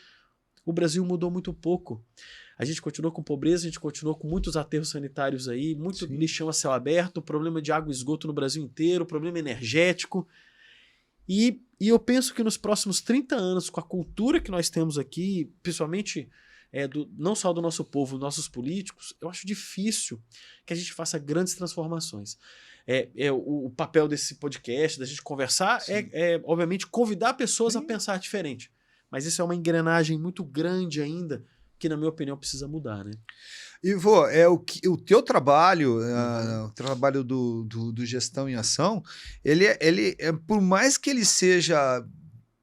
o 0.65 0.73
Brasil 0.73 1.05
mudou 1.05 1.31
muito 1.31 1.53
pouco. 1.53 2.03
A 2.57 2.65
gente 2.65 2.81
continuou 2.81 3.11
com 3.11 3.23
pobreza, 3.23 3.63
a 3.63 3.69
gente 3.69 3.79
continuou 3.79 4.15
com 4.15 4.27
muitos 4.27 4.57
aterros 4.57 4.89
sanitários 4.89 5.47
aí, 5.47 5.75
muito 5.75 5.99
Sim. 5.99 6.17
lixão 6.17 6.49
a 6.49 6.53
céu 6.53 6.71
aberto, 6.71 7.21
problema 7.21 7.61
de 7.61 7.71
água 7.71 7.89
e 7.89 7.95
esgoto 7.95 8.27
no 8.27 8.33
Brasil 8.33 8.63
inteiro, 8.63 9.05
problema 9.05 9.39
energético. 9.39 10.27
E, 11.27 11.61
e 11.79 11.89
eu 11.89 11.99
penso 11.99 12.33
que 12.33 12.43
nos 12.43 12.57
próximos 12.57 13.01
30 13.01 13.35
anos, 13.35 13.69
com 13.69 13.79
a 13.79 13.83
cultura 13.83 14.39
que 14.39 14.51
nós 14.51 14.69
temos 14.69 14.97
aqui, 14.97 15.51
principalmente 15.63 16.29
é, 16.71 16.87
do, 16.87 17.09
não 17.17 17.35
só 17.35 17.53
do 17.53 17.61
nosso 17.61 17.85
povo, 17.85 18.13
dos 18.13 18.21
nossos 18.21 18.47
políticos, 18.47 19.13
eu 19.21 19.29
acho 19.29 19.47
difícil 19.47 20.21
que 20.65 20.73
a 20.73 20.75
gente 20.75 20.93
faça 20.93 21.17
grandes 21.17 21.55
transformações 21.55 22.37
é, 22.87 23.09
é 23.15 23.31
o, 23.31 23.65
o, 23.65 23.69
papel 23.69 24.07
desse 24.07 24.35
podcast, 24.35 24.99
da 24.99 25.05
gente 25.05 25.21
conversar, 25.21 25.81
é, 25.87 26.07
é, 26.11 26.41
obviamente, 26.43 26.85
convidar 26.85 27.33
pessoas 27.33 27.73
Sim. 27.73 27.79
a 27.79 27.81
pensar 27.81 28.19
diferente. 28.19 28.71
Mas 29.09 29.25
isso 29.25 29.41
é 29.41 29.45
uma 29.45 29.55
engrenagem 29.55 30.19
muito 30.19 30.43
grande 30.43 31.01
ainda, 31.01 31.43
que, 31.79 31.89
na 31.89 31.97
minha 31.97 32.09
opinião, 32.09 32.37
precisa 32.37 32.67
mudar, 32.67 33.03
né? 33.03 33.11
Ivo, 33.83 34.25
é 34.27 34.47
o, 34.47 34.57
que, 34.57 34.87
o 34.87 34.97
teu 34.97 35.21
trabalho, 35.21 35.97
uhum. 35.99 36.63
uh, 36.63 36.65
o 36.65 36.71
trabalho 36.71 37.23
do, 37.23 37.63
do, 37.65 37.91
do, 37.91 38.05
Gestão 38.05 38.49
em 38.49 38.55
Ação, 38.55 39.03
ele, 39.43 39.65
é, 39.65 39.77
ele 39.79 40.15
é, 40.17 40.31
por 40.31 40.59
mais 40.59 40.97
que 40.97 41.09
ele 41.09 41.23
seja 41.23 42.03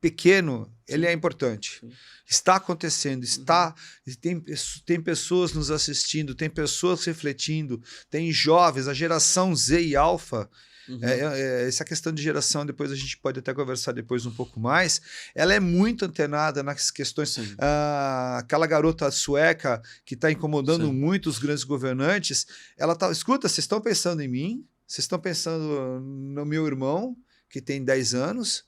pequeno, 0.03 0.69
ele 0.87 1.07
é 1.07 1.13
importante. 1.13 1.79
Sim. 1.81 1.93
Está 2.29 2.57
acontecendo, 2.57 3.23
está. 3.23 3.75
Uhum. 4.07 4.15
Tem, 4.21 4.45
tem 4.85 5.01
pessoas 5.01 5.53
nos 5.53 5.71
assistindo, 5.71 6.35
tem 6.35 6.51
pessoas 6.51 7.05
refletindo, 7.05 7.81
tem 8.11 8.33
jovens, 8.33 8.89
a 8.89 8.93
geração 8.93 9.55
Z 9.55 9.81
e 9.81 9.95
Alfa. 9.95 10.51
Uhum. 10.89 10.99
É, 11.01 11.21
é, 11.21 11.63
é 11.63 11.69
essa 11.69 11.85
questão 11.85 12.13
de 12.13 12.21
geração, 12.21 12.67
depois 12.67 12.91
a 12.91 12.97
gente 12.97 13.17
pode 13.17 13.39
até 13.39 13.55
conversar 13.55 13.93
depois 13.93 14.27
um 14.27 14.33
pouco 14.33 14.59
mais. 14.59 15.01
Ela 15.37 15.55
é 15.55 15.61
muito 15.61 16.05
antenada 16.05 16.63
nas 16.65 16.91
questões. 16.91 17.39
Ah, 17.59 18.39
aquela 18.41 18.67
garota 18.67 19.09
sueca 19.13 19.81
que 20.05 20.15
está 20.15 20.33
incomodando 20.33 20.87
Sim. 20.87 20.93
muito 20.93 21.29
os 21.29 21.39
grandes 21.39 21.63
governantes, 21.63 22.45
ela 22.77 22.97
tá. 22.97 23.13
Escuta, 23.13 23.49
vocês 23.49 23.65
estão 23.65 23.81
pensando 23.81 24.21
em 24.21 24.29
mim? 24.29 24.67
Vocês 24.85 25.05
estão 25.05 25.21
pensando 25.21 26.01
no 26.01 26.45
meu 26.45 26.67
irmão, 26.67 27.17
que 27.49 27.61
tem 27.63 27.85
10 27.85 28.15
anos? 28.15 28.65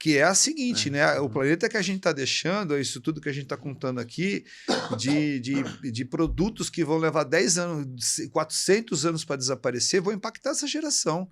Que 0.00 0.16
é 0.16 0.22
a 0.22 0.34
seguinte, 0.34 0.88
é. 0.88 0.92
né? 0.92 1.20
O 1.20 1.28
planeta 1.28 1.68
que 1.68 1.76
a 1.76 1.82
gente 1.82 1.98
está 1.98 2.10
deixando, 2.10 2.78
isso 2.78 3.02
tudo 3.02 3.20
que 3.20 3.28
a 3.28 3.32
gente 3.32 3.42
está 3.42 3.56
contando 3.56 4.00
aqui, 4.00 4.46
de, 4.96 5.38
de, 5.40 5.92
de, 5.92 6.04
produtos 6.06 6.70
que 6.70 6.82
vão 6.82 6.96
levar 6.96 7.24
10 7.24 7.58
anos, 7.58 8.16
400 8.32 9.04
anos 9.04 9.24
para 9.26 9.36
desaparecer, 9.36 10.00
vão 10.00 10.14
impactar 10.14 10.50
essa 10.50 10.66
geração. 10.66 11.28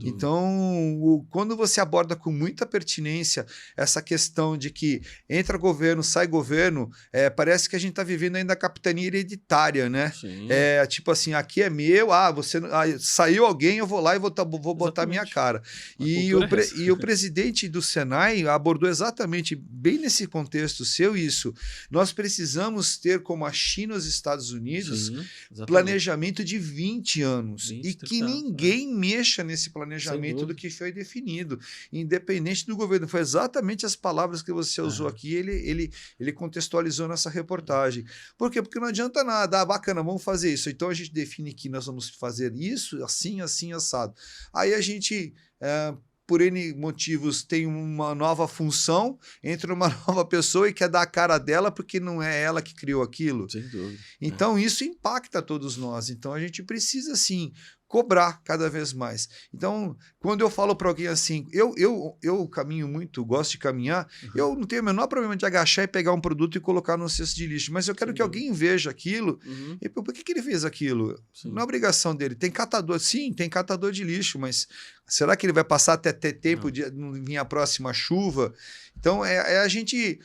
Então, 0.00 0.96
o, 1.02 1.26
quando 1.28 1.56
você 1.56 1.80
aborda 1.80 2.14
com 2.14 2.30
muita 2.30 2.64
pertinência 2.64 3.44
essa 3.76 4.00
questão 4.00 4.56
de 4.56 4.70
que 4.70 5.02
entra 5.28 5.58
governo, 5.58 6.04
sai 6.04 6.28
governo, 6.28 6.88
é, 7.12 7.28
parece 7.28 7.68
que 7.68 7.74
a 7.74 7.80
gente 7.80 7.90
está 7.90 8.04
vivendo 8.04 8.36
ainda 8.36 8.52
a 8.52 8.56
capitania 8.56 9.08
hereditária, 9.08 9.90
né? 9.90 10.12
Sim. 10.12 10.46
É 10.48 10.86
tipo 10.86 11.10
assim, 11.10 11.34
aqui 11.34 11.62
é 11.62 11.68
meu, 11.68 12.12
ah, 12.12 12.30
você 12.30 12.58
ah, 12.58 12.84
saiu 13.00 13.44
alguém, 13.44 13.78
eu 13.78 13.88
vou 13.88 13.98
lá 13.98 14.14
e 14.14 14.20
vou, 14.20 14.32
vou 14.62 14.74
botar 14.74 15.02
a 15.02 15.06
minha 15.06 15.26
cara. 15.26 15.60
e 15.98 16.32
o, 16.32 16.44
é 16.44 16.48
e 16.76 16.92
o 16.92 16.96
presidente 16.96 17.68
do 17.68 17.82
Senado 17.82 18.03
Senai 18.04 18.46
abordou 18.46 18.88
exatamente 18.88 19.56
bem 19.56 19.98
nesse 19.98 20.26
contexto 20.26 20.84
seu 20.84 21.16
isso. 21.16 21.54
Nós 21.90 22.12
precisamos 22.12 22.98
ter, 22.98 23.22
como 23.22 23.46
a 23.46 23.52
China 23.52 23.94
e 23.94 23.96
os 23.96 24.06
Estados 24.06 24.52
Unidos, 24.52 25.06
Sim, 25.06 25.24
planejamento 25.66 26.44
de 26.44 26.58
20 26.58 27.22
anos 27.22 27.70
20, 27.70 27.86
e 27.86 27.94
que 27.94 28.20
ninguém 28.20 28.90
é. 28.90 28.94
mexa 28.94 29.42
nesse 29.42 29.70
planejamento 29.70 30.44
do 30.44 30.54
que 30.54 30.68
foi 30.68 30.92
definido, 30.92 31.58
independente 31.90 32.66
do 32.66 32.76
governo. 32.76 33.08
Foi 33.08 33.20
exatamente 33.20 33.86
as 33.86 33.96
palavras 33.96 34.42
que 34.42 34.52
você 34.52 34.82
usou 34.82 35.08
é. 35.08 35.10
aqui, 35.10 35.34
ele, 35.34 35.52
ele, 35.52 35.92
ele 36.20 36.32
contextualizou 36.32 37.08
nessa 37.08 37.30
reportagem. 37.30 38.04
Por 38.36 38.50
quê? 38.50 38.60
Porque 38.60 38.78
não 38.78 38.88
adianta 38.88 39.24
nada, 39.24 39.62
ah, 39.62 39.64
bacana, 39.64 40.02
vamos 40.02 40.22
fazer 40.22 40.52
isso. 40.52 40.68
Então 40.68 40.90
a 40.90 40.94
gente 40.94 41.12
define 41.12 41.54
que 41.54 41.70
nós 41.70 41.86
vamos 41.86 42.10
fazer 42.10 42.54
isso, 42.54 43.02
assim, 43.02 43.40
assim, 43.40 43.72
assado. 43.72 44.14
Aí 44.52 44.74
a 44.74 44.80
gente. 44.80 45.32
É, 45.60 45.94
por 46.26 46.40
N 46.40 46.74
motivos, 46.74 47.42
tem 47.42 47.66
uma 47.66 48.14
nova 48.14 48.48
função, 48.48 49.18
entra 49.42 49.72
uma 49.72 49.88
nova 50.06 50.24
pessoa 50.24 50.68
e 50.68 50.72
quer 50.72 50.88
dar 50.88 51.02
a 51.02 51.06
cara 51.06 51.38
dela 51.38 51.70
porque 51.70 52.00
não 52.00 52.22
é 52.22 52.42
ela 52.42 52.62
que 52.62 52.74
criou 52.74 53.02
aquilo. 53.02 53.48
Sem 53.50 53.62
dúvida. 53.68 53.98
Então, 54.20 54.56
é. 54.56 54.62
isso 54.62 54.84
impacta 54.84 55.42
todos 55.42 55.76
nós. 55.76 56.10
Então, 56.10 56.32
a 56.32 56.40
gente 56.40 56.62
precisa, 56.62 57.14
sim, 57.16 57.52
cobrar 57.94 58.42
cada 58.42 58.68
vez 58.68 58.92
mais. 58.92 59.28
Então, 59.54 59.96
quando 60.18 60.40
eu 60.40 60.50
falo 60.50 60.74
para 60.74 60.88
alguém 60.88 61.06
assim, 61.06 61.46
eu, 61.52 61.72
eu, 61.76 62.18
eu 62.20 62.48
caminho 62.48 62.88
muito, 62.88 63.24
gosto 63.24 63.52
de 63.52 63.58
caminhar, 63.58 64.08
uhum. 64.20 64.30
eu 64.34 64.56
não 64.56 64.64
tenho 64.64 64.82
o 64.82 64.84
menor 64.84 65.06
problema 65.06 65.36
de 65.36 65.46
agachar 65.46 65.84
e 65.84 65.86
pegar 65.86 66.12
um 66.12 66.20
produto 66.20 66.58
e 66.58 66.60
colocar 66.60 66.96
no 66.96 67.08
cesto 67.08 67.36
de 67.36 67.46
lixo, 67.46 67.72
mas 67.72 67.86
eu 67.86 67.94
quero 67.94 68.10
sim. 68.10 68.16
que 68.16 68.22
alguém 68.22 68.52
veja 68.52 68.90
aquilo 68.90 69.38
uhum. 69.46 69.78
e 69.80 69.88
por 69.88 70.12
que, 70.12 70.24
que 70.24 70.32
ele 70.32 70.42
fez 70.42 70.64
aquilo? 70.64 71.16
Sim. 71.32 71.52
Não 71.52 71.60
é 71.60 71.62
obrigação 71.62 72.16
dele. 72.16 72.34
Tem 72.34 72.50
catador, 72.50 72.98
sim, 72.98 73.32
tem 73.32 73.48
catador 73.48 73.92
de 73.92 74.02
lixo, 74.02 74.40
mas 74.40 74.66
será 75.06 75.36
que 75.36 75.46
ele 75.46 75.52
vai 75.52 75.62
passar 75.62 75.92
até 75.92 76.12
ter 76.12 76.32
tempo 76.32 76.64
não. 76.64 77.12
de 77.12 77.20
vir 77.20 77.36
a 77.36 77.44
próxima 77.44 77.92
chuva? 77.92 78.52
Então, 78.98 79.24
é, 79.24 79.36
é 79.54 79.58
a 79.60 79.68
gente 79.68 80.18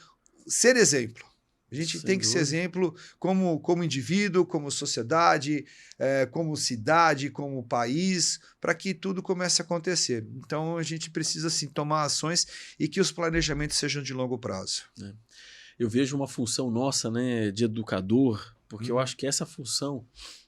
ser 0.48 0.76
exemplo. 0.76 1.29
A 1.72 1.76
gente 1.76 2.00
Sem 2.00 2.02
tem 2.02 2.20
que 2.20 2.26
dúvida. 2.26 2.46
ser 2.46 2.58
exemplo 2.58 2.96
como, 3.20 3.60
como 3.60 3.84
indivíduo, 3.84 4.46
como 4.46 4.72
sociedade, 4.72 5.66
é, 5.98 6.26
como 6.26 6.56
cidade, 6.56 7.30
como 7.30 7.64
país, 7.64 8.40
para 8.60 8.74
que 8.74 8.94
tudo 8.94 9.22
comece 9.22 9.62
a 9.62 9.66
acontecer. 9.66 10.26
Então 10.38 10.78
a 10.78 10.84
gente 10.84 11.10
precisa 11.10 11.48
assim, 11.48 11.68
tomar 11.68 12.04
ações 12.04 12.48
e 12.80 12.88
que 12.88 13.00
os 13.00 13.12
planejamentos 13.12 13.78
sejam 13.78 14.02
de 14.02 14.14
longo 14.14 14.38
prazo. 14.38 14.84
É. 15.02 15.14
Eu 15.78 15.90
vejo 15.90 16.16
uma 16.16 16.28
função 16.28 16.70
nossa 16.70 17.10
né, 17.10 17.52
de 17.52 17.64
educador, 17.66 18.54
porque 18.68 18.86
hum. 18.86 18.90
eu 18.90 18.96
uhum. 18.96 19.02
acho 19.02 19.16
que 19.16 19.28
essa 19.28 19.46
função 19.46 20.06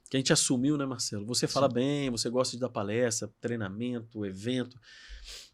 que 0.09 0.17
a 0.17 0.19
gente 0.19 0.33
assumiu, 0.33 0.75
né, 0.75 0.85
Marcelo? 0.85 1.25
Você 1.25 1.47
fala 1.47 1.69
Sim. 1.69 1.75
bem, 1.75 2.09
você 2.09 2.29
gosta 2.29 2.57
de 2.57 2.59
dar 2.59 2.67
palestra, 2.67 3.31
treinamento, 3.39 4.25
evento. 4.25 4.77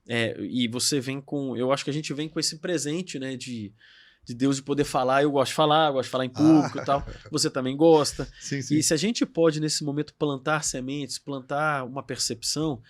É, 0.08 0.36
e 0.42 0.68
você 0.68 1.00
vem 1.00 1.22
com. 1.22 1.56
Eu 1.56 1.72
acho 1.72 1.84
que 1.84 1.92
a 1.92 1.94
gente 1.94 2.12
vem 2.12 2.28
com 2.28 2.40
esse 2.40 2.58
presente, 2.58 3.20
né? 3.20 3.38
De 3.38 3.72
de 4.28 4.34
Deus 4.34 4.58
de 4.58 4.62
poder 4.62 4.84
falar. 4.84 5.24
Eu 5.24 5.32
gosto 5.32 5.52
de 5.52 5.56
falar, 5.56 5.90
gosto 5.90 6.08
de 6.08 6.12
falar 6.12 6.26
em 6.26 6.30
público 6.30 6.78
ah. 6.78 6.82
e 6.82 6.86
tal. 6.86 7.08
Você 7.32 7.50
também 7.50 7.78
gosta. 7.78 8.28
Sim, 8.42 8.62
sim. 8.62 8.76
E 8.76 8.84
se 8.84 8.94
a 8.94 8.98
gente 8.98 9.26
pode, 9.26 9.62
nesse 9.62 9.86
momento, 9.86 10.14
plantar 10.14 10.66
sementes, 10.66 11.18
plantar 11.18 11.86
uma 11.86 12.04
percepção, 12.04 12.82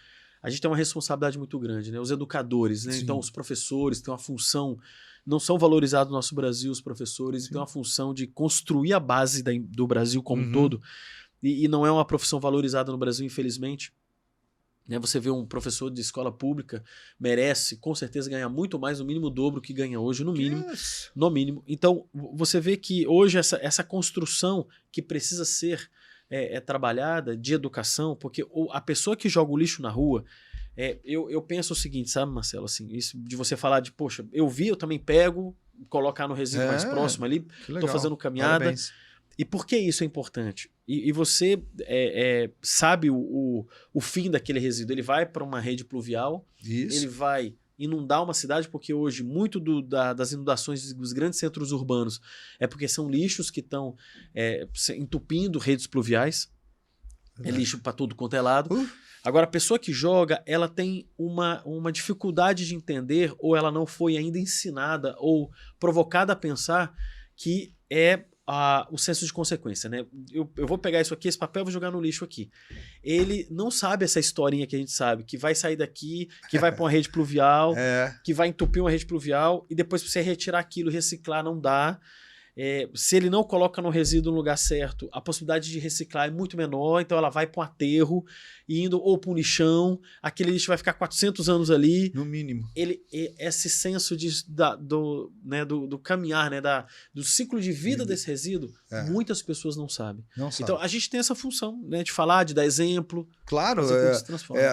a 0.41 0.49
gente 0.49 0.61
tem 0.61 0.69
uma 0.69 0.75
responsabilidade 0.75 1.37
muito 1.37 1.59
grande, 1.59 1.91
né? 1.91 1.99
Os 1.99 2.09
educadores, 2.09 2.85
né? 2.85 2.97
Então, 2.97 3.19
os 3.19 3.29
professores 3.29 4.01
têm 4.01 4.11
uma 4.11 4.17
função. 4.17 4.79
Não 5.23 5.39
são 5.39 5.59
valorizados 5.59 6.09
no 6.09 6.15
nosso 6.15 6.33
Brasil 6.33 6.71
os 6.71 6.81
professores, 6.81 7.47
têm 7.47 7.57
uma 7.57 7.67
função 7.67 8.15
de 8.15 8.25
construir 8.25 8.93
a 8.93 8.99
base 8.99 9.43
da, 9.43 9.51
do 9.59 9.85
Brasil 9.85 10.23
como 10.23 10.41
um 10.41 10.51
todo. 10.51 10.81
e, 11.43 11.65
e 11.65 11.67
não 11.67 11.85
é 11.85 11.91
uma 11.91 12.05
profissão 12.05 12.39
valorizada 12.39 12.91
no 12.91 12.97
Brasil, 12.97 13.25
infelizmente. 13.25 13.93
Né, 14.87 14.97
você 14.97 15.19
vê 15.19 15.29
um 15.29 15.45
professor 15.45 15.91
de 15.91 15.99
escola 15.99 16.31
pública 16.31 16.83
merece 17.19 17.75
com 17.77 17.93
certeza 17.93 18.29
ganhar 18.29 18.47
muito 18.47 18.79
mais, 18.79 18.99
no 18.99 19.05
mínimo 19.05 19.27
o 19.27 19.29
dobro 19.29 19.61
que 19.61 19.73
ganha 19.73 19.99
hoje, 19.99 20.23
no 20.23 20.31
mínimo. 20.31 20.65
Yes. 20.69 21.11
No 21.13 21.29
mínimo. 21.29 21.63
Então, 21.67 22.07
você 22.13 22.59
vê 22.59 22.77
que 22.77 23.05
hoje 23.05 23.37
essa, 23.37 23.59
essa 23.61 23.83
construção 23.83 24.65
que 24.91 25.01
precisa 25.01 25.43
ser 25.43 25.89
é, 26.29 26.55
é 26.55 26.59
trabalhada 26.61 27.35
de 27.35 27.53
educação, 27.53 28.15
porque 28.15 28.45
o, 28.49 28.71
a 28.71 28.79
pessoa 28.79 29.15
que 29.15 29.27
joga 29.27 29.51
o 29.51 29.57
lixo 29.57 29.81
na 29.81 29.89
rua, 29.89 30.23
é, 30.75 30.99
eu, 31.03 31.29
eu 31.29 31.41
penso 31.41 31.73
o 31.73 31.75
seguinte, 31.75 32.09
sabe, 32.09 32.31
Marcelo? 32.31 32.65
Assim, 32.65 32.87
isso 32.91 33.17
de 33.17 33.35
você 33.35 33.57
falar 33.57 33.79
de, 33.79 33.91
poxa, 33.91 34.25
eu 34.31 34.47
vi, 34.47 34.67
eu 34.67 34.75
também 34.75 34.99
pego, 34.99 35.55
colocar 35.89 36.27
no 36.27 36.33
resíduo 36.33 36.65
É, 36.65 36.67
mais 36.69 36.85
próximo 36.85 37.25
ali, 37.25 37.45
estou 37.67 37.87
fazendo 37.87 38.15
caminhada. 38.15 38.59
Parabéns. 38.59 38.93
E 39.37 39.45
por 39.45 39.65
que 39.65 39.77
isso 39.77 40.03
é 40.03 40.07
importante? 40.07 40.69
E, 40.87 41.09
e 41.09 41.11
você 41.11 41.61
é, 41.81 42.43
é, 42.45 42.51
sabe 42.61 43.09
o, 43.09 43.15
o, 43.17 43.67
o 43.93 44.01
fim 44.01 44.31
daquele 44.31 44.59
resíduo. 44.59 44.93
Ele 44.93 45.01
vai 45.01 45.25
para 45.25 45.43
uma 45.43 45.59
rede 45.59 45.85
pluvial, 45.85 46.47
Isso. 46.63 46.97
ele 46.97 47.07
vai 47.07 47.55
inundar 47.77 48.23
uma 48.23 48.33
cidade, 48.33 48.67
porque 48.67 48.91
hoje 48.91 49.21
muito 49.23 49.59
do- 49.59 49.83
da- 49.83 50.11
das 50.13 50.31
inundações 50.31 50.91
dos 50.93 51.13
grandes 51.13 51.37
centros 51.37 51.71
urbanos 51.71 52.19
é 52.59 52.65
porque 52.65 52.87
são 52.87 53.07
lixos 53.07 53.51
que 53.51 53.59
estão 53.59 53.95
é, 54.33 54.67
entupindo 54.95 55.59
redes 55.59 55.85
pluviais. 55.85 56.51
É 57.43 57.51
lixo 57.51 57.77
para 57.79 57.93
tudo 57.93 58.15
quanto 58.15 58.35
é 58.35 58.41
lado. 58.41 58.73
Uh. 58.73 58.89
Agora, 59.23 59.45
a 59.45 59.49
pessoa 59.49 59.77
que 59.77 59.93
joga, 59.93 60.41
ela 60.45 60.67
tem 60.67 61.07
uma, 61.17 61.61
uma 61.65 61.91
dificuldade 61.91 62.65
de 62.65 62.73
entender, 62.73 63.31
ou 63.37 63.55
ela 63.55 63.71
não 63.71 63.85
foi 63.85 64.17
ainda 64.17 64.39
ensinada 64.39 65.15
ou 65.19 65.51
provocada 65.79 66.33
a 66.33 66.35
pensar 66.35 66.95
que 67.35 67.75
é 67.91 68.25
a- 68.47 68.87
o 68.89 68.97
senso 68.97 69.25
de 69.25 69.33
consequência, 69.33 69.89
né? 69.89 70.05
Eu, 70.31 70.49
eu 70.55 70.65
vou 70.65 70.77
pegar 70.77 71.01
isso 71.01 71.13
aqui, 71.13 71.27
esse 71.27 71.37
papel, 71.37 71.65
vou 71.65 71.71
jogar 71.71 71.91
no 71.91 71.99
lixo 71.99 72.23
aqui. 72.23 72.49
Ele 73.03 73.45
não 73.51 73.69
sabe 73.69 74.05
essa 74.05 74.19
historinha 74.19 74.65
que 74.65 74.75
a 74.75 74.79
gente 74.79 74.91
sabe, 74.91 75.23
que 75.23 75.37
vai 75.37 75.53
sair 75.53 75.75
daqui, 75.75 76.29
que 76.49 76.57
vai 76.57 76.71
para 76.71 76.83
uma 76.83 76.89
rede 76.89 77.09
pluvial, 77.09 77.73
É, 77.77 78.15
que 78.23 78.33
vai 78.33 78.47
entupir 78.47 78.81
uma 78.81 78.89
rede 78.89 79.05
pluvial 79.05 79.65
e 79.69 79.75
depois 79.75 80.01
pra 80.01 80.09
você 80.11 80.21
retirar 80.21 80.59
aquilo, 80.59 80.89
reciclar, 80.89 81.43
não 81.43 81.59
dá. 81.59 81.99
É, 82.59 82.89
se 82.95 83.15
ele 83.15 83.29
não 83.29 83.43
coloca 83.43 83.79
no 83.83 83.89
resíduo 83.91 84.31
no 84.31 84.37
lugar 84.37 84.57
certo, 84.57 85.07
a 85.13 85.21
possibilidade 85.21 85.69
de 85.69 85.77
reciclar 85.77 86.27
é 86.27 86.31
muito 86.31 86.57
menor, 86.57 86.99
então 87.01 87.15
ela 87.15 87.29
vai 87.29 87.45
para 87.45 87.61
um 87.61 87.63
aterro, 87.63 88.25
indo 88.67 88.99
ou 88.99 89.15
para 89.17 89.29
um 89.29 89.35
lixão, 89.35 90.01
aquele 90.23 90.49
lixo 90.51 90.67
vai 90.69 90.77
ficar 90.77 90.93
400 90.93 91.47
anos 91.49 91.69
ali. 91.69 92.11
no 92.15 92.25
mínimo. 92.25 92.67
Ele, 92.75 92.99
esse 93.11 93.69
senso 93.69 94.17
de, 94.17 94.29
da- 94.49 94.75
do, 94.75 95.31
né, 95.43 95.63
do, 95.63 95.85
do 95.85 95.99
caminhar, 95.99 96.49
né, 96.49 96.59
da, 96.59 96.87
do 97.13 97.23
ciclo 97.23 97.61
de 97.61 97.71
vida 97.71 98.01
Uhum. 98.01 98.07
desse 98.07 98.25
resíduo, 98.25 98.73
É. 98.91 99.03
muitas 99.03 99.41
pessoas 99.43 99.77
não 99.77 99.87
sabem. 99.87 100.25
Não 100.35 100.49
sabe. 100.49 100.63
Então 100.63 100.81
a 100.81 100.87
gente 100.87 101.09
tem 101.11 101.19
essa 101.19 101.35
função 101.35 101.79
né, 101.87 102.03
de 102.03 102.11
falar, 102.11 102.43
de 102.43 102.55
dar 102.55 102.65
exemplo, 102.65 103.29
claro, 103.45 103.81
é, 103.93 104.13
se 104.15 104.25
transforme. 104.25 104.63
É, 104.63 104.65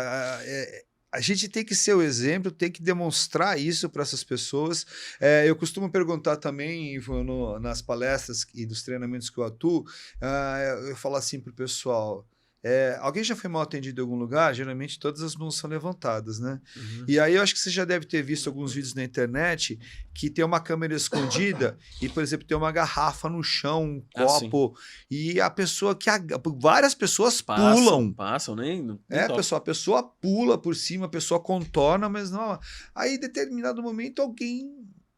é, 0.43 0.85
a 1.15 1.21
gente 1.21 1.49
tem 1.49 1.65
que 1.65 1.77
ser 1.77 1.95
o 1.95 2.03
exemplo, 2.03 2.51
tem 2.51 2.71
que 2.71 2.83
demonstrar 2.83 3.57
isso 3.59 3.89
para 3.89 4.03
essas 4.03 4.25
pessoas. 4.25 4.85
É, 5.21 5.49
eu 5.49 5.55
costumo 5.55 5.89
perguntar 5.89 6.37
também 6.37 6.99
no- 7.23 7.59
nas 7.61 7.81
palestras 7.81 8.45
e 8.53 8.67
dos 8.67 8.83
treinamentos 8.83 9.31
que 9.31 9.39
eu 9.39 9.45
atuo, 9.45 9.85
ah, 10.21 10.59
eu 10.89 10.97
falo 10.97 11.15
assim 11.15 11.39
para 11.39 11.53
o 11.53 11.55
pessoal. 11.55 12.27
É, 12.65 12.97
alguém 13.01 13.23
já 13.23 13.37
foi 13.37 13.51
mal 13.51 13.61
atendido 13.63 14.01
em 14.01 14.05
algum 14.05 14.17
lugar? 14.17 14.55
Geralmente 14.55 14.99
todas 14.99 15.21
as 15.21 15.37
mãos 15.37 15.57
são 15.59 15.69
levantadas, 15.69 16.39
né? 16.41 16.61
Uhum. 16.75 17.05
E 17.07 17.21
aí 17.21 17.35
eu 17.35 17.43
acho 17.43 17.53
que 17.53 17.61
você 17.61 17.71
já 17.71 17.85
deve 17.85 18.07
ter 18.07 18.23
visto 18.23 18.49
alguns 18.49 18.73
vídeos 18.73 18.95
na 18.95 19.05
internet 19.05 19.79
que 20.15 20.31
tem 20.31 20.45
uma 20.45 20.61
câmera 20.61 20.95
escondida 20.95 21.77
e, 22.01 22.09
por 22.09 22.23
exemplo, 22.23 22.47
tem 22.47 22.57
uma 22.57 22.73
garrafa 22.73 23.29
no 23.29 23.43
chão, 23.43 23.85
um 23.85 24.05
Ah, 24.17 24.25
copo, 24.25 24.75
e 25.11 25.41
a 25.41 25.51
pessoa 25.51 25.95
que. 25.95 26.09
aga- 26.09 26.41
Várias 26.59 26.95
pessoas 26.95 27.43
Passam, 27.43 27.75
pulam. 27.85 28.13
Passam, 28.15 28.57
nem. 28.57 28.83
nem 28.83 28.99
É, 29.11 29.29
pessoal, 29.29 29.59
a 29.61 29.65
pessoa 29.65 30.03
pula 30.03 30.57
por 30.57 30.75
cima, 30.75 31.05
a 31.07 31.09
pessoa 31.09 31.39
contorna, 31.41 32.09
mas 32.09 32.31
não. 32.31 32.59
Aí, 32.95 33.17
em 33.17 33.21
determinado 33.21 33.83
momento, 33.83 34.23
alguém, 34.23 34.73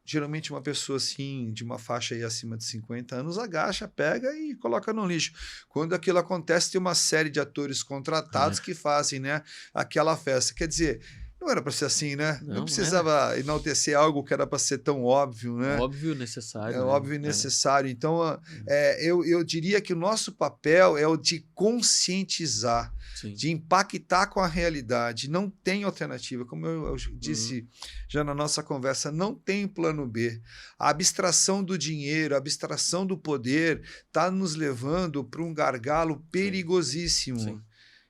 geralmente 0.07 0.53
uma 0.53 0.63
pessoa 0.63 0.97
assim, 0.97 1.53
de 1.53 1.65
uma 1.65 1.79
faixa 1.79 2.15
aí 2.15 2.23
acima 2.23 2.57
de 2.57 2.65
50 2.65 3.17
anos, 3.17 3.39
agacha, 3.39 3.89
pega 3.89 4.33
e 4.35 4.55
coloca 4.55 4.93
no 4.93 5.05
lixo. 5.05 5.33
Quando 5.69 5.95
aquilo 5.95 6.19
acontece, 6.19 6.71
tem 6.71 6.81
uma 6.81 6.95
série 6.95 7.29
de 7.29 7.41
atores 7.41 7.83
contratados 7.83 8.61
que 8.61 8.73
fazem, 8.73 9.19
né, 9.19 9.43
aquela 9.75 10.17
festa. 10.17 10.55
Quer 10.55 10.69
dizer, 10.69 11.01
não 11.41 11.51
era 11.51 11.63
para 11.63 11.71
ser 11.71 11.85
assim, 11.85 12.17
né? 12.17 12.39
Não, 12.43 12.49
Não, 12.49 12.55
não 12.57 12.65
precisava 12.65 13.39
enaltecer 13.39 13.97
algo 13.97 14.25
que 14.25 14.33
era 14.35 14.47
para 14.47 14.59
ser 14.59 14.79
tão 14.79 15.05
óbvio, 15.05 15.57
né? 15.57 15.77
Óbvio, 15.79 16.15
necessário. 16.15 16.75
É 16.75 16.79
né? 16.79 16.83
óbvio 16.85 17.13
e 17.15 17.17
É. 17.17 17.19
necessário. 17.21 17.89
Então, 17.91 18.21
ah, 18.23 18.41
é, 18.67 19.05
eu, 19.09 19.25
eu 19.25 19.45
diria 19.45 19.81
que 19.81 19.93
o 19.93 19.97
nosso 19.97 20.33
papel 20.33 20.97
é 20.99 21.07
o 21.07 21.17
de 21.17 21.47
conscientizar 21.55 22.93
Sim. 23.21 23.33
de 23.33 23.51
impactar 23.51 24.27
com 24.27 24.41
a 24.41 24.47
realidade. 24.47 25.31
Não 25.31 25.49
tem 25.49 25.85
alternativa. 25.85 26.45
Como 26.45 26.67
eu, 26.67 26.87
eu 26.89 26.97
disse 27.15 27.61
Uhum. 27.61 27.67
já 28.09 28.23
na 28.25 28.35
nossa 28.35 28.63
conversa, 28.63 29.11
não 29.11 29.35
tem 29.35 29.67
plano 29.67 30.07
B. 30.07 30.41
A 30.79 30.91
abstração 30.91 31.63
do 31.65 31.79
dinheiro, 31.79 32.35
a 32.35 32.39
abstração 32.39 33.07
do 33.07 33.17
poder 33.17 33.83
está 34.07 34.31
nos 34.31 34.55
levando 34.55 35.25
para 35.25 35.43
um 35.43 35.55
gargalo 35.55 36.23
perigosíssimo. 36.31 37.39
Sim. 37.41 37.61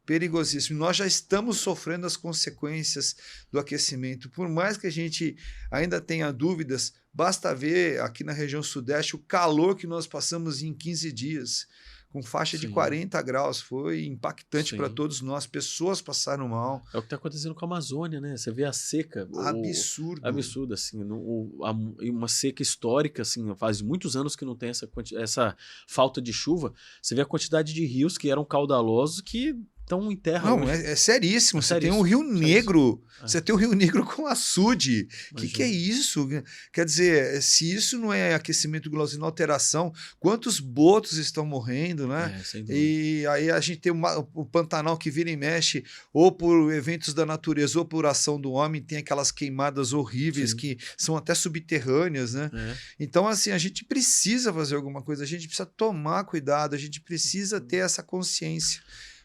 Perigosíssimo. 0.07 0.79
Nós 0.79 0.97
já 0.97 1.07
estamos 1.07 1.59
sofrendo 1.59 2.07
as 2.07 2.17
consequências 2.17 3.17
do 3.51 3.59
aquecimento. 3.59 4.31
Por 4.31 4.49
mais 4.49 4.77
que 4.77 4.87
a 4.87 4.91
gente 4.91 5.37
ainda 5.71 6.01
tenha 6.01 6.33
dúvidas, 6.33 6.95
basta 7.13 7.55
ver 7.55 8.01
aqui 8.01 8.23
na 8.23 8.33
região 8.33 8.63
sudeste 8.63 9.17
o 9.17 9.19
calor 9.19 9.75
que 9.77 9.87
nós 9.87 10.07
passamos 10.07 10.63
em 10.63 10.73
15 10.73 11.13
dias 11.13 11.67
com 12.09 12.23
faixa 12.23 12.57
de 12.57 12.67
Sim. 12.69 12.73
40 12.73 13.21
graus. 13.21 13.61
Foi 13.61 14.07
impactante 14.07 14.75
para 14.77 14.89
todos 14.89 15.21
nós. 15.21 15.47
Pessoas 15.47 16.01
passaram 16.01 16.49
mal. 16.49 16.83
É 16.95 16.97
o 16.97 17.01
que 17.03 17.07
está 17.07 17.17
acontecendo 17.17 17.55
com 17.55 17.65
a 17.65 17.69
Amazônia, 17.69 18.21
né? 18.21 18.37
Você 18.37 18.51
vê 18.51 18.65
a 18.65 18.73
seca. 18.73 19.29
o- 19.31 19.41
Absurdo. 19.41 20.27
absurdo, 20.27 20.73
assim. 20.73 21.03
no- 21.05 21.19
o- 21.19 21.65
a- 21.65 21.73
uma 22.09 22.29
seca 22.29 22.63
histórica, 22.63 23.21
assim. 23.23 23.45
Faz 23.57 23.83
muitos 23.83 24.17
anos 24.17 24.35
que 24.37 24.45
não 24.47 24.57
tem 24.57 24.71
essa, 24.71 24.89
essa 25.17 25.57
falta 25.87 26.23
de 26.23 26.33
chuva. 26.33 26.73
Você 27.03 27.15
vê 27.15 27.21
a 27.21 27.27
quantidade 27.27 27.75
de 27.75 27.85
rios 27.85 28.17
que 28.17 28.31
eram 28.31 28.45
caudalosos 28.47 29.21
que 29.21 29.55
estão 29.87 30.11
em 30.11 30.17
terra. 30.17 30.51
Não, 30.51 30.69
é, 30.69 30.93
é 30.93 30.97
seríssimo. 30.97 31.61
É 31.61 31.63
Você 31.63 31.79
tem 31.81 31.91
um 31.93 32.03
seríssimo, 32.05 32.23
Rio 32.25 32.33
Negro. 32.41 33.03
É. 33.23 33.27
Você 33.27 33.41
tem 33.41 33.55
o 33.55 33.59
Rio 33.59 33.73
Negro 33.73 34.05
com 34.05 34.27
açude. 34.27 35.09
O 35.33 35.37
que, 35.37 35.49
que 35.49 35.63
é 35.63 35.69
isso? 35.69 36.29
Quer 36.73 36.85
dizer, 36.85 37.41
se 37.41 37.73
isso 37.73 37.99
não 37.99 38.13
é 38.13 38.35
aquecimento 38.35 38.91
global, 38.91 39.07
não 39.17 39.27
alteração, 39.27 39.93
quantos 40.19 40.59
botos 40.61 41.17
estão 41.17 41.47
morrendo, 41.47 42.07
né? 42.09 42.37
É, 42.39 42.45
sem 42.45 42.61
dúvida. 42.63 42.79
E 42.79 43.27
aí 43.29 43.51
a 43.51 43.61
gente 43.61 43.81
tem 43.81 43.93
uma- 43.93 44.19
o 44.35 44.45
Pantanal 44.45 44.99
que 44.99 45.11
vira 45.11 45.31
e 45.31 45.37
mexe, 45.37 45.85
ou 46.13 46.31
por 46.33 46.73
eventos 46.73 47.15
da 47.15 47.25
natureza, 47.25 47.79
ou 47.79 47.85
por 47.85 48.05
ação 48.07 48.41
do 48.41 48.51
homem, 48.53 48.83
tem 48.83 48.99
aquelas 48.99 49.31
queimadas 49.31 49.93
horríveis 49.93 50.51
Sim. 50.51 50.57
que 50.57 50.79
são 50.99 51.17
até 51.17 51.35
subterrâneas, 51.35 52.35
né? 52.35 52.51
É. 52.53 52.77
Então, 52.99 53.27
assim, 53.29 53.51
a 53.51 53.59
gente 53.59 53.85
precisa 53.85 54.53
fazer 54.53 54.75
alguma 54.75 55.01
coisa, 55.03 55.23
a 55.23 55.27
gente 55.27 55.47
precisa 55.47 55.67
tomar 55.67 56.25
cuidado, 56.25 56.75
a 56.75 56.79
gente 56.79 57.01
precisa 57.01 57.61
ter 57.61 57.77
essa 57.79 58.03
consciência. 58.03 58.83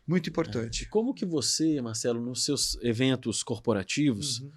Muito 0.07 0.27
E 0.27 0.29
importante. 0.29 0.85
como 0.87 1.13
que 1.13 1.25
você, 1.25 1.79
Marcelo, 1.81 2.19
nos 2.21 2.43
seus 2.43 2.77
eventos 2.81 3.43
corporativos, 3.43 4.39
Uhum. 4.39 4.51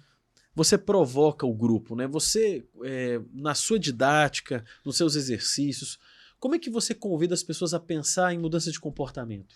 você 0.55 0.77
provoca 0.77 1.45
o 1.45 1.53
grupo, 1.53 1.95
né? 1.95 2.07
Você, 2.07 2.65
é, 2.83 3.21
na 3.33 3.53
sua 3.53 3.77
didática, 3.79 4.63
nos 4.83 4.97
seus 4.97 5.15
exercícios, 5.15 5.99
como 6.39 6.55
é 6.55 6.59
que 6.59 6.69
você 6.69 6.93
convida 6.93 7.33
as 7.33 7.43
pessoas 7.43 7.73
a 7.73 7.79
pensar 7.79 8.33
em 8.33 8.37
mudança 8.37 8.71
de 8.71 8.79
comportamento? 8.79 9.53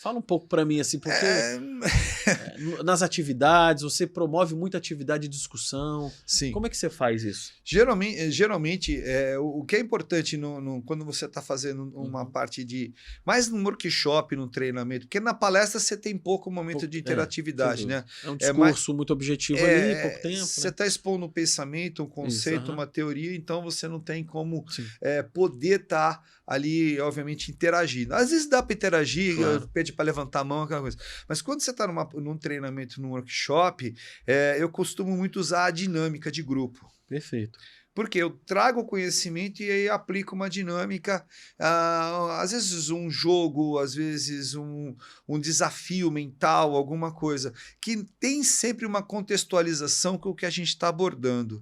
Fala 0.00 0.18
um 0.18 0.22
pouco 0.22 0.46
para 0.46 0.64
mim, 0.64 0.78
assim, 0.78 0.98
porque 0.98 1.26
É, 1.26 1.56
é, 1.56 1.58
nas 2.84 3.02
atividades, 3.02 3.82
você 3.82 4.06
promove 4.06 4.54
muita 4.54 4.78
atividade 4.78 5.22
de 5.28 5.36
discussão. 5.36 6.12
sim. 6.24 6.52
Como 6.52 6.66
é 6.66 6.70
que 6.70 6.76
você 6.76 6.88
faz 6.88 7.24
isso? 7.24 7.52
Geralmente, 7.64 8.30
geralmente 8.30 9.00
é, 9.04 9.36
o, 9.38 9.64
que 9.64 9.74
é 9.76 9.80
importante 9.80 10.36
no, 10.36 10.60
no- 10.60 10.82
quando 10.82 11.04
você 11.04 11.24
está 11.26 11.42
fazendo 11.42 11.90
uma 11.94 12.22
Uhum. 12.22 12.30
parte 12.30 12.64
de. 12.64 12.92
Mais 13.26 13.48
num 13.48 13.62
workshop, 13.64 14.36
num 14.36 14.48
treinamento, 14.48 15.06
porque 15.06 15.18
na 15.20 15.34
palestra 15.34 15.80
você 15.80 15.96
tem 15.96 16.16
pouco 16.16 16.50
momento 16.50 16.74
Pouco- 16.80 16.88
de 16.88 16.98
é, 16.98 17.00
interatividade, 17.00 17.80
sem 17.80 17.88
né? 17.88 18.04
É 18.24 18.30
um 18.30 18.36
É 18.40 18.52
mais- 18.52 18.74
discurso 18.76 18.94
muito 18.94 19.12
objetivo 19.12 19.58
ali, 19.64 20.00
pouco 20.00 20.22
tempo. 20.22 20.46
Você 20.46 20.60
né? 20.62 20.68
está 20.70 20.86
expondo 20.86 21.26
um 21.26 21.30
pensamento, 21.30 22.02
um 22.04 22.08
conceito, 22.08 22.66
aham. 22.70 22.74
uma 22.74 22.86
teoria, 22.86 23.34
então 23.34 23.62
você 23.62 23.88
não 23.88 23.98
tem 24.00 24.22
como 24.24 24.64
é, 25.00 25.22
poder 25.22 25.80
estar 25.80 26.22
ali, 26.46 26.98
obviamente, 27.00 27.50
interagindo. 27.50 28.14
Às 28.14 28.30
vezes 28.30 28.48
dá 28.48 28.62
para 28.62 28.72
interagir, 28.74 29.36
Claro. 29.36 29.68
Para 29.92 30.04
levantar 30.04 30.40
a 30.40 30.44
mão, 30.44 30.62
aquela 30.62 30.80
coisa. 30.80 30.98
Mas 31.28 31.42
quando 31.42 31.60
você 31.60 31.70
está 31.70 31.86
num 31.86 32.36
treinamento, 32.38 33.00
num 33.00 33.10
workshop, 33.10 33.94
é, 34.26 34.56
eu 34.58 34.68
costumo 34.68 35.16
muito 35.16 35.38
usar 35.40 35.66
a 35.66 35.70
dinâmica 35.70 36.30
de 36.30 36.42
grupo. 36.42 36.90
Perfeito. 37.08 37.58
Porque 37.98 38.18
eu 38.18 38.30
trago 38.30 38.80
o 38.80 38.84
conhecimento 38.84 39.60
e 39.60 39.68
aí 39.68 39.88
aplico 39.88 40.32
uma 40.32 40.48
dinâmica, 40.48 41.26
ah, 41.58 42.38
às 42.40 42.52
vezes 42.52 42.90
um 42.90 43.10
jogo, 43.10 43.76
às 43.76 43.92
vezes 43.92 44.54
um, 44.54 44.94
um 45.26 45.36
desafio 45.36 46.08
mental, 46.08 46.76
alguma 46.76 47.12
coisa, 47.12 47.52
que 47.80 48.04
tem 48.20 48.44
sempre 48.44 48.86
uma 48.86 49.02
contextualização 49.02 50.16
com 50.16 50.28
o 50.28 50.34
que 50.34 50.46
a 50.46 50.50
gente 50.50 50.68
está 50.68 50.86
abordando. 50.86 51.60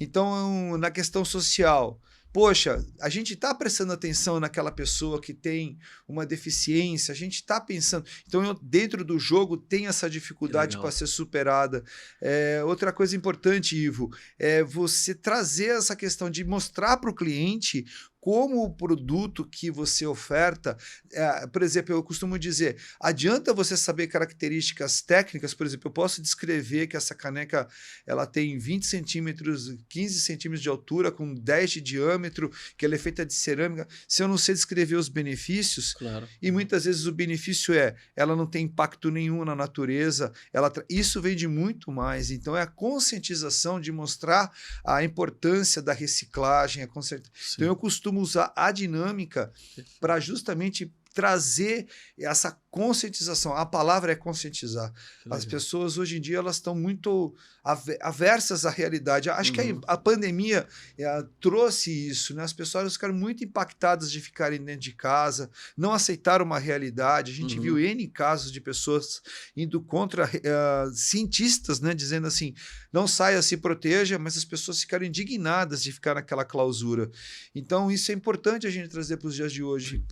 Então, 0.00 0.76
na 0.76 0.90
questão 0.90 1.24
social, 1.24 2.00
poxa, 2.36 2.84
a 3.00 3.08
gente 3.08 3.32
está 3.32 3.54
prestando 3.54 3.94
atenção 3.94 4.38
naquela 4.38 4.70
pessoa 4.70 5.18
que 5.18 5.32
tem 5.32 5.78
uma 6.06 6.26
deficiência, 6.26 7.10
a 7.10 7.14
gente 7.16 7.36
está 7.36 7.58
pensando. 7.58 8.04
Então, 8.28 8.44
eu, 8.44 8.52
dentro 8.60 9.02
do 9.02 9.18
jogo, 9.18 9.56
tem 9.56 9.86
essa 9.86 10.10
dificuldade 10.10 10.76
para 10.76 10.90
ser 10.90 11.06
superada. 11.06 11.82
É, 12.20 12.62
outra 12.62 12.92
coisa 12.92 13.16
importante, 13.16 13.74
Ivo, 13.74 14.10
é 14.38 14.62
você 14.62 15.14
trazer 15.14 15.78
essa 15.78 15.96
questão 15.96 16.28
de 16.28 16.44
mostrar 16.44 16.98
para 16.98 17.08
o 17.08 17.14
cliente 17.14 17.86
como 18.26 18.64
o 18.64 18.74
produto 18.74 19.44
que 19.44 19.70
você 19.70 20.04
oferta, 20.04 20.76
é, 21.12 21.46
por 21.46 21.62
exemplo, 21.62 21.94
eu 21.94 22.02
costumo 22.02 22.36
dizer, 22.36 22.76
adianta 23.00 23.54
você 23.54 23.76
saber 23.76 24.08
características 24.08 25.00
técnicas, 25.00 25.54
por 25.54 25.64
exemplo, 25.64 25.86
eu 25.86 25.92
posso 25.92 26.20
descrever 26.20 26.88
que 26.88 26.96
essa 26.96 27.14
caneca 27.14 27.68
ela 28.04 28.26
tem 28.26 28.58
20 28.58 28.84
centímetros, 28.84 29.78
15 29.88 30.18
centímetros 30.18 30.60
de 30.60 30.68
altura, 30.68 31.12
com 31.12 31.32
10 31.32 31.70
de 31.70 31.80
diâmetro, 31.80 32.50
que 32.76 32.84
ela 32.84 32.96
é 32.96 32.98
feita 32.98 33.24
de 33.24 33.32
cerâmica, 33.32 33.86
se 34.08 34.24
eu 34.24 34.26
não 34.26 34.36
sei 34.36 34.56
descrever 34.56 34.96
os 34.96 35.08
benefícios, 35.08 35.94
claro. 35.94 36.26
e 36.42 36.50
muitas 36.50 36.84
vezes 36.84 37.06
o 37.06 37.12
benefício 37.12 37.72
é, 37.74 37.94
ela 38.16 38.34
não 38.34 38.44
tem 38.44 38.64
impacto 38.64 39.08
nenhum 39.08 39.44
na 39.44 39.54
natureza, 39.54 40.32
ela 40.52 40.72
isso 40.90 41.22
vende 41.22 41.46
muito 41.46 41.92
mais, 41.92 42.32
então 42.32 42.56
é 42.56 42.62
a 42.62 42.66
conscientização 42.66 43.80
de 43.80 43.92
mostrar 43.92 44.50
a 44.84 45.04
importância 45.04 45.80
da 45.80 45.92
reciclagem, 45.92 46.82
a 46.82 46.88
conscientização. 46.88 47.54
Então 47.54 47.68
eu 47.68 47.76
costumo 47.76 48.15
usar 48.20 48.52
a 48.56 48.70
dinâmica 48.70 49.52
para 50.00 50.18
justamente 50.20 50.92
trazer 51.14 51.88
essa 52.18 52.52
conscientização. 52.76 53.56
A 53.56 53.64
palavra 53.64 54.12
é 54.12 54.14
conscientizar. 54.14 54.92
As 55.30 55.46
pessoas 55.46 55.96
hoje 55.96 56.18
em 56.18 56.20
dia 56.20 56.36
elas 56.36 56.56
estão 56.56 56.74
muito 56.74 57.34
aversas 58.02 58.66
à 58.66 58.70
realidade. 58.70 59.30
Acho 59.30 59.50
uhum. 59.50 59.54
que 59.56 59.60
a, 59.62 59.64
uhum. 59.64 59.80
a 59.86 59.96
pandemia 59.96 60.68
é, 60.98 61.24
trouxe 61.40 61.90
isso, 61.90 62.34
né? 62.34 62.44
As 62.44 62.52
pessoas 62.52 62.92
ficaram 62.92 63.14
muito 63.14 63.42
impactadas 63.42 64.12
de 64.12 64.20
ficarem 64.20 64.62
dentro 64.62 64.82
de 64.82 64.92
casa, 64.92 65.50
não 65.76 65.92
aceitaram 65.92 66.44
uma 66.44 66.58
realidade. 66.58 67.32
A 67.32 67.34
gente 67.34 67.56
uhum. 67.56 67.62
viu 67.62 67.78
N 67.78 68.06
casos 68.08 68.52
de 68.52 68.60
pessoas 68.60 69.22
indo 69.56 69.80
contra 69.80 70.26
uh, 70.26 70.92
cientistas, 70.94 71.80
né? 71.80 71.94
Dizendo 71.94 72.26
assim, 72.26 72.54
não 72.92 73.08
saia, 73.08 73.40
se 73.40 73.56
proteja, 73.56 74.18
mas 74.18 74.36
as 74.36 74.44
pessoas 74.44 74.80
ficaram 74.80 75.06
indignadas 75.06 75.82
de 75.82 75.92
ficar 75.92 76.14
naquela 76.14 76.44
clausura. 76.44 77.10
Então, 77.54 77.90
isso 77.90 78.12
é 78.12 78.14
importante 78.14 78.66
a 78.66 78.70
gente 78.70 78.90
trazer 78.90 79.16
para 79.16 79.28
os 79.28 79.34
dias 79.34 79.52
de 79.52 79.62
hoje. 79.62 80.04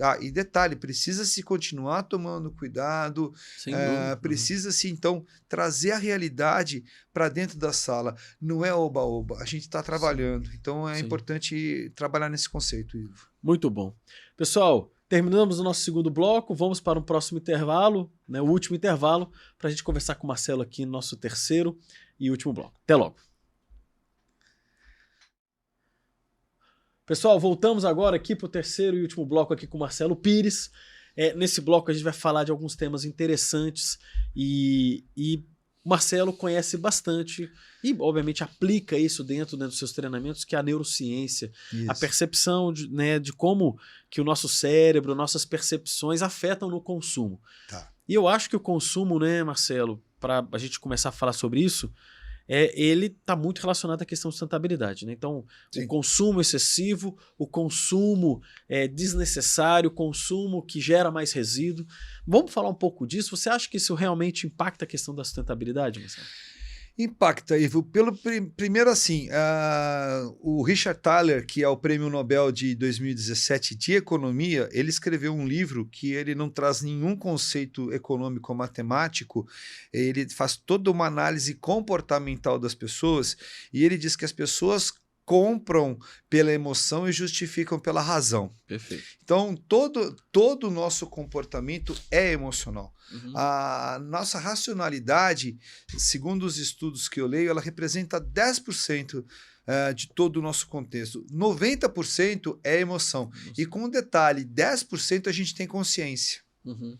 Ah, 0.00 0.16
e 0.20 0.30
detalhe, 0.30 0.76
precisa-se 0.76 1.42
continuar 1.42 1.95
tomando 2.02 2.50
cuidado, 2.50 3.32
é, 3.66 4.16
precisa-se, 4.16 4.88
então, 4.88 5.24
trazer 5.48 5.92
a 5.92 5.98
realidade 5.98 6.84
para 7.12 7.28
dentro 7.28 7.58
da 7.58 7.72
sala. 7.72 8.16
Não 8.40 8.64
é 8.64 8.72
oba-oba, 8.72 9.38
a 9.38 9.44
gente 9.44 9.62
está 9.62 9.82
trabalhando. 9.82 10.48
Sim. 10.48 10.56
Então, 10.60 10.88
é 10.88 10.96
Sim. 10.96 11.04
importante 11.04 11.92
trabalhar 11.94 12.28
nesse 12.28 12.48
conceito, 12.48 12.96
Ivo. 12.96 13.28
Muito 13.42 13.70
bom. 13.70 13.94
Pessoal, 14.36 14.92
terminamos 15.08 15.58
o 15.60 15.64
nosso 15.64 15.82
segundo 15.82 16.10
bloco, 16.10 16.54
vamos 16.54 16.80
para 16.80 16.98
um 16.98 17.02
próximo 17.02 17.38
intervalo, 17.38 18.12
né, 18.28 18.40
o 18.40 18.46
último 18.46 18.76
intervalo, 18.76 19.30
para 19.58 19.68
a 19.68 19.70
gente 19.70 19.84
conversar 19.84 20.16
com 20.16 20.26
o 20.26 20.28
Marcelo 20.28 20.62
aqui 20.62 20.84
no 20.84 20.92
nosso 20.92 21.16
terceiro 21.16 21.78
e 22.18 22.30
último 22.30 22.52
bloco. 22.52 22.80
Até 22.82 22.96
logo. 22.96 23.16
Pessoal, 27.06 27.38
voltamos 27.38 27.84
agora 27.84 28.16
aqui 28.16 28.34
para 28.34 28.46
o 28.46 28.48
terceiro 28.48 28.96
e 28.96 29.02
último 29.02 29.24
bloco 29.24 29.54
aqui 29.54 29.64
com 29.64 29.76
o 29.76 29.80
Marcelo 29.80 30.16
Pires. 30.16 30.72
É, 31.16 31.34
nesse 31.34 31.60
bloco 31.60 31.90
a 31.90 31.94
gente 31.94 32.04
vai 32.04 32.12
falar 32.12 32.44
de 32.44 32.50
alguns 32.50 32.76
temas 32.76 33.04
interessantes 33.04 33.98
e, 34.34 35.04
e 35.16 35.44
o 35.84 35.88
Marcelo 35.88 36.32
conhece 36.32 36.76
bastante 36.76 37.50
e, 37.82 37.96
obviamente, 37.98 38.42
aplica 38.42 38.98
isso 38.98 39.22
dentro 39.22 39.56
né, 39.56 39.66
dos 39.66 39.78
seus 39.78 39.92
treinamentos, 39.92 40.44
que 40.44 40.56
é 40.56 40.58
a 40.58 40.62
neurociência, 40.62 41.52
isso. 41.72 41.90
a 41.90 41.94
percepção 41.94 42.72
de, 42.72 42.88
né, 42.88 43.20
de 43.20 43.32
como 43.32 43.78
que 44.10 44.20
o 44.20 44.24
nosso 44.24 44.48
cérebro, 44.48 45.14
nossas 45.14 45.44
percepções 45.44 46.22
afetam 46.22 46.68
no 46.68 46.80
consumo. 46.80 47.40
Tá. 47.68 47.92
E 48.08 48.14
eu 48.14 48.26
acho 48.26 48.50
que 48.50 48.56
o 48.56 48.60
consumo, 48.60 49.20
né, 49.20 49.44
Marcelo, 49.44 50.02
para 50.18 50.46
a 50.50 50.58
gente 50.58 50.80
começar 50.80 51.10
a 51.10 51.12
falar 51.12 51.32
sobre 51.32 51.60
isso, 51.60 51.92
é, 52.48 52.72
ele 52.80 53.06
está 53.06 53.34
muito 53.34 53.60
relacionado 53.60 54.02
à 54.02 54.06
questão 54.06 54.28
de 54.30 54.36
sustentabilidade. 54.36 55.04
Né? 55.06 55.12
Então, 55.12 55.44
Sim. 55.72 55.84
o 55.84 55.86
consumo 55.86 56.40
excessivo, 56.40 57.16
o 57.38 57.46
consumo 57.46 58.40
é, 58.68 58.86
desnecessário, 58.86 59.88
o 59.88 59.92
consumo 59.92 60.62
que 60.62 60.80
gera 60.80 61.10
mais 61.10 61.32
resíduo. 61.32 61.86
Vamos 62.26 62.52
falar 62.52 62.68
um 62.68 62.74
pouco 62.74 63.06
disso? 63.06 63.36
Você 63.36 63.48
acha 63.48 63.68
que 63.68 63.76
isso 63.76 63.94
realmente 63.94 64.46
impacta 64.46 64.84
a 64.84 64.88
questão 64.88 65.14
da 65.14 65.24
sustentabilidade, 65.24 66.00
Marcelo? 66.00 66.26
Impacta, 66.98 67.58
Ivo. 67.58 67.82
Pelo 67.82 68.16
primeiro, 68.56 68.88
assim, 68.88 69.28
o 70.40 70.62
Richard 70.62 70.98
Thaler, 71.00 71.46
que 71.46 71.62
é 71.62 71.68
o 71.68 71.76
Prêmio 71.76 72.08
Nobel 72.08 72.50
de 72.50 72.74
2017 72.74 73.74
de 73.74 73.92
Economia, 73.92 74.66
ele 74.72 74.88
escreveu 74.88 75.34
um 75.34 75.46
livro 75.46 75.86
que 75.86 76.12
ele 76.12 76.34
não 76.34 76.48
traz 76.48 76.80
nenhum 76.80 77.14
conceito 77.14 77.92
econômico 77.92 78.50
ou 78.50 78.56
matemático, 78.56 79.46
ele 79.92 80.26
faz 80.30 80.56
toda 80.56 80.90
uma 80.90 81.06
análise 81.06 81.54
comportamental 81.54 82.58
das 82.58 82.74
pessoas 82.74 83.36
e 83.72 83.84
ele 83.84 83.98
diz 83.98 84.16
que 84.16 84.24
as 84.24 84.32
pessoas 84.32 84.92
compram 85.26 85.98
pela 86.30 86.52
emoção 86.52 87.06
e 87.06 87.12
justificam 87.12 87.78
pela 87.80 88.00
razão. 88.00 88.54
Perfeito. 88.66 89.04
Então, 89.22 89.56
todo, 89.56 90.16
todo 90.30 90.68
o 90.68 90.70
nosso 90.70 91.06
comportamento 91.08 91.94
é 92.10 92.32
emocional. 92.32 92.94
Uhum. 93.12 93.32
A 93.36 93.98
nossa 94.02 94.38
racionalidade, 94.38 95.58
segundo 95.98 96.46
os 96.46 96.58
estudos 96.58 97.08
que 97.08 97.20
eu 97.20 97.26
leio, 97.26 97.50
ela 97.50 97.60
representa 97.60 98.20
10% 98.20 99.26
Uh, 99.68 99.92
de 99.92 100.06
todo 100.14 100.36
o 100.36 100.40
nosso 100.40 100.68
contexto. 100.68 101.26
90% 101.28 102.56
é 102.62 102.78
emoção. 102.78 103.32
Nossa. 103.34 103.60
E 103.60 103.66
com 103.66 103.82
um 103.82 103.90
detalhe, 103.90 104.44
10% 104.44 105.26
a 105.26 105.32
gente 105.32 105.56
tem 105.56 105.66
consciência. 105.66 106.40
Uhum. 106.64 106.96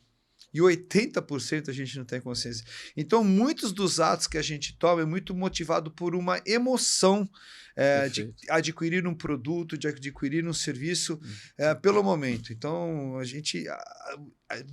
E 0.52 0.58
80% 0.58 1.68
a 1.68 1.72
gente 1.72 1.96
não 1.96 2.04
tem 2.04 2.20
consciência. 2.20 2.64
Então, 2.96 3.22
muitos 3.22 3.72
dos 3.72 4.00
atos 4.00 4.26
que 4.26 4.36
a 4.36 4.42
gente 4.42 4.76
toma 4.76 5.02
é 5.02 5.04
muito 5.04 5.32
motivado 5.32 5.92
por 5.92 6.16
uma 6.16 6.42
emoção 6.44 7.30
é, 7.76 8.08
de 8.08 8.32
adquirir 8.48 9.06
um 9.06 9.14
produto, 9.14 9.76
de 9.76 9.86
adquirir 9.86 10.46
um 10.48 10.52
serviço 10.52 11.14
uhum. 11.14 11.30
é, 11.58 11.74
pelo 11.74 12.02
momento. 12.02 12.52
Então, 12.52 13.18
a 13.18 13.24
gente 13.24 13.64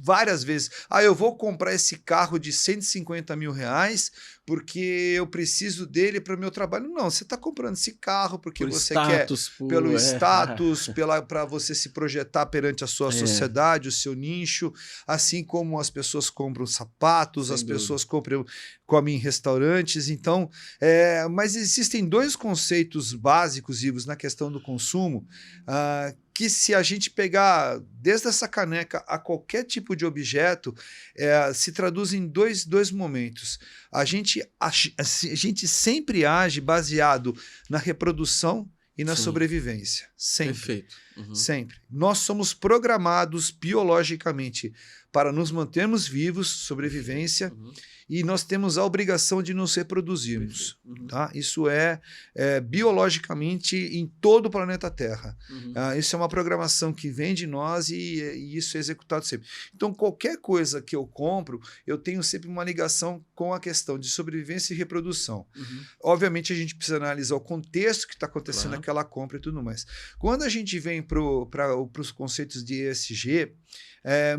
várias 0.02 0.44
vezes, 0.44 0.70
ah, 0.90 1.04
eu 1.04 1.16
vou 1.16 1.36
comprar 1.36 1.74
esse 1.74 1.98
carro 1.98 2.38
de 2.38 2.54
150 2.54 3.36
mil 3.36 3.52
reais 3.52 4.12
porque 4.46 5.14
eu 5.16 5.26
preciso 5.26 5.86
dele 5.86 6.20
para 6.20 6.36
o 6.36 6.40
meu 6.40 6.52
trabalho. 6.52 6.90
Não, 6.90 7.10
você 7.10 7.24
está 7.24 7.38
comprando 7.38 7.76
esse 7.76 7.94
carro 7.94 8.38
porque 8.38 8.66
por 8.66 8.74
você 8.74 8.94
status, 8.94 9.50
quer, 9.50 9.68
pelo 9.68 9.94
é. 9.94 9.96
status, 9.96 10.90
para 11.28 11.46
você 11.46 11.74
se 11.74 11.90
projetar 11.90 12.46
perante 12.48 12.84
a 12.84 12.88
sua 12.88 13.10
é. 13.10 13.12
sociedade, 13.12 13.88
o 13.88 13.92
seu 13.92 14.14
nicho, 14.14 14.74
assim 15.08 15.44
como 15.44 15.80
as 15.80 15.90
pessoas 15.90 16.30
compram 16.30 16.66
sapatos, 16.66 17.48
Sem 17.48 17.56
as 17.56 17.62
dúvida. 17.62 17.80
pessoas 17.80 18.04
compram, 18.04 18.46
comem 18.86 19.16
em 19.16 19.20
restaurantes. 19.20 20.10
Então, 20.10 20.50
é, 20.82 21.26
mas 21.30 21.56
existem 21.56 22.06
dois 22.06 22.36
conceitos 22.36 23.14
básicos, 23.14 23.84
Ivos, 23.84 24.06
na 24.06 24.16
questão 24.16 24.52
do 24.52 24.62
consumo, 24.62 25.26
uh, 25.62 26.24
que 26.34 26.50
se 26.50 26.74
a 26.74 26.82
gente 26.82 27.12
pegar 27.12 27.80
desde 28.02 28.28
essa 28.28 28.48
caneca 28.48 29.04
a 29.08 29.20
qualquer 29.20 29.64
tipo 29.64 29.96
de 29.96 30.06
objeto, 30.06 30.76
é, 31.16 31.54
se 31.54 31.72
traduz 31.72 32.14
em 32.14 32.28
dois, 32.28 32.66
dois 32.66 32.90
momentos. 32.90 33.60
A 33.92 34.04
gente, 34.04 34.42
a, 34.60 34.68
a 34.68 35.04
gente 35.36 35.68
sempre 35.68 36.26
age 36.26 36.60
baseado 36.60 37.38
na 37.70 37.78
reprodução 37.78 38.70
e 38.98 39.04
na 39.04 39.16
Sim. 39.16 39.24
sobrevivência. 39.24 40.08
Sempre. 40.18 40.54
Perfeito. 40.54 41.03
Uhum. 41.18 41.36
Sempre. 41.36 41.78
Nós 41.90 42.20
somos 42.20 42.54
programados 42.54 43.52
biologicamente 43.52 44.74
para 45.12 45.32
nos 45.32 45.52
mantermos 45.52 46.08
vivos, 46.08 46.48
sobrevivência. 46.48 47.54
Uhum 47.54 47.72
e 48.10 48.24
nós 48.24 48.44
temos 48.44 48.78
a 48.78 48.86
obrigação 48.86 49.42
de 49.42 49.54
nos 49.54 49.76
reproduzirmos. 49.76 50.78
Uhum. 50.86 51.08
Tá? 51.08 51.32
Isso 51.34 51.70
é, 51.70 52.02
é, 52.36 52.60
biologicamente 52.60 53.76
em 53.76 54.08
todo 54.08 54.48
o 54.48 54.50
planeta 54.50 54.90
Terra. 54.92 55.38
Uhum. 55.50 55.74
Ah, 55.76 55.98
isso 55.98 56.16
é 56.16 56.20
uma 56.20 56.30
programação 56.30 56.94
que 56.94 57.10
vem 57.10 57.34
de 57.34 57.48
nós 57.48 57.90
e, 57.90 57.96
e, 57.96 58.58
isso 58.58 58.78
é 58.78 58.80
executado 58.80 59.26
sempre. 59.26 59.48
Então, 59.74 59.94
qualquer 59.94 60.38
coisa 60.38 60.82
que 60.82 60.96
eu 60.96 61.06
compro, 61.06 61.62
eu 61.88 61.98
tenho 61.98 62.22
sempre 62.24 62.50
uma 62.50 62.64
ligação 62.64 63.24
com 63.34 63.54
a 63.54 63.60
questão 63.60 63.98
de 63.98 64.08
sobrevivência 64.10 64.74
e 64.74 64.78
reprodução. 64.78 65.46
Uhum. 65.56 65.84
Obviamente, 66.04 66.54
a 66.54 66.56
gente 66.56 66.76
precisa 66.76 66.98
analisar 66.98 67.36
o 67.36 67.42
contexto 67.42 68.08
que 68.08 68.14
está 68.14 68.26
acontecendo 68.26 68.64
claro. 68.64 68.78
naquela 68.78 69.04
compra 69.04 69.38
e 69.38 69.42
tudo 69.42 69.64
mais. 69.64 69.86
Quando 70.18 70.44
a 70.44 70.50
gente 70.50 70.78
vem 70.80 71.02
para 71.04 71.76
os 72.00 72.12
conceitos 72.12 72.64
de 72.64 72.82
ESG, 72.88 73.56
é, 74.04 74.38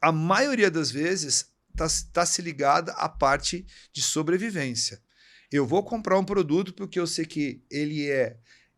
a 0.00 0.10
maioria 0.10 0.70
das 0.70 0.90
vezes 0.90 1.52
está 1.70 1.86
tá 2.12 2.26
se 2.26 2.42
ligada 2.42 2.92
à 2.92 3.08
parte 3.08 3.66
de 3.92 4.02
sobrevivência. 4.02 5.00
Eu 5.50 5.66
vou 5.66 5.82
comprar 5.84 6.18
um 6.18 6.24
produto 6.24 6.72
porque 6.72 6.98
eu 6.98 7.06
sei 7.06 7.24
que 7.24 7.62
ele 7.70 8.08
é 8.08 8.36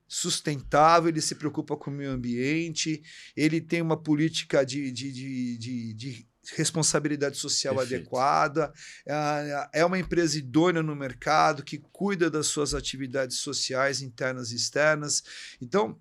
sustentável, 0.09 1.09
ele 1.09 1.21
se 1.23 1.35
preocupa 1.35 1.77
com 1.77 1.91
o 1.91 1.95
meio 1.95 2.11
ambiente, 2.11 3.03
ele 3.35 3.61
tem 3.61 3.81
uma 3.81 3.97
política 3.97 4.65
de, 4.65 4.91
de, 4.93 5.11
de, 5.11 5.59
de, 5.59 5.95
de 5.95 6.29
responsabilidade 6.55 7.39
social 7.39 7.75
Perfeito. 7.77 8.01
adequada, 8.01 8.73
é- 9.07 9.81
é 9.81 9.85
uma 9.85 9.99
empresa 9.99 10.37
idônea 10.39 10.83
no 10.83 10.95
mercado, 10.95 11.63
que 11.63 11.79
cuida 11.79 12.31
das 12.31 12.47
suas 12.49 12.75
atividades 12.75 13.39
sociais 13.39 14.03
internas 14.03 14.51
e 14.53 14.57
externas. 14.57 15.23
Então, 15.61 15.99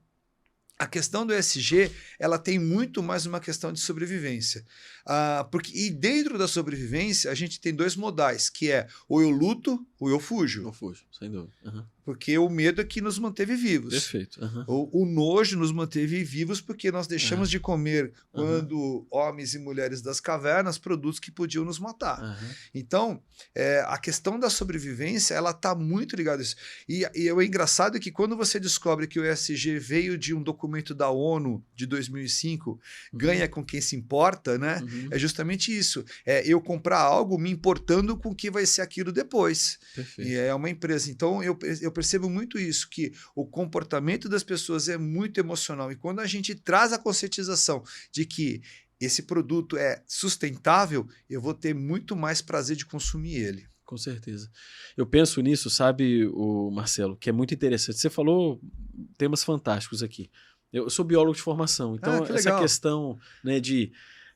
a 0.82 0.88
questão 0.88 1.28
do 1.28 1.32
ESG, 1.32 1.92
ela 2.18 2.40
tem 2.40 2.58
muito 2.58 3.04
mais 3.04 3.28
uma 3.28 3.40
questão 3.40 3.72
de 3.72 3.80
sobrevivência. 3.80 4.66
Ah, 5.06 5.48
porque, 5.52 5.72
e 5.76 5.90
dentro 5.90 6.38
da 6.38 6.48
sobrevivência, 6.48 7.32
a 7.32 7.36
gente 7.36 7.60
tem 7.60 7.74
dois 7.74 7.96
modais, 7.96 8.50
que 8.50 8.72
é 8.72 8.88
ou 9.08 9.22
eu 9.22 9.30
luto 9.30 9.86
ou 10.00 10.10
eu 10.10 10.20
fujo. 10.20 10.62
Não 10.64 10.74
fujo, 10.74 11.04
sem 11.18 11.30
dúvida. 11.30 11.54
Aham. 11.66 11.88
Porque 12.04 12.36
o 12.36 12.50
medo 12.50 12.82
é 12.82 12.84
que 12.84 13.00
nos 13.00 13.20
manteve 13.20 13.56
vivos. 13.56 13.94
Perfeito. 13.94 14.44
aham. 14.44 14.66
O, 14.68 15.04
o 15.04 15.06
nojo 15.06 15.56
nos 15.60 15.72
manteve 15.72 16.24
vivos 16.24 16.60
porque 16.60 16.92
nós 16.92 17.06
deixamos 17.06 17.48
É. 17.48 17.52
de 17.52 17.60
comer, 17.60 18.12
quando 18.32 19.06
homens 19.12 19.54
e 19.54 19.60
mulheres 19.60 20.02
das 20.02 20.20
cavernas, 20.20 20.80
produtos 20.80 21.20
que 21.20 21.30
podiam 21.32 21.64
nos 21.64 21.78
matar. 21.78 22.40
Então, 22.74 23.22
é, 23.54 23.84
a 23.88 24.00
questão 24.00 24.40
da 24.40 24.50
sobrevivência, 24.50 25.36
ela 25.36 25.52
está 25.52 25.76
muito 25.76 26.16
ligada 26.16 26.42
a 26.42 26.44
isso. 26.44 26.56
E, 26.90 27.08
e 27.14 27.32
o 27.32 27.40
engraçado 27.42 27.98
é 27.98 28.00
que 28.00 28.12
quando 28.12 28.36
você 28.36 28.60
descobre 28.60 29.06
que 29.08 29.20
o 29.20 29.26
ESG 29.26 29.78
veio 29.78 30.18
de 30.18 30.34
um 30.34 30.42
documento 30.42 30.96
da 30.96 31.10
ONU 31.12 31.64
de 31.76 31.86
2005, 31.86 32.80
ganha 33.14 33.48
com 33.48 33.64
quem 33.64 33.80
se 33.80 33.96
importa, 33.96 34.58
né? 34.58 34.82
Uhum. 34.92 35.10
É 35.12 35.20
justamente 35.20 35.76
isso. 35.76 36.04
É 36.26 36.46
eu 36.48 36.62
comprar 36.62 37.00
algo 37.00 37.38
me 37.38 37.50
importando 37.50 38.18
com 38.18 38.30
o 38.30 38.36
que 38.36 38.52
vai 38.52 38.66
ser 38.66 38.82
aquilo 38.82 39.12
depois. 39.12 39.80
Perfeito. 39.96 40.30
E 40.30 40.36
é 40.36 40.54
uma 40.54 40.70
empresa. 40.70 41.10
Então, 41.10 41.44
eu, 41.44 41.58
eu 41.82 41.92
percebo 41.92 42.30
muito 42.30 42.60
isso, 42.60 42.90
que 42.90 43.12
o 43.36 43.46
comportamento 43.46 44.28
das 44.28 44.44
pessoas 44.44 44.90
é 44.90 44.98
muito 44.98 45.40
emocional. 45.40 45.92
E 45.92 45.96
quando 45.96 46.20
a 46.20 46.28
gente 46.28 46.56
traz 46.56 46.94
a 46.94 47.00
conscientização 47.00 47.84
de 48.12 48.26
que 48.26 48.62
esse 49.00 49.24
produto 49.24 49.78
é 49.78 50.04
sustentável, 50.06 51.08
eu 51.30 51.42
vou 51.42 51.54
ter 51.54 51.74
muito 51.74 52.16
mais 52.16 52.42
prazer 52.42 52.76
de 52.76 52.86
consumir 52.86 53.36
ele. 53.36 53.72
Com 53.84 53.98
certeza. 53.98 54.50
Eu 54.96 55.06
penso 55.06 55.42
nisso, 55.42 55.70
sabe, 55.70 56.26
o 56.28 56.72
Marcelo, 56.72 57.18
que 57.18 57.30
é 57.30 57.34
muito 57.34 57.54
interessante. 57.54 58.00
Você 58.00 58.10
falou 58.10 58.62
temas 59.18 59.44
fantásticos 59.44 60.02
aqui. 60.02 60.30
Eu 60.72 60.90
sou 60.90 61.04
biólogo 61.04 61.36
de 61.36 61.42
formação, 61.42 61.96
então 61.96 62.24
Ah, 62.24 62.26
que 62.26 62.32
essa 62.32 62.58
questão 62.58 63.20
né, 63.44 63.60
de, 63.60 63.92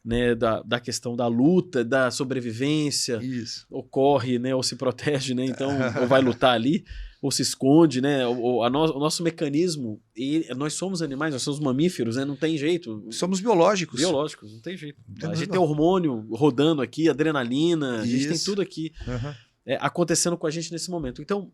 né, 0.06 0.36
da, 0.36 0.62
da 0.62 0.80
questão 0.80 1.16
da 1.16 1.26
luta, 1.26 1.84
da 1.84 2.12
sobrevivência, 2.12 3.18
Isso. 3.24 3.66
ocorre, 3.72 4.38
né, 4.38 4.54
ou 4.54 4.62
se 4.62 4.76
protege, 4.76 5.34
né, 5.34 5.44
então 5.46 5.70
ou 6.02 6.08
vai 6.08 6.22
lutar 6.22 6.54
ali, 6.54 6.86
ou 7.22 7.32
se 7.32 7.42
esconde, 7.42 8.02
né, 8.02 8.26
ou, 8.28 8.38
ou 8.40 8.70
no- 8.70 8.96
o 8.96 9.00
nosso 9.00 9.24
mecanismo, 9.24 10.00
e 10.16 10.46
nós 10.56 10.74
somos 10.74 11.02
animais, 11.02 11.34
nós 11.34 11.42
somos 11.42 11.60
mamíferos, 11.60 12.18
né, 12.18 12.24
não 12.24 12.36
tem 12.36 12.56
jeito. 12.56 13.04
Somos 13.12 13.40
biológicos. 13.40 14.00
Biológicos, 14.00 14.54
não 14.54 14.62
tem 14.62 14.78
jeito. 14.78 15.02
tem 15.20 15.28
a 15.30 15.34
gente 15.34 15.48
não. 15.48 15.54
tem 15.54 15.62
hormônio 15.62 16.28
rodando 16.32 16.84
aqui, 16.84 17.10
adrenalina, 17.10 18.02
a 18.02 18.06
gente 18.06 18.26
tem 18.28 18.36
Isso. 18.36 18.46
tudo 18.46 18.62
aqui 18.62 18.94
Aham. 19.08 19.36
é, 19.66 19.76
acontecendo 19.82 20.38
com 20.38 20.46
a 20.46 20.52
gente 20.52 20.72
nesse 20.72 20.92
momento. 20.92 21.20
Então, 21.20 21.52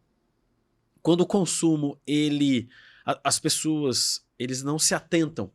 quando 1.02 1.22
o 1.22 1.26
consumo, 1.26 1.97
ele. 2.06 2.68
a- 3.06 3.20
as 3.24 3.39
pessoas, 3.39 4.22
eles 4.38 4.62
não 4.62 4.78
se 4.78 4.93
atentam 4.93 5.49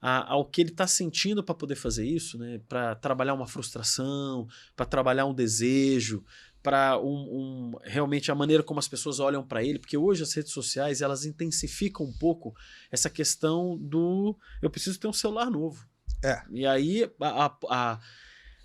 a- 0.00 0.32
ao 0.32 0.44
que 0.44 0.60
ele 0.62 0.70
está 0.70 0.86
sentindo 0.86 1.42
para 1.42 1.54
poder 1.54 1.74
fazer 1.76 2.06
isso, 2.06 2.38
né? 2.38 2.60
Para 2.68 2.94
trabalhar 2.94 3.34
uma 3.34 3.46
frustração, 3.46 4.46
para 4.74 4.86
trabalhar 4.86 5.26
um 5.26 5.34
desejo, 5.34 6.24
para 6.62 6.98
um, 6.98 7.04
um- 7.06 7.72
realmente 7.82 8.30
a 8.30 8.34
maneira 8.34 8.62
como 8.62 8.78
as 8.80 8.88
pessoas 8.88 9.18
olham 9.18 9.42
para 9.46 9.62
ele, 9.64 9.78
porque 9.78 9.96
hoje 9.96 10.22
as 10.22 10.32
redes 10.32 10.52
sociais 10.52 11.00
elas 11.00 11.24
intensificam 11.24 12.04
um 12.06 12.12
pouco 12.12 12.54
essa 12.90 13.08
questão 13.10 13.78
do 13.78 14.36
eu 14.62 14.70
preciso 14.70 14.98
ter 14.98 15.08
um 15.08 15.12
celular 15.12 15.50
novo. 15.50 15.86
É. 16.22 16.42
E 16.52 16.66
aí 16.66 17.10
a- 17.20 17.46
a- 17.46 17.56
a, 17.70 18.00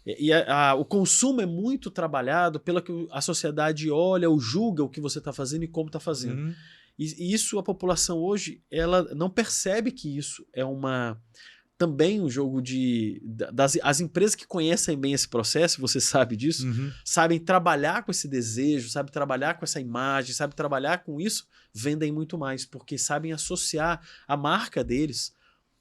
e 0.05 0.31
a- 0.31 0.75
o 0.75 0.83
consumo 0.85 1.41
é 1.41 1.45
muito 1.45 1.89
trabalhado 1.89 2.59
pela 2.59 2.81
que 2.81 3.07
a 3.11 3.21
sociedade 3.21 3.89
olha 3.89 4.29
ou 4.29 4.39
julga 4.39 4.83
o 4.83 4.89
que 4.89 5.01
você 5.01 5.19
está 5.19 5.31
fazendo 5.33 5.63
e 5.63 5.67
como 5.67 5.87
está 5.87 5.99
fazendo. 5.99 6.39
Uhum. 6.39 6.53
E, 6.97 7.05
e 7.29 7.33
isso 7.33 7.57
a 7.59 7.63
população 7.63 8.17
hoje 8.19 8.61
ela 8.71 9.03
não 9.15 9.29
percebe 9.29 9.91
que 9.91 10.17
isso 10.17 10.45
é 10.53 10.63
uma 10.63 11.19
também 11.77 12.21
um 12.21 12.29
jogo 12.29 12.61
de 12.61 13.21
da- 13.25 13.51
das 13.51 13.77
as 13.83 13.99
empresas 13.99 14.33
que 14.33 14.47
conhecem 14.47 14.97
bem 14.97 15.11
esse 15.11 15.27
processo, 15.27 15.81
você 15.81 15.99
sabe 15.99 16.37
disso, 16.37 16.65
Uhum. 16.65 16.89
sabem 17.03 17.37
trabalhar 17.37 18.03
com 18.03 18.11
esse 18.11 18.29
desejo, 18.29 18.89
sabem 18.89 19.11
trabalhar 19.11 19.55
com 19.55 19.65
essa 19.65 19.79
imagem, 19.81 20.33
sabem 20.33 20.55
trabalhar 20.55 20.99
com 21.03 21.19
isso, 21.19 21.45
vendem 21.73 22.13
muito 22.13 22.37
mais, 22.37 22.63
porque 22.65 22.97
sabem 22.97 23.33
associar 23.33 23.99
a 24.25 24.37
marca 24.37 24.83
deles 24.85 25.33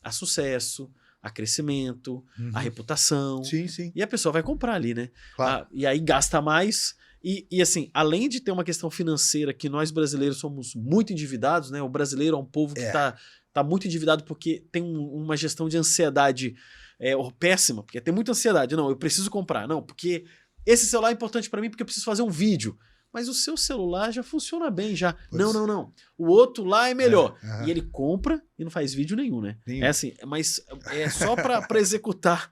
a 0.02 0.10
sucesso, 0.10 0.90
a 1.22 1.30
crescimento, 1.30 2.24
Uhum. 2.36 2.50
a 2.52 2.58
reputação. 2.58 3.44
Sim, 3.44 3.68
sim. 3.68 3.92
E 3.94 4.02
a 4.02 4.06
pessoa 4.06 4.32
vai 4.32 4.42
comprar 4.42 4.74
ali, 4.74 4.94
né? 4.94 5.10
Claro. 5.36 5.64
Ah, 5.64 5.68
e 5.72 5.86
aí 5.86 6.00
gasta 6.00 6.42
mais. 6.42 6.96
E, 7.24 7.46
e 7.50 7.62
assim, 7.62 7.90
além 7.94 8.28
de 8.28 8.38
ter 8.40 8.50
uma 8.52 8.62
questão 8.64 8.90
financeira 8.90 9.54
que 9.54 9.68
nós 9.68 9.90
brasileiros 9.90 10.36
somos 10.36 10.74
muito 10.74 11.10
endividados, 11.12 11.70
né? 11.70 11.80
O 11.80 11.88
brasileiro 11.88 12.36
é 12.36 12.38
um 12.38 12.44
povo 12.44 12.74
que 12.74 12.82
É. 12.82 12.86
está 12.88 13.16
tá 13.52 13.62
muito 13.64 13.86
endividado 13.86 14.24
porque 14.24 14.64
tem 14.70 14.82
um- 14.82 15.08
uma 15.22 15.36
gestão 15.36 15.68
de 15.68 15.76
ansiedade 15.78 16.54
é, 17.00 17.12
péssima, 17.38 17.82
porque 17.82 18.00
tem 18.00 18.14
muita 18.14 18.32
ansiedade. 18.32 18.76
Não, 18.76 18.88
eu 18.88 18.96
preciso 18.96 19.30
comprar. 19.30 19.66
Não, 19.66 19.82
porque 19.82 20.24
esse 20.66 20.86
celular 20.86 21.10
é 21.10 21.12
importante 21.12 21.50
para 21.50 21.60
mim 21.60 21.68
porque 21.70 21.82
eu 21.82 21.86
preciso 21.86 22.04
fazer 22.06 22.22
um 22.22 22.30
vídeo. 22.30 22.78
Mas 23.12 23.28
o 23.28 23.34
seu 23.34 23.56
celular 23.56 24.12
já 24.12 24.24
funciona 24.24 24.68
bem, 24.72 24.96
já. 24.96 25.12
Pois. 25.30 25.40
Não, 25.40 25.52
não, 25.52 25.66
não. 25.68 25.92
O 26.18 26.26
outro 26.26 26.64
lá 26.64 26.88
é 26.88 26.94
melhor. 26.94 27.38
É. 27.42 27.66
E 27.66 27.70
ele 27.70 27.82
compra 27.82 28.42
e 28.58 28.64
não 28.64 28.70
faz 28.72 28.92
vídeo 28.92 29.16
nenhum, 29.16 29.40
né? 29.40 29.56
Nenhum. 29.64 29.84
É 29.84 29.88
assim, 29.88 30.14
mas 30.26 30.60
é 30.90 31.08
só 31.08 31.36
para 31.36 31.78
executar 31.78 32.50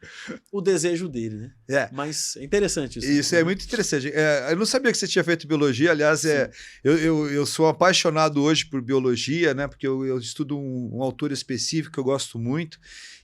o 0.53 0.61
desejo 0.61 1.09
dele, 1.09 1.37
né? 1.37 1.53
É. 1.73 1.89
Mas 1.93 2.37
é 2.37 2.45
interessante 2.45 2.99
isso. 2.99 3.09
Isso 3.09 3.35
é 3.35 3.43
muito 3.43 3.65
interessante. 3.65 4.11
É, 4.13 4.49
eu 4.51 4.57
não 4.57 4.67
sabia 4.67 4.93
que 4.93 4.99
você 4.99 5.09
tinha 5.09 5.25
feito 5.25 5.47
biologia. 5.47 5.91
Aliás, 5.91 6.25
é, 6.25 6.51
eu, 6.85 6.99
eu, 6.99 7.31
eu 7.31 7.47
sou 7.47 7.67
apaixonado 7.67 8.43
hoje 8.43 8.67
por 8.67 8.83
biologia, 8.83 9.55
né? 9.55 9.67
Porque 9.67 9.87
eu, 9.87 10.05
eu 10.05 10.19
estudo 10.19 10.59
um, 10.59 10.91
um 10.97 11.03
autor 11.03 11.33
específico 11.33 11.95
que 11.95 11.99
eu 12.01 12.05
gosto 12.05 12.39
muito. 12.39 12.79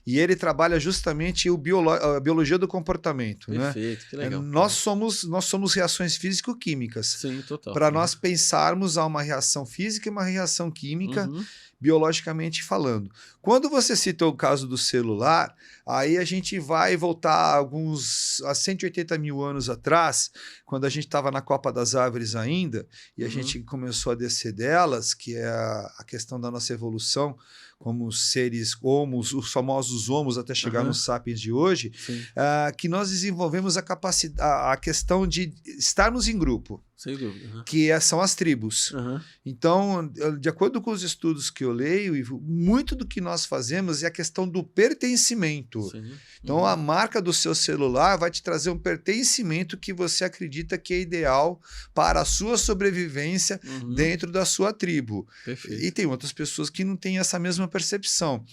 E 0.07 0.17
ele 0.17 0.35
trabalha 0.35 0.79
justamente 0.79 1.49
o 1.51 1.57
biolo 1.57 1.91
a 1.91 2.19
biologia 2.19 2.57
do 2.57 2.67
comportamento. 2.67 3.51
Né? 3.51 3.59
Perfeito, 3.59 4.07
que 4.09 4.15
É, 4.15 4.19
legal. 4.19 4.41
nós, 4.41 4.71
somos, 4.71 5.23
nós 5.25 5.45
somos 5.45 5.73
reações 5.75 6.15
físico-químicas. 6.15 7.05
Sim, 7.21 7.43
total. 7.47 7.73
Para 7.73 7.91
nós 7.91 8.15
pensarmos, 8.15 8.97
há 8.97 9.05
uma 9.05 9.21
reação 9.21 9.65
física 9.67 10.09
e 10.09 10.11
uma 10.11 10.23
reação 10.23 10.71
química, 10.71 11.27
Uhum. 11.27 11.45
Biologicamente 11.79 12.63
falando. 12.63 13.09
Quando 13.41 13.69
você 13.69 13.95
cita 13.95 14.25
o 14.25 14.33
caso 14.35 14.67
do 14.67 14.77
celular, 14.77 15.55
aí 15.87 16.17
a 16.17 16.25
gente 16.25 16.59
vai 16.59 16.97
voltar 16.97 17.55
alguns 17.55 18.41
a 18.45 18.53
180 18.53 19.17
mil 19.17 19.41
anos 19.41 19.69
atrás, 19.69 20.29
quando 20.65 20.85
a 20.85 20.89
gente 20.89 21.05
estava 21.05 21.31
na 21.31 21.41
Copa 21.41 21.71
das 21.71 21.95
Árvores 21.95 22.35
ainda, 22.35 22.87
e 23.17 23.23
a 23.23 23.25
Uhum. 23.25 23.31
gente 23.31 23.59
começou 23.61 24.11
a 24.11 24.15
descer 24.15 24.51
delas, 24.51 25.13
que 25.13 25.35
é 25.35 25.47
a, 25.47 25.95
a 25.99 26.03
questão 26.03 26.39
da 26.39 26.51
nossa 26.51 26.73
evolução 26.73 27.37
como 27.79 28.11
seres 28.11 28.75
homos, 28.81 29.31
os 29.33 29.51
famosos 29.53 30.09
homos 30.09 30.37
até 30.37 30.53
chegar 30.53 30.79
Aham. 30.79 30.89
nos 30.89 31.01
sapiens 31.03 31.39
de 31.39 31.49
hoje, 31.51 31.91
ah, 32.35 32.71
que 32.77 32.89
nós 32.89 33.09
desenvolvemos 33.09 33.77
a 33.77 33.81
capacidade, 33.81 34.41
a, 34.41 34.73
a 34.73 34.77
questão 34.77 35.25
de 35.25 35.53
estarmos 35.65 36.27
em 36.27 36.37
grupo, 36.37 36.83
sem 36.97 37.15
dúvida. 37.15 37.55
Uhum. 37.55 37.63
que 37.63 37.89
é- 37.89 37.97
são 38.01 38.19
as 38.19 38.35
tribos. 38.35 38.91
Uhum. 38.91 39.21
Então, 39.45 40.11
de 40.37 40.49
acordo 40.49 40.81
com 40.81 40.91
os 40.91 41.01
estudos 41.03 41.49
que 41.49 41.63
eu 41.63 41.71
leio, 41.71 42.13
muito 42.41 42.93
do 42.97 43.07
que 43.07 43.21
nós 43.21 43.45
fazemos 43.45 44.03
é 44.03 44.07
a 44.07 44.11
questão 44.11 44.45
do 44.45 44.61
pertencimento. 44.61 45.81
Sim. 45.89 46.11
Então, 46.43 46.57
Uhum. 46.57 46.65
a 46.65 46.75
marca 46.75 47.21
do 47.21 47.31
seu 47.31 47.55
celular 47.55 48.17
vai 48.17 48.29
te 48.29 48.43
trazer 48.43 48.69
um 48.69 48.77
pertencimento 48.77 49.77
que 49.77 49.93
você 49.93 50.25
acredita 50.25 50.77
que 50.77 50.93
é 50.93 50.99
ideal 50.99 51.61
para 51.93 52.19
a 52.21 52.25
sua 52.25 52.57
sobrevivência 52.57 53.59
Uhum. 53.63 53.93
dentro 53.93 54.29
da 54.29 54.43
sua 54.43 54.73
tribo. 54.73 55.25
Perfeito. 55.45 55.81
E 55.81 55.91
tem 55.91 56.05
outras 56.05 56.33
pessoas 56.33 56.69
que 56.69 56.83
não 56.83 56.97
têm 56.97 57.17
essa 57.19 57.39
mesma 57.39 57.68
percepção. 57.69 58.43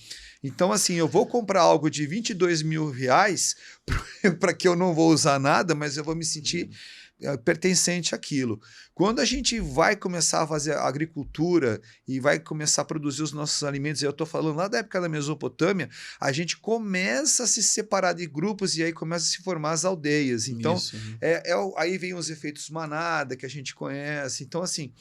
Então, 0.42 0.70
assim, 0.70 0.94
eu 0.94 1.08
vou 1.08 1.26
comprar 1.26 1.62
algo 1.62 1.90
de 1.90 2.06
22 2.06 2.62
mil 2.62 2.90
reais 2.90 3.56
para 4.38 4.54
que 4.54 4.68
eu 4.68 4.76
não 4.76 4.94
vou 4.94 5.10
usar 5.10 5.40
nada, 5.40 5.74
mas 5.74 5.96
eu 5.96 6.04
vou 6.04 6.14
me 6.14 6.24
sentir 6.24 6.70
eh, 7.18 7.36
pertencente 7.38 8.14
àquilo. 8.14 8.60
Quando 8.94 9.20
a 9.20 9.24
gente 9.24 9.58
vai 9.58 9.96
começar 9.96 10.42
a 10.42 10.46
fazer 10.46 10.74
agricultura 10.76 11.80
e 12.06 12.20
vai 12.20 12.38
começar 12.38 12.82
a 12.82 12.84
produzir 12.84 13.22
os 13.22 13.32
nossos 13.32 13.64
alimentos, 13.64 14.02
eu 14.02 14.10
estou 14.10 14.26
falando 14.26 14.56
lá 14.56 14.68
da 14.68 14.78
época 14.78 15.00
da 15.00 15.08
Mesopotâmia, 15.08 15.88
a 16.20 16.30
gente 16.30 16.58
começa 16.58 17.44
a 17.44 17.46
se 17.46 17.62
separar 17.62 18.12
de 18.12 18.26
grupos 18.26 18.76
e 18.76 18.82
aí 18.82 18.92
começa 18.92 19.24
a 19.24 19.28
se 19.28 19.42
formar 19.42 19.72
as 19.72 19.86
aldeias. 19.86 20.46
Então, 20.46 20.76
Isso, 20.76 20.94
uhum. 20.94 21.16
é, 21.22 21.52
é 21.52 21.54
aí 21.78 21.96
vem 21.96 22.12
os 22.12 22.28
efeitos 22.28 22.68
manada 22.68 23.34
que 23.34 23.46
a 23.46 23.50
gente 23.50 23.74
conhece. 23.74 24.44
Então, 24.44 24.62
assim, 24.62 24.92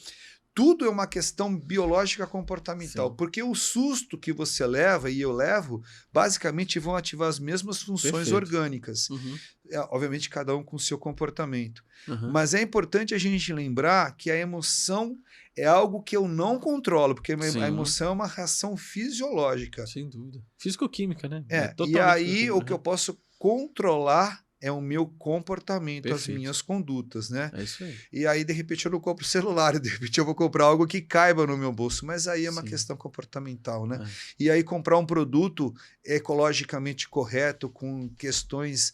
tudo 0.56 0.86
é 0.86 0.88
uma 0.88 1.06
questão 1.06 1.54
biológica 1.54 2.26
comportamental, 2.26 3.10
Sim. 3.10 3.16
porque 3.18 3.42
o 3.42 3.54
susto 3.54 4.16
que 4.16 4.32
você 4.32 4.66
leva 4.66 5.10
e 5.10 5.20
eu 5.20 5.30
levo, 5.30 5.84
basicamente 6.10 6.78
vão 6.78 6.96
ativar 6.96 7.28
as 7.28 7.38
mesmas 7.38 7.82
funções 7.82 8.10
Perfeito. 8.10 8.34
orgânicas. 8.36 9.10
Uhum. 9.10 9.36
É, 9.70 9.78
obviamente, 9.90 10.30
cada 10.30 10.56
um 10.56 10.64
com 10.64 10.76
o 10.76 10.80
seu 10.80 10.96
comportamento. 10.96 11.84
Uhum. 12.08 12.32
Mas 12.32 12.54
é 12.54 12.62
importante 12.62 13.14
a 13.14 13.18
gente 13.18 13.52
lembrar 13.52 14.16
que 14.16 14.30
a 14.30 14.36
emoção 14.36 15.18
é 15.54 15.66
algo 15.66 16.02
que 16.02 16.16
eu 16.16 16.26
não 16.26 16.58
controlo, 16.58 17.14
porque 17.14 17.34
a 17.34 17.38
Sim. 17.38 17.62
a 17.62 17.68
emoção 17.68 18.08
é 18.08 18.12
uma 18.12 18.26
reação 18.26 18.78
fisiológica. 18.78 19.86
Sem 19.86 20.08
dúvida. 20.08 20.42
Físico-química, 20.56 21.28
né? 21.28 21.44
É, 21.50 21.66
e 21.66 21.74
totalmente 21.74 22.00
aí 22.00 22.50
o 22.50 22.62
que 22.62 22.72
eu 22.72 22.78
né? 22.78 22.82
posso 22.82 23.20
controlar 23.38 24.42
é 24.60 24.72
o 24.72 24.80
meu 24.80 25.06
comportamento, 25.06 26.04
Perfeito. 26.04 26.30
as 26.30 26.36
minhas 26.36 26.62
condutas, 26.62 27.28
né? 27.30 27.50
É 27.52 27.62
isso 27.62 27.84
aí. 27.84 27.96
E 28.12 28.26
aí, 28.26 28.42
de 28.44 28.52
repente, 28.52 28.86
eu 28.86 28.92
não 28.92 28.98
compro 29.00 29.24
celular, 29.24 29.78
de 29.80 29.88
repente 29.88 30.18
eu 30.18 30.24
vou 30.24 30.34
comprar 30.34 30.64
algo 30.64 30.86
que 30.86 31.00
caiba 31.00 31.46
no 31.46 31.56
meu 31.58 31.72
bolso, 31.72 32.06
mas 32.06 32.26
aí 32.26 32.46
é 32.46 32.50
uma 32.50 32.62
Sim. 32.62 32.68
questão 32.68 32.96
comportamental, 32.96 33.86
né? 33.86 34.00
É. 34.02 34.44
E 34.44 34.50
aí, 34.50 34.64
comprar 34.64 34.96
um 34.98 35.04
produto 35.06 35.74
ecologicamente 36.04 37.08
correto, 37.08 37.68
com 37.68 38.08
questões 38.16 38.92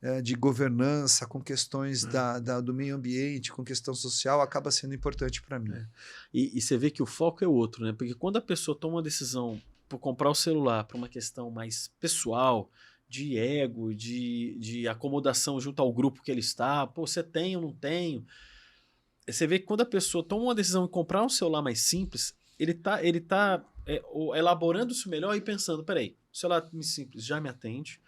eh, 0.00 0.20
de 0.22 0.34
governança, 0.34 1.26
com 1.26 1.40
questões 1.40 2.02
É. 2.04 2.08
da, 2.08 2.38
da- 2.40 2.60
do 2.60 2.74
meio 2.74 2.96
ambiente, 2.96 3.52
com 3.52 3.62
questão 3.64 3.94
social, 3.94 4.40
acaba 4.40 4.70
sendo 4.70 4.94
importante 4.94 5.40
para 5.42 5.58
mim. 5.60 5.72
É. 5.72 5.86
E, 6.34 6.58
e 6.58 6.60
você 6.60 6.76
vê 6.76 6.90
que 6.90 7.02
o 7.02 7.06
foco 7.06 7.44
é 7.44 7.46
outro, 7.48 7.84
né? 7.84 7.92
Porque 7.92 8.14
quando 8.14 8.36
a 8.36 8.40
pessoa 8.40 8.76
toma 8.76 8.96
uma 8.96 9.02
decisão 9.02 9.60
por 9.88 9.98
comprar 9.98 10.30
o 10.30 10.34
celular 10.34 10.84
por 10.84 10.96
uma 10.96 11.08
questão 11.08 11.50
mais 11.50 11.88
pessoal, 12.00 12.68
de 13.12 13.36
ego, 13.36 13.94
de, 13.94 14.56
de 14.58 14.88
acomodação 14.88 15.60
junto 15.60 15.82
ao 15.82 15.92
grupo 15.92 16.22
que 16.22 16.30
ele 16.30 16.40
está, 16.40 16.86
pô, 16.86 17.06
você 17.06 17.22
tem 17.22 17.54
ou 17.56 17.60
não 17.62 17.72
tenho. 17.74 18.24
Você 19.28 19.46
vê 19.46 19.58
que 19.58 19.66
quando 19.66 19.82
a 19.82 19.86
pessoa 19.86 20.24
toma 20.24 20.44
uma 20.44 20.54
decisão 20.54 20.86
em 20.86 20.88
comprar 20.88 21.22
um 21.22 21.28
celular 21.28 21.60
mais 21.60 21.82
simples, 21.82 22.34
ele 22.58 22.72
tá, 22.72 23.04
ele 23.04 23.20
tá 23.20 23.62
é, 23.84 24.02
elaborando 24.34 24.92
isso 24.92 25.10
melhor 25.10 25.36
e 25.36 25.42
pensando, 25.42 25.84
peraí, 25.84 26.16
o 26.32 26.36
celular 26.36 26.66
simples 26.80 27.22
já 27.22 27.38
me 27.38 27.50
atende, 27.50 28.00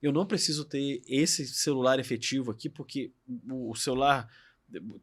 eu 0.00 0.10
não 0.10 0.24
preciso 0.24 0.64
ter 0.64 1.02
esse 1.06 1.46
celular 1.46 1.98
efetivo 2.00 2.50
aqui, 2.50 2.70
porque 2.70 3.12
o 3.46 3.74
celular... 3.74 4.26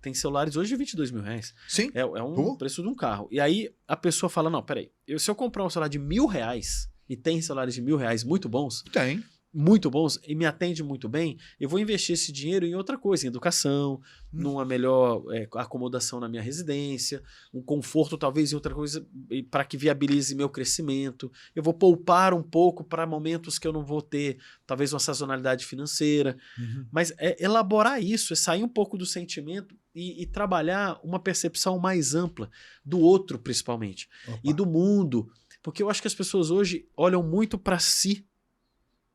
Tem 0.02 0.14
celulares 0.14 0.56
hoje 0.56 0.70
de 0.70 0.78
22 0.78 1.12
mil 1.12 1.22
reais. 1.22 1.54
Sim, 1.68 1.92
É, 1.94 2.00
é 2.00 2.24
um 2.24 2.56
preço 2.56 2.82
de 2.82 2.88
um 2.88 2.96
carro. 2.96 3.28
E 3.30 3.38
aí 3.38 3.70
a 3.86 3.98
pessoa 3.98 4.30
fala: 4.30 4.50
não, 4.50 4.64
peraí, 4.64 4.90
eu, 5.06 5.20
se 5.20 5.30
eu 5.30 5.36
comprar 5.36 5.66
um 5.66 5.70
celular 5.70 5.90
de 5.90 6.00
mil 6.00 6.26
reais, 6.26 6.90
e 7.10 7.16
tem 7.16 7.42
celulares 7.42 7.74
de 7.76 7.82
mil 7.82 7.98
reais 7.98 8.24
muito 8.24 8.48
bons, 8.50 8.84
tem. 8.92 9.24
muito 9.54 9.90
bons, 9.90 10.20
e 10.28 10.36
me 10.36 10.46
atende 10.46 10.84
muito 10.84 11.08
bem, 11.10 11.38
eu 11.60 11.68
vou 11.70 11.80
investir 11.80 12.14
esse 12.14 12.32
dinheiro 12.32 12.66
em 12.66 12.76
outra 12.76 12.98
coisa, 12.98 13.26
em 13.26 13.30
educação, 13.30 14.02
Hum. 14.34 14.42
numa 14.42 14.66
melhor 14.66 15.24
é, 15.34 15.48
acomodação 15.54 16.20
na 16.20 16.28
minha 16.28 16.42
residência, 16.42 17.24
um 17.54 17.62
conforto 17.62 18.18
talvez 18.18 18.52
em 18.52 18.56
outra 18.56 18.74
coisa, 18.74 19.06
para 19.50 19.64
que 19.64 19.78
viabilize 19.78 20.36
meu 20.36 20.50
crescimento. 20.50 21.32
Eu 21.56 21.64
vou 21.64 21.74
poupar 21.74 22.34
um 22.34 22.44
pouco 22.44 22.84
para 22.84 23.08
momentos 23.08 23.58
que 23.58 23.66
eu 23.66 23.72
não 23.72 23.86
vou 23.86 24.02
ter, 24.02 24.38
talvez, 24.66 24.92
uma 24.92 25.00
sazonalidade 25.00 25.66
financeira. 25.66 26.38
Uhum. 26.60 26.86
Mas 26.92 27.14
é 27.18 27.42
elaborar 27.42 28.04
isso, 28.04 28.34
é 28.34 28.36
sair 28.36 28.64
um 28.64 28.70
pouco 28.70 28.98
do 28.98 29.06
sentimento 29.06 29.74
e, 29.96 30.22
e 30.22 30.26
trabalhar 30.26 31.00
uma 31.04 31.20
percepção 31.20 31.80
mais 31.80 32.14
ampla 32.14 32.50
do 32.84 33.00
outro, 33.00 33.40
principalmente, 33.40 34.10
Opa. 34.28 34.40
e 34.44 34.54
do 34.54 34.66
mundo. 34.66 35.32
Porque 35.68 35.84
eu 35.84 35.90
acho 35.90 36.02
que 36.02 36.08
as 36.08 36.16
pessoas 36.16 36.50
hoje 36.50 36.88
olham 36.96 37.22
muito 37.22 37.58
para 37.58 37.78
si 37.78 38.26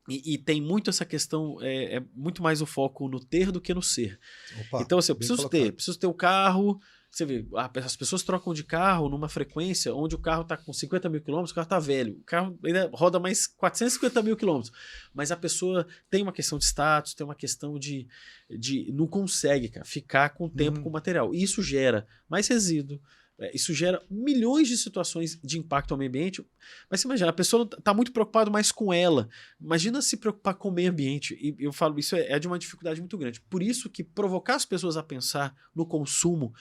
e, 0.07 0.35
e 0.35 0.37
tem 0.37 0.61
muito 0.61 0.87
essa 0.87 1.03
questão, 1.03 1.57
é, 1.59 1.95
é 1.95 2.03
muito 2.13 2.43
mais 2.43 2.61
o 2.61 2.65
foco 2.67 3.09
no 3.09 3.19
ter 3.19 3.51
do 3.51 3.59
que 3.59 3.73
no 3.73 3.81
ser. 3.81 4.19
Opa, 4.67 4.83
então, 4.83 4.99
assim, 4.99 5.13
eu 5.13 5.15
preciso 5.15 5.37
colocado. 5.37 5.59
ter, 5.59 5.71
preciso 5.71 5.97
ter 5.97 6.05
o 6.05 6.13
carro. 6.13 6.79
Você 7.09 7.25
vê, 7.25 7.47
as 7.83 7.95
pessoas 7.95 8.21
trocam 8.21 8.53
de 8.53 8.63
carro 8.63 9.09
numa 9.09 9.27
frequência 9.27 9.95
onde 9.95 10.13
o 10.13 10.19
carro 10.19 10.43
está 10.43 10.55
com 10.55 10.71
50 10.71 11.09
mil 11.09 11.21
quilômetros, 11.21 11.49
o 11.49 11.55
carro 11.55 11.65
está 11.65 11.79
velho. 11.79 12.17
O 12.19 12.23
carro 12.23 12.55
ainda 12.63 12.87
roda 12.93 13.19
mais 13.19 13.47
450 13.47 14.21
mil 14.21 14.37
quilômetros. 14.37 14.71
Mas 15.11 15.31
a 15.31 15.35
pessoa 15.35 15.87
tem 16.07 16.21
uma 16.21 16.31
questão 16.31 16.59
de 16.59 16.65
status, 16.65 17.15
tem 17.15 17.25
uma 17.25 17.33
questão 17.33 17.79
de. 17.79 18.07
de 18.47 18.91
não 18.93 19.07
consegue, 19.07 19.69
cara, 19.69 19.85
ficar 19.87 20.29
com 20.29 20.45
o 20.45 20.49
tempo 20.51 20.77
Uhum. 20.77 20.83
com 20.83 20.89
o 20.89 20.93
material. 20.93 21.33
E 21.33 21.41
isso 21.41 21.63
gera 21.63 22.05
mais 22.29 22.47
resíduo. 22.47 23.01
É, 23.39 23.55
Isso 23.55 23.73
gera 23.73 24.01
milhões 24.09 24.67
de 24.67 24.77
situações 24.77 25.39
de 25.43 25.57
impacto 25.57 25.91
ao 25.91 25.97
meio 25.97 26.09
ambiente. 26.09 26.45
Mas 26.89 27.01
você 27.01 27.07
imagina, 27.07 27.29
a 27.29 27.33
pessoa 27.33 27.67
está 27.77 27.93
muito 27.93 28.11
preocupada 28.11 28.49
mais 28.51 28.71
com 28.71 28.93
ela. 28.93 29.27
Imagina 29.59 30.01
se 30.01 30.17
preocupar 30.17 30.55
com 30.55 30.69
o 30.69 30.71
meio 30.71 30.91
ambiente. 30.91 31.37
E 31.41 31.55
eu 31.59 31.73
falo, 31.73 31.97
isso 31.99 32.15
é, 32.15 32.31
é 32.31 32.39
de 32.39 32.47
uma 32.47 32.59
dificuldade 32.59 32.99
muito 32.99 33.17
grande. 33.17 33.41
Por 33.41 33.63
isso 33.63 33.89
que 33.89 34.03
provocar 34.03 34.55
as 34.55 34.65
pessoas 34.65 34.97
a 34.97 35.03
pensar 35.03 35.55
no 35.75 35.85
consumo 35.85 36.53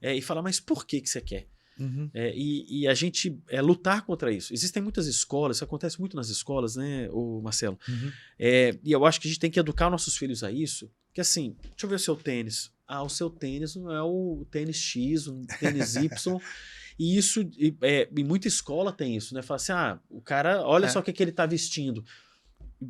é, 0.00 0.14
e 0.14 0.22
falar, 0.22 0.42
mas 0.42 0.60
por 0.60 0.86
que, 0.86 1.00
que 1.00 1.08
você 1.08 1.20
quer? 1.20 1.48
Uhum. 1.78 2.10
É, 2.12 2.32
e, 2.36 2.82
e 2.82 2.88
a 2.88 2.94
gente 2.94 3.40
é, 3.48 3.60
lutar 3.60 4.04
contra 4.04 4.30
isso. 4.32 4.52
Existem 4.52 4.82
muitas 4.82 5.06
escolas, 5.06 5.56
isso 5.56 5.64
acontece 5.64 5.98
muito 5.98 6.16
nas 6.16 6.28
escolas, 6.28 6.76
né, 6.76 7.08
o 7.10 7.40
Marcelo? 7.40 7.78
Uhum. 7.88 8.12
É, 8.38 8.78
e 8.84 8.92
eu 8.92 9.04
acho 9.04 9.20
que 9.20 9.26
a 9.26 9.30
gente 9.30 9.40
tem 9.40 9.50
que 9.50 9.58
educar 9.58 9.90
nossos 9.90 10.16
filhos 10.16 10.44
a 10.44 10.52
isso. 10.52 10.90
Que 11.12 11.20
assim, 11.20 11.56
deixa 11.62 11.84
eu 11.84 11.88
ver 11.88 11.96
o 11.96 11.98
seu 11.98 12.16
tênis. 12.16 12.72
Ah, 12.94 13.02
o 13.02 13.08
seu 13.08 13.30
tênis 13.30 13.74
não 13.76 13.90
é 13.90 14.02
o 14.02 14.44
tênis 14.50 14.76
X, 14.76 15.26
o 15.26 15.40
tênis 15.58 15.96
Y. 15.96 16.38
e 16.98 17.16
isso, 17.16 17.40
e, 17.56 17.74
é, 17.80 18.08
em 18.16 18.24
muita 18.24 18.48
escola 18.48 18.92
tem 18.92 19.16
isso, 19.16 19.34
né? 19.34 19.40
Fala 19.40 19.56
assim, 19.56 19.72
ah, 19.72 19.98
o 20.10 20.20
cara, 20.20 20.62
olha 20.66 20.86
É. 20.86 20.88
só 20.88 20.98
o 21.00 21.02
que, 21.02 21.12
que 21.12 21.22
ele 21.22 21.32
tá 21.32 21.46
vestindo. 21.46 22.04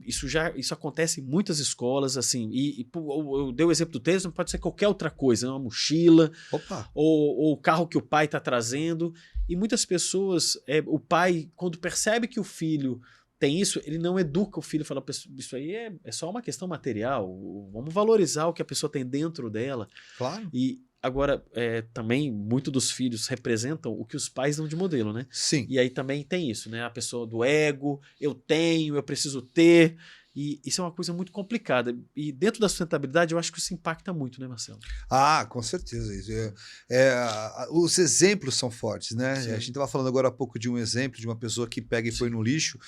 Isso 0.07 0.27
já 0.27 0.51
isso 0.57 0.73
acontece 0.73 1.21
em 1.21 1.25
muitas 1.25 1.59
escolas, 1.59 2.17
assim. 2.17 2.49
E, 2.51 2.81
e 2.81 2.89
eu, 2.95 3.39
eu 3.47 3.53
dei 3.53 3.65
o 3.67 3.71
exemplo 3.71 3.93
do 3.93 4.01
tênis, 4.01 4.25
não 4.25 4.31
pode 4.33 4.51
ser 4.51 4.59
qualquer 4.59 4.89
outra 4.89 5.11
coisa, 5.11 5.47
né? 5.47 5.53
uma 5.53 5.59
mochila, 5.59 6.33
Opa. 6.51 6.91
ou, 6.95 7.37
ou 7.37 7.53
o 7.53 7.57
carro 7.59 7.87
que 7.87 7.99
o 7.99 8.03
pai 8.03 8.25
está 8.25 8.41
trazendo. 8.41 9.15
E 9.49 9.55
muitas 9.55 9.85
pessoas, 9.85 10.57
é, 10.67 10.83
o 10.87 10.99
pai, 10.99 11.51
quando 11.55 11.79
percebe 11.79 12.27
que 12.27 12.41
o 12.41 12.45
filho 12.45 13.01
tem 13.43 13.61
isso, 13.61 13.83
ele 13.85 13.99
não 13.99 14.21
educa 14.21 14.61
o 14.61 14.63
filho, 14.63 14.85
fala, 14.85 15.03
"Pessoa, 15.03 15.35
isso 15.37 15.57
aí 15.57 15.75
é, 15.75 15.93
é 16.05 16.13
só 16.13 16.31
uma 16.31 16.41
questão 16.41 16.69
material, 16.69 17.27
vamos 17.73 17.93
valorizar 17.93 18.47
o 18.47 18.53
que 18.53 18.63
a 18.63 18.65
pessoa 18.65 18.89
tem 18.89 19.05
dentro 19.05 19.51
dela. 19.51 19.89
Claro. 20.17 20.49
E 20.55 20.81
agora, 21.03 21.45
é, 21.53 21.83
também, 21.93 22.31
muito 22.31 22.71
dos 22.71 22.93
filhos 22.93 23.27
representam 23.27 23.91
o 23.93 24.05
que 24.05 24.15
os 24.15 24.29
pais 24.29 24.59
dão 24.59 24.69
de 24.69 24.77
modelo, 24.77 25.13
né? 25.13 25.27
Sim. 25.29 25.67
E 25.69 25.77
aí 25.77 25.91
também 25.91 26.23
tem 26.23 26.49
isso, 26.49 26.71
né? 26.71 26.85
A 26.85 26.91
pessoa 26.91 27.27
do 27.27 27.43
ego, 27.43 28.01
eu 28.21 28.33
tenho, 28.33 28.95
eu 28.95 29.03
preciso 29.03 29.43
ter. 29.43 29.97
E 30.35 30.61
isso 30.65 30.81
é 30.81 30.85
uma 30.85 30.93
coisa 30.93 31.13
muito 31.13 31.31
complicada. 31.31 31.95
E 32.17 32.33
dentro 32.33 32.61
da 32.61 32.69
sustentabilidade, 32.69 33.35
eu 33.35 33.39
acho 33.39 33.53
que 33.53 33.59
isso 33.59 33.75
impacta 33.75 34.13
muito, 34.13 34.41
né, 34.41 34.49
Marcelo? 34.49 34.79
Ah, 35.11 35.47
com 35.49 35.61
certeza. 35.63 36.13
É- 36.33 36.55
é, 36.91 37.67
os 37.71 37.99
exemplos 37.99 38.55
são 38.57 38.71
fortes, 38.71 39.15
né? 39.15 39.37
Sim. 39.37 39.51
A 39.51 39.55
gente 39.59 39.69
estava 39.69 39.87
falando 39.87 40.09
agora 40.09 40.29
há 40.29 40.33
pouco 40.33 40.59
de 40.59 40.71
um 40.71 40.79
exemplo 40.79 41.21
de 41.21 41.27
uma 41.27 41.37
pessoa 41.37 41.69
que 41.69 41.83
pega 41.83 42.09
e 42.09 42.17
põe 42.17 42.31
no 42.31 42.43
lixo. 42.43 42.79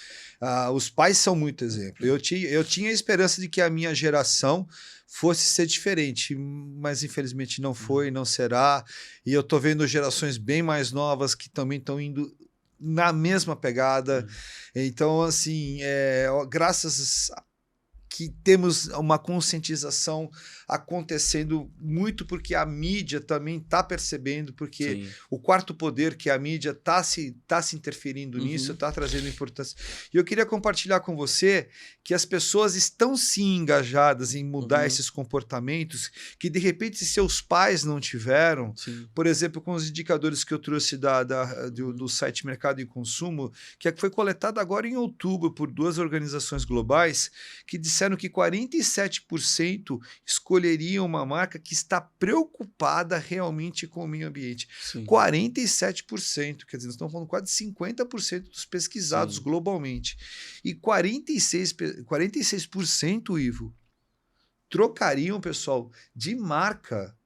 Ah, 0.40 0.70
os 0.70 0.88
pais 0.88 1.18
são 1.18 1.36
muito 1.36 1.64
exemplo. 1.64 2.04
Eu 2.06 2.18
tinha, 2.18 2.48
eu 2.48 2.64
tinha 2.64 2.88
a 2.88 2.92
esperança 2.92 3.40
de 3.40 3.48
que 3.48 3.60
a 3.60 3.68
minha 3.68 3.94
geração 3.94 4.66
fosse 5.06 5.44
ser 5.44 5.66
diferente, 5.66 6.34
mas 6.34 7.04
infelizmente 7.04 7.60
não 7.60 7.74
foi, 7.74 8.10
não 8.10 8.24
será. 8.24 8.84
E 9.24 9.32
eu 9.32 9.42
tô 9.42 9.60
vendo 9.60 9.86
gerações 9.86 10.38
bem 10.38 10.62
mais 10.62 10.90
novas 10.92 11.34
que 11.34 11.48
também 11.48 11.78
estão 11.78 12.00
indo 12.00 12.34
na 12.84 13.12
mesma 13.12 13.56
pegada. 13.56 14.26
Então, 14.74 15.22
assim, 15.22 15.78
é, 15.82 16.26
graças 16.48 17.30
a- 17.32 17.42
que 18.16 18.28
temos 18.44 18.86
uma 18.88 19.18
conscientização 19.18 20.30
acontecendo 20.68 21.70
muito 21.80 22.24
porque 22.26 22.54
a 22.54 22.64
mídia 22.66 23.20
também 23.20 23.58
está 23.58 23.82
percebendo, 23.82 24.52
porque 24.52 25.04
Sim. 25.04 25.08
o 25.30 25.38
quarto 25.38 25.74
poder, 25.74 26.16
que 26.16 26.28
é 26.28 26.32
a 26.32 26.38
mídia, 26.38 26.70
está 26.70 27.02
se, 27.02 27.36
tá 27.46 27.60
se 27.62 27.74
interferindo 27.76 28.38
Uhum. 28.38 28.44
nisso, 28.44 28.72
está 28.72 28.92
trazendo 28.92 29.26
importância. 29.28 29.76
E 30.12 30.16
eu 30.16 30.24
queria 30.24 30.46
compartilhar 30.46 31.00
com 31.00 31.16
você 31.16 31.68
que 32.04 32.12
as 32.14 32.24
pessoas 32.24 32.74
estão 32.76 33.16
sim 33.16 33.56
engajadas 33.56 34.34
em 34.34 34.44
mudar 34.44 34.80
Uhum. 34.80 34.86
esses 34.86 35.08
comportamentos 35.10 36.10
que, 36.38 36.50
de 36.50 36.58
repente, 36.58 36.98
se 36.98 37.06
seus 37.06 37.40
pais 37.40 37.82
não 37.84 37.98
tiveram, 38.00 38.74
Sim. 38.76 39.08
por 39.14 39.26
exemplo, 39.26 39.60
com 39.60 39.72
os 39.72 39.88
indicadores 39.88 40.44
que 40.44 40.52
eu 40.52 40.58
trouxe 40.58 40.96
da, 40.96 41.22
da- 41.24 41.68
do, 41.70 41.92
do 41.92 42.08
site 42.08 42.46
Mercado 42.46 42.80
e 42.80 42.86
Consumo, 42.86 43.52
que 43.78 43.88
é 43.88 43.94
foi 43.96 44.10
coletado 44.10 44.58
agora 44.60 44.86
em 44.86 44.96
outubro 44.96 45.50
por 45.52 45.70
duas 45.70 45.98
organizações 45.98 46.64
globais, 46.64 47.30
que 47.66 47.78
disseram 47.78 48.03
que 48.16 48.28
47% 48.28 49.98
escolheriam 50.26 51.06
uma 51.06 51.24
marca 51.24 51.58
que 51.58 51.72
está 51.72 52.00
preocupada 52.00 53.18
realmente 53.18 53.86
com 53.86 54.04
o 54.04 54.08
meio 54.08 54.28
ambiente. 54.28 54.68
Sim. 54.82 55.04
47%, 55.06 56.64
quer 56.66 56.76
dizer, 56.76 56.88
nós 56.88 56.94
estamos 56.94 57.12
falando 57.12 57.28
quase 57.28 57.46
50% 57.52 58.50
dos 58.50 58.64
pesquisados 58.64 59.36
Sim. 59.36 59.42
globalmente. 59.42 60.16
E 60.64 60.74
46%, 60.74 61.76
pe- 61.76 62.02
46% 62.04 63.40
Ivo, 63.40 63.74
trocariam, 64.68 65.40
pessoal, 65.40 65.90
de 66.14 66.34
marca 66.34 67.16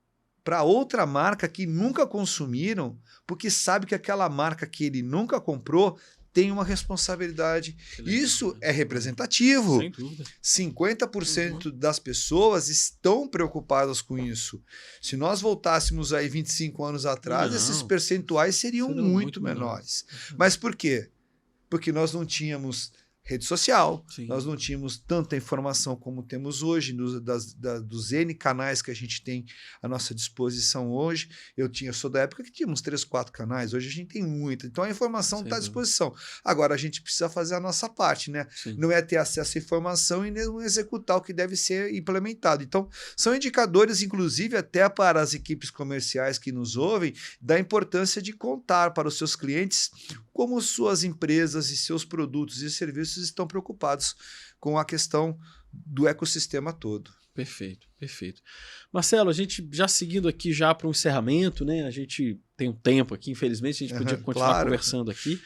para 0.45 0.63
outra 0.63 1.05
marca 1.05 1.47
que 1.47 1.67
nunca 1.67 2.07
consumiram, 2.07 2.99
porque 3.27 3.51
sabe 3.51 3.85
que 3.85 3.95
aquela 3.95 4.29
marca 4.31 4.67
que 4.67 4.85
ele 4.85 5.03
nunca 5.03 5.39
comprou 5.39 5.99
tem 6.39 6.53
uma 6.53 6.63
responsabilidade. 6.63 7.77
Isso 8.07 8.53
né? 8.53 8.59
é 8.69 8.71
representativo. 8.71 9.81
Sem 9.81 9.91
dúvida. 9.91 10.23
50% 10.41 11.73
das 11.73 11.99
pessoas 11.99 12.69
estão 12.69 13.27
preocupadas 13.27 14.01
com 14.01 14.17
isso. 14.17 14.63
Se 15.03 15.17
nós 15.17 15.41
voltássemos 15.41 16.13
aí 16.13 16.29
25 16.29 16.85
anos 16.85 17.05
atrás, 17.07 17.51
Não. 17.51 17.57
esses 17.57 17.83
percentuais 17.83 18.55
seriam 18.55 18.87
Seriam 18.87 19.05
muito, 19.05 19.15
muito 19.15 19.41
menores. 19.43 20.05
menores. 20.07 20.35
Mas 20.39 20.57
por 20.57 20.77
quê? 20.77 21.11
Porque 21.69 21.91
nós 21.91 22.13
não 22.13 22.25
tínhamos 22.25 22.93
rede 23.29 23.45
social. 23.45 24.07
Sim. 24.09 24.27
Nós 24.27 24.47
não 24.47 24.57
tínhamos 24.57 24.97
tanta 24.97 25.37
informação 25.37 25.95
como 25.95 26.23
temos 26.23 26.63
hoje, 26.63 26.95
nos, 26.95 27.21
das, 27.21 27.53
da, 27.53 27.79
dos 27.79 28.11
N 28.11 28.35
canais 28.35 28.81
que 28.81 28.91
a 28.91 28.95
gente 28.95 29.23
tem 29.23 29.45
à 29.83 29.89
nossa 29.89 30.15
disposição 30.15 30.91
hoje. 30.91 31.29
Eu 31.55 31.69
tinha, 31.69 31.91
eu 31.91 31.95
sou 31.95 32.09
da 32.09 32.21
época 32.21 32.43
que 32.43 32.51
tínhamos 32.51 32.81
três, 32.81 33.05
quatro 33.05 33.31
canais, 33.31 33.75
hoje 33.75 33.87
a 33.87 33.93
gente 33.93 34.15
tem 34.15 34.23
muita. 34.23 34.67
Então 34.67 34.83
a 34.83 34.89
informação 34.89 35.43
está 35.43 35.57
à 35.57 35.59
disposição. 35.59 36.15
Agora 36.43 36.73
a 36.73 36.79
gente 36.79 37.03
precisa 37.03 37.29
fazer 37.29 37.55
a 37.55 37.61
nossa 37.61 37.87
parte, 37.87 38.31
né? 38.31 38.47
Sim. 38.51 38.77
Não 38.79 38.91
é 38.91 39.03
ter 39.03 39.19
acesso 39.19 39.59
à 39.59 39.61
informação 39.61 40.25
e 40.25 40.31
não 40.31 40.63
executar 40.63 41.19
o 41.19 41.21
que 41.21 41.35
deve 41.35 41.55
ser 41.55 41.95
implementado. 41.95 42.65
Então, 42.65 42.89
são 43.15 43.35
indicadores, 43.35 44.01
inclusive, 44.01 44.57
até 44.57 44.89
para 44.89 45.21
as 45.21 45.35
equipes 45.35 45.71
comerciais 45.71 46.39
que 46.39 46.51
nos 46.51 46.77
ouvem, 46.77 47.13
da 47.39 47.59
importância 47.59 48.23
de 48.23 48.33
contar 48.33 48.93
para 48.93 49.07
os 49.07 49.19
seus 49.19 49.37
clientes 49.37 49.91
como 50.33 50.63
suas 50.63 51.03
empresas 51.03 51.69
e 51.71 51.77
seus 51.77 52.05
produtos 52.05 52.63
e 52.63 52.71
serviços 52.71 53.18
estão 53.19 53.47
preocupados 53.47 54.15
com 54.59 54.79
a 54.79 54.85
questão 54.85 55.39
do 55.73 56.09
ecossistema 56.09 56.73
todo. 56.73 57.11
Perfeito, 57.35 57.87
perfeito. 57.97 58.43
Marcelo, 58.93 59.31
a 59.31 59.33
gente 59.33 59.69
já 59.71 59.87
seguindo 59.87 60.27
aqui 60.27 60.53
já 60.53 60.75
para 60.75 60.89
o 60.89 60.91
encerramento, 60.91 61.65
né? 61.65 61.85
A 61.85 61.91
gente 61.91 62.41
tem 62.57 62.69
um 62.69 62.73
tempo 62.73 63.15
aqui, 63.15 63.31
infelizmente, 63.31 63.85
a 63.85 63.87
gente 63.87 63.97
podia 63.97 64.17
continuar 64.19 64.49
claro. 64.49 64.71
conversando 64.71 65.11
aqui. 65.11 65.41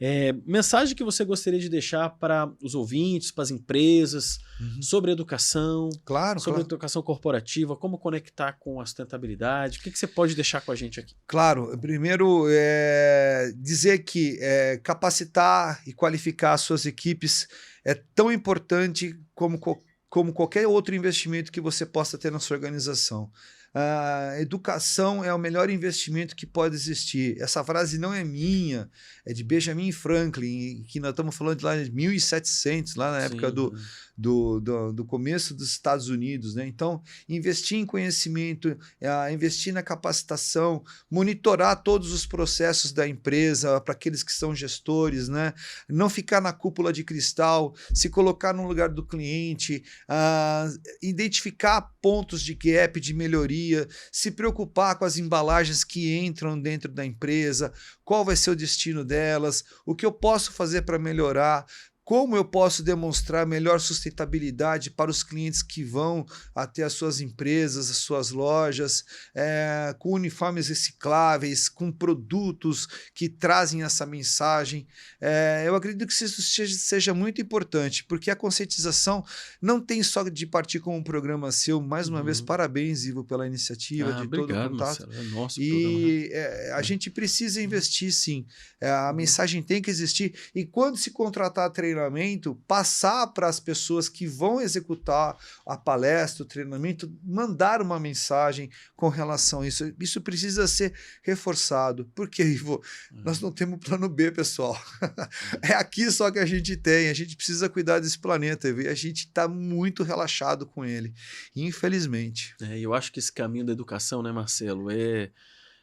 É, 0.00 0.32
mensagem 0.46 0.94
que 0.94 1.02
você 1.02 1.24
gostaria 1.24 1.58
de 1.58 1.68
deixar 1.68 2.08
para 2.10 2.48
os 2.62 2.74
ouvintes, 2.74 3.32
para 3.32 3.42
as 3.42 3.50
empresas, 3.50 4.38
sobre 4.80 5.10
educação, 5.10 5.90
Claro, 6.04 6.38
sobre 6.38 6.60
claro. 6.60 6.68
educação 6.68 7.02
corporativa, 7.02 7.76
como 7.76 7.98
conectar 7.98 8.52
com 8.60 8.80
a 8.80 8.86
sustentabilidade. 8.86 9.78
O 9.78 9.82
que, 9.82 9.90
que 9.90 9.98
você 9.98 10.06
pode 10.06 10.34
deixar 10.36 10.60
com 10.60 10.70
a 10.70 10.76
gente 10.76 11.00
aqui? 11.00 11.14
Claro, 11.26 11.76
primeiro 11.80 12.46
é, 12.48 13.52
dizer 13.56 13.98
que 14.04 14.38
é, 14.40 14.78
capacitar 14.78 15.82
e 15.86 15.92
qualificar 15.92 16.52
as 16.52 16.60
suas 16.60 16.86
equipes 16.86 17.48
é 17.84 17.94
tão 18.14 18.30
importante 18.30 19.18
como, 19.34 19.58
co- 19.58 19.82
como 20.08 20.32
qualquer 20.32 20.66
outro 20.66 20.94
investimento 20.94 21.50
que 21.50 21.60
você 21.60 21.84
possa 21.84 22.16
ter 22.16 22.30
na 22.30 22.38
sua 22.38 22.56
organização. 22.56 23.30
A 23.74 24.40
educação 24.40 25.22
é 25.22 25.32
o 25.32 25.38
melhor 25.38 25.68
investimento 25.68 26.34
que 26.34 26.46
pode 26.46 26.74
existir. 26.74 27.40
Essa 27.40 27.62
frase 27.62 27.98
não 27.98 28.14
é 28.14 28.24
minha, 28.24 28.90
é 29.26 29.32
de 29.32 29.44
Benjamin 29.44 29.92
Franklin, 29.92 30.84
que 30.88 30.98
nós 30.98 31.10
estamos 31.10 31.36
falando 31.36 31.58
de 31.58 31.64
lá 31.64 31.76
de 31.76 31.90
1700, 31.90 32.94
lá 32.94 33.12
na 33.12 33.20
época 33.20 33.48
Sim, 33.48 33.54
do, 33.54 33.74
do, 34.18 34.58
do, 34.58 34.92
do 34.92 35.04
começo 35.04 35.54
dos 35.54 35.70
Estados 35.70 36.08
Unidos. 36.08 36.56
Né? 36.56 36.66
Então, 36.66 37.00
investir 37.28 37.78
em 37.78 37.86
conhecimento, 37.86 38.76
eh, 39.00 39.32
investir 39.32 39.72
na 39.72 39.82
capacitação, 39.82 40.82
monitorar 41.08 41.80
todos 41.84 42.12
os 42.12 42.26
processos 42.26 42.90
da 42.90 43.06
empresa 43.06 43.80
para 43.80 43.94
aqueles 43.94 44.24
que 44.24 44.32
são 44.32 44.52
gestores, 44.52 45.28
né? 45.28 45.54
não 45.88 46.10
ficar 46.10 46.40
na 46.40 46.52
cúpula 46.52 46.92
de 46.92 47.04
cristal, 47.04 47.74
se 47.94 48.10
colocar 48.10 48.52
no 48.52 48.66
lugar 48.66 48.88
do 48.88 49.06
cliente, 49.06 49.84
ah, 50.08 50.68
identificar 51.00 51.82
pontos 52.02 52.42
de 52.42 52.54
gap, 52.54 52.98
de 53.00 53.14
melhoria, 53.14 53.86
se 54.10 54.32
preocupar 54.32 54.98
com 54.98 55.04
as 55.04 55.16
embalagens 55.16 55.84
que 55.84 56.16
entram 56.18 56.60
dentro 56.60 56.90
da 56.90 57.06
empresa, 57.06 57.72
qual 58.04 58.24
vai 58.24 58.34
ser 58.34 58.50
o 58.50 58.56
destino 58.56 59.04
delas, 59.04 59.62
o 59.86 59.94
que 59.94 60.04
eu 60.04 60.10
posso 60.10 60.52
fazer 60.52 60.82
para 60.82 60.98
melhorar. 60.98 61.64
Como 62.08 62.34
eu 62.34 62.42
posso 62.42 62.82
demonstrar 62.82 63.46
melhor 63.46 63.78
sustentabilidade 63.80 64.90
para 64.90 65.10
os 65.10 65.22
clientes 65.22 65.62
que 65.62 65.84
vão 65.84 66.24
até 66.54 66.82
as 66.82 66.94
suas 66.94 67.20
empresas, 67.20 67.90
as 67.90 67.98
suas 67.98 68.30
lojas, 68.30 69.04
eh, 69.34 69.94
com 69.98 70.12
uniformes 70.14 70.68
recicláveis, 70.68 71.68
com 71.68 71.92
produtos 71.92 72.88
que 73.14 73.28
trazem 73.28 73.82
essa 73.82 74.06
mensagem? 74.06 74.86
Eh, 75.20 75.64
eu 75.66 75.74
acredito 75.74 76.06
que 76.06 76.14
isso 76.24 76.40
seja, 76.40 76.74
seja 76.78 77.12
muito 77.12 77.42
importante, 77.42 78.02
porque 78.04 78.30
a 78.30 78.36
conscientização 78.36 79.22
não 79.60 79.78
tem 79.78 80.02
só 80.02 80.22
de 80.26 80.46
partir 80.46 80.80
com 80.80 80.96
um 80.96 81.02
programa 81.02 81.52
seu. 81.52 81.78
Mais 81.78 82.08
uma 82.08 82.20
Uhum. 82.20 82.24
vez, 82.24 82.40
parabéns, 82.40 83.04
Ivo, 83.04 83.22
pela 83.22 83.46
iniciativa 83.46 84.08
Ah, 84.08 84.12
de 84.22 84.28
todo 84.28 84.38
o 84.38 84.42
obrigado, 84.44 84.70
contato. 84.70 85.06
Marcelo. 85.06 85.12
É 85.12 85.22
nosso 85.24 85.56
programa. 85.60 85.88
né? 85.90 85.98
E 85.98 86.30
é, 86.32 86.72
a 86.72 86.80
gente 86.80 87.10
precisa 87.10 87.60
investir 87.60 88.10
sim. 88.14 88.46
É, 88.80 88.88
a 88.90 89.12
mensagem 89.12 89.62
tem 89.62 89.82
que 89.82 89.90
existir. 89.90 90.32
E 90.54 90.64
quando 90.64 90.96
se 90.96 91.10
contratar 91.10 91.66
treinamento, 91.98 92.54
passar 92.66 93.26
para 93.28 93.48
as 93.48 93.58
pessoas 93.58 94.08
que 94.08 94.26
vão 94.26 94.60
executar 94.60 95.36
a 95.66 95.76
palestra, 95.76 96.44
o 96.44 96.46
treinamento, 96.46 97.12
mandar 97.24 97.82
uma 97.82 97.98
mensagem 97.98 98.70
com 98.96 99.08
relação 99.08 99.62
a 99.62 99.68
isso. 99.68 99.92
Isso 99.98 100.20
precisa 100.20 100.68
ser 100.68 100.94
reforçado. 101.22 102.10
Porque, 102.14 102.42
Ivo, 102.42 102.82
nós 103.10 103.40
não 103.40 103.50
temos 103.50 103.80
plano 103.80 104.08
B, 104.08 104.30
pessoal. 104.30 104.80
é 105.62 105.74
aqui 105.74 106.10
só 106.10 106.30
que 106.30 106.38
a 106.38 106.46
gente 106.46 106.76
tem. 106.76 107.08
A 107.08 107.14
gente 107.14 107.36
precisa 107.36 107.68
cuidar 107.68 107.98
desse 107.98 108.18
planeta. 108.18 108.68
Ivo, 108.68 108.82
E 108.82 108.88
a 108.88 108.94
gente 108.94 109.26
está 109.26 109.48
muito 109.48 110.02
relaxado 110.02 110.64
com 110.66 110.84
ele. 110.84 111.12
Infelizmente. 111.54 112.54
É, 112.62 112.78
eu 112.78 112.94
acho 112.94 113.12
que 113.12 113.18
esse 113.18 113.32
caminho 113.32 113.66
da 113.66 113.72
educação, 113.72 114.22
né, 114.22 114.30
Marcelo, 114.30 114.90
é, 114.90 115.30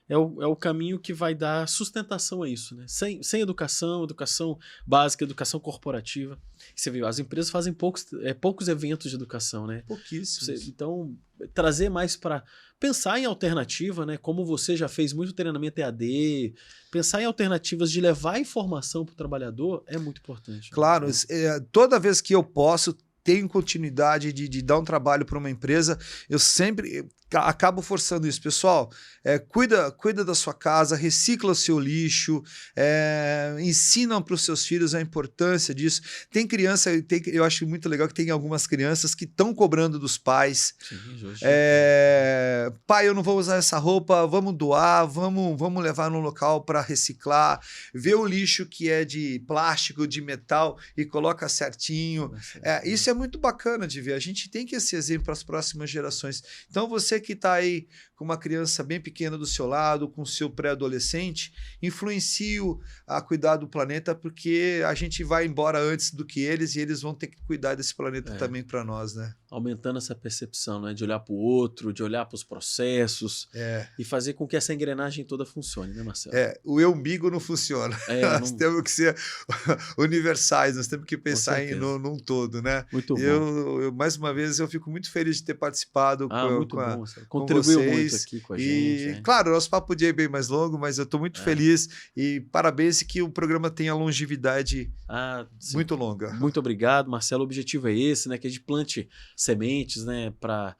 é, 0.07 0.17
o, 0.17 0.41
é 0.41 0.45
o 0.47 0.55
caminho 0.55 0.99
que 0.99 1.13
vai 1.13 1.33
dar 1.33 1.67
sustentação 1.67 2.43
a 2.43 2.49
isso. 2.49 2.75
Né? 2.75 2.85
Sem, 2.87 3.23
sem 3.23 3.41
educação, 3.41 4.03
educação 4.03 4.57
básica, 4.85 5.23
educação 5.23 5.59
corporativa. 5.59 6.37
Você 6.75 6.89
viu, 6.91 7.07
as 7.07 7.19
empresas 7.19 7.49
fazem 7.49 7.73
poucos, 7.73 8.05
é, 8.21 8.33
poucos 8.33 8.67
eventos 8.67 9.09
de 9.09 9.15
educação, 9.15 9.65
né? 9.67 9.83
Pouquíssimo. 9.87 10.45
Você- 10.45 10.65
então, 10.69 11.15
trazer 11.53 11.89
mais 11.89 12.15
para 12.15 12.43
pensar 12.79 13.17
em 13.19 13.25
alternativa, 13.25 14.05
né? 14.05 14.17
Como 14.17 14.45
você 14.45 14.75
já 14.77 14.87
fez 14.87 15.11
muito 15.13 15.33
treinamento 15.33 15.79
EAD, 15.79 16.53
pensar 16.91 17.21
em 17.21 17.25
alternativas 17.25 17.91
de 17.91 17.99
levar 17.99 18.39
informação 18.39 19.05
para 19.05 19.13
o 19.13 19.15
trabalhador 19.17 19.83
é 19.87 19.97
muito 19.97 20.19
importante. 20.21 20.69
né? 20.69 20.69
Claro, 20.71 21.07
é, 21.29 21.59
toda 21.71 21.99
vez 21.99 22.21
que 22.21 22.33
eu 22.35 22.43
posso, 22.43 22.95
tenho 23.23 23.49
continuidade 23.49 24.31
de, 24.31 24.47
de 24.47 24.61
dar 24.61 24.77
um 24.77 24.83
trabalho 24.83 25.25
para 25.25 25.39
uma 25.39 25.49
empresa, 25.49 25.97
eu 26.29 26.37
sempre 26.37 27.07
acabo 27.33 27.81
forçando 27.81 28.27
isso. 28.27 28.41
Pessoal, 28.41 28.91
é, 29.23 29.39
cuida, 29.39 29.91
cuida 29.91 30.23
da 30.23 30.35
sua 30.35 30.53
casa, 30.53 30.95
recicla 30.95 31.51
o 31.51 31.55
seu 31.55 31.79
lixo, 31.79 32.43
é, 32.75 33.55
ensinam 33.59 34.21
para 34.21 34.35
os 34.35 34.43
seus 34.43 34.65
filhos 34.65 34.93
a 34.93 35.01
importância 35.01 35.73
disso. 35.73 36.01
Tem 36.31 36.47
criança, 36.47 36.89
tem, 37.01 37.21
eu 37.27 37.43
acho 37.43 37.65
muito 37.65 37.89
legal 37.89 38.07
que 38.07 38.13
tem 38.13 38.29
algumas 38.29 38.67
crianças 38.67 39.15
que 39.15 39.25
estão 39.25 39.53
cobrando 39.53 39.97
dos 39.97 40.17
pais. 40.17 40.75
Sim, 40.87 41.35
É, 41.41 42.71
pai, 42.85 43.07
eu 43.07 43.13
não 43.13 43.23
vou 43.23 43.39
usar 43.39 43.55
essa 43.55 43.77
roupa, 43.77 44.25
vamos 44.27 44.55
doar, 44.55 45.07
vamos, 45.07 45.57
vamos 45.57 45.83
levar 45.83 46.11
no 46.11 46.19
local 46.19 46.63
para 46.63 46.81
reciclar. 46.81 47.59
Vê 47.93 48.13
o 48.13 48.25
lixo 48.25 48.65
que 48.65 48.89
é 48.89 49.03
de 49.03 49.39
plástico, 49.47 50.07
de 50.07 50.21
metal 50.21 50.77
e 50.95 51.05
coloca 51.05 51.49
certinho. 51.49 52.31
É, 52.61 52.87
isso 52.87 53.09
é 53.09 53.13
muito 53.13 53.39
bacana 53.39 53.87
de 53.87 54.01
ver. 54.01 54.13
A 54.13 54.19
gente 54.19 54.49
tem 54.49 54.65
que 54.65 54.79
ser 54.79 54.97
exemplo 54.97 55.25
para 55.25 55.33
as 55.33 55.43
próximas 55.43 55.89
gerações. 55.89 56.43
Então, 56.69 56.87
você 56.87 57.14
que 57.21 57.33
está 57.33 57.55
aí 57.55 57.87
com 58.15 58.23
uma 58.23 58.37
criança 58.37 58.81
bem 58.83 58.99
pequena 58.99 59.37
do 59.37 59.45
seu 59.45 59.65
lado, 59.67 60.07
com 60.07 60.23
seu 60.25 60.49
pré-adolescente, 60.49 61.51
influencie-o 61.81 62.79
a 63.05 63.21
cuidar 63.21 63.57
do 63.57 63.67
planeta, 63.67 64.15
porque 64.15 64.81
a 64.87 64.93
gente 64.93 65.23
vai 65.23 65.45
embora 65.45 65.79
antes 65.79 66.11
do 66.11 66.25
que 66.25 66.39
eles 66.39 66.75
e 66.75 66.79
eles 66.79 67.01
vão 67.01 67.13
ter 67.13 67.27
que 67.27 67.41
cuidar 67.43 67.75
desse 67.75 67.93
planeta 67.93 68.33
É. 68.33 68.37
também 68.37 68.63
para 68.63 68.83
nós, 68.83 69.15
né? 69.15 69.33
aumentando 69.51 69.97
essa 69.97 70.13
percepção, 70.13 70.81
né? 70.81 70.93
De 70.93 71.01
olhar 71.05 71.17
para 71.19 71.31
o 71.33 71.37
outro, 71.37 71.93
de 71.93 72.03
olhar 72.03 72.25
para 72.25 72.35
os 72.35 72.43
processos 72.43 73.47
É, 73.53 73.87
e 73.97 74.03
fazer 74.03 74.33
com 74.33 74.45
que 74.45 74.57
essa 74.57 74.73
engrenagem 74.73 75.23
toda 75.23 75.45
funcione, 75.45 75.93
né, 75.93 76.03
Marcelo? 76.03 76.35
é, 76.35 76.59
o 76.61 76.81
eu 76.81 76.91
umbigo 76.91 77.31
não 77.31 77.39
funciona. 77.39 77.97
É, 78.09 78.21
nós 78.43 78.51
não- 78.51 78.57
temos 78.57 78.81
que 78.81 78.91
ser 78.91 79.15
universais, 79.97 80.75
nós 80.75 80.87
temos 80.87 81.05
que 81.05 81.17
pensar 81.17 81.63
em, 81.63 81.73
no, 81.75 81.97
num 81.97 82.17
todo, 82.17 82.61
né? 82.61 82.85
muito 82.91 83.15
bom. 83.15 83.21
Eu, 83.21 83.93
mais 83.93 84.17
uma 84.17 84.33
vez, 84.33 84.59
eu 84.59 84.67
fico 84.67 84.89
muito 84.89 85.09
feliz 85.11 85.37
de 85.37 85.43
ter 85.45 85.53
participado 85.53 86.27
ah, 86.31 86.47
com, 86.47 86.55
muito 86.55 86.75
com 86.75 86.81
a, 86.81 86.97
bom, 86.97 87.05
muito 87.47 87.69
vocês. 88.09 88.23
aqui 88.23 88.39
com 88.41 88.53
a 88.53 88.57
e, 88.59 88.97
gente. 88.99 89.15
né? 89.15 89.21
claro, 89.23 89.51
nosso 89.51 89.69
papo 89.69 89.87
podia 89.87 90.09
ir 90.09 90.13
bem 90.13 90.27
mais 90.27 90.47
longo, 90.47 90.77
mas 90.77 90.97
eu 90.97 91.03
estou 91.03 91.19
muito 91.19 91.41
É. 91.41 91.43
feliz 91.43 91.87
e 92.15 92.41
parabéns 92.51 93.01
que 93.03 93.21
o 93.21 93.29
programa 93.29 93.69
tenha 93.69 93.93
longevidade 93.93 94.91
Ah, 95.07 95.45
sim. 95.59 95.75
muito 95.77 95.95
longa. 95.95 96.33
Muito 96.33 96.59
obrigado, 96.59 97.09
Marcelo. 97.09 97.41
O 97.41 97.45
objetivo 97.45 97.87
é 97.87 97.93
esse, 97.97 98.27
né? 98.29 98.37
Que 98.37 98.47
a 98.47 98.49
gente 98.49 98.61
plante 98.61 99.07
sementes, 99.35 100.03
né? 100.05 100.33
Para 100.39 100.75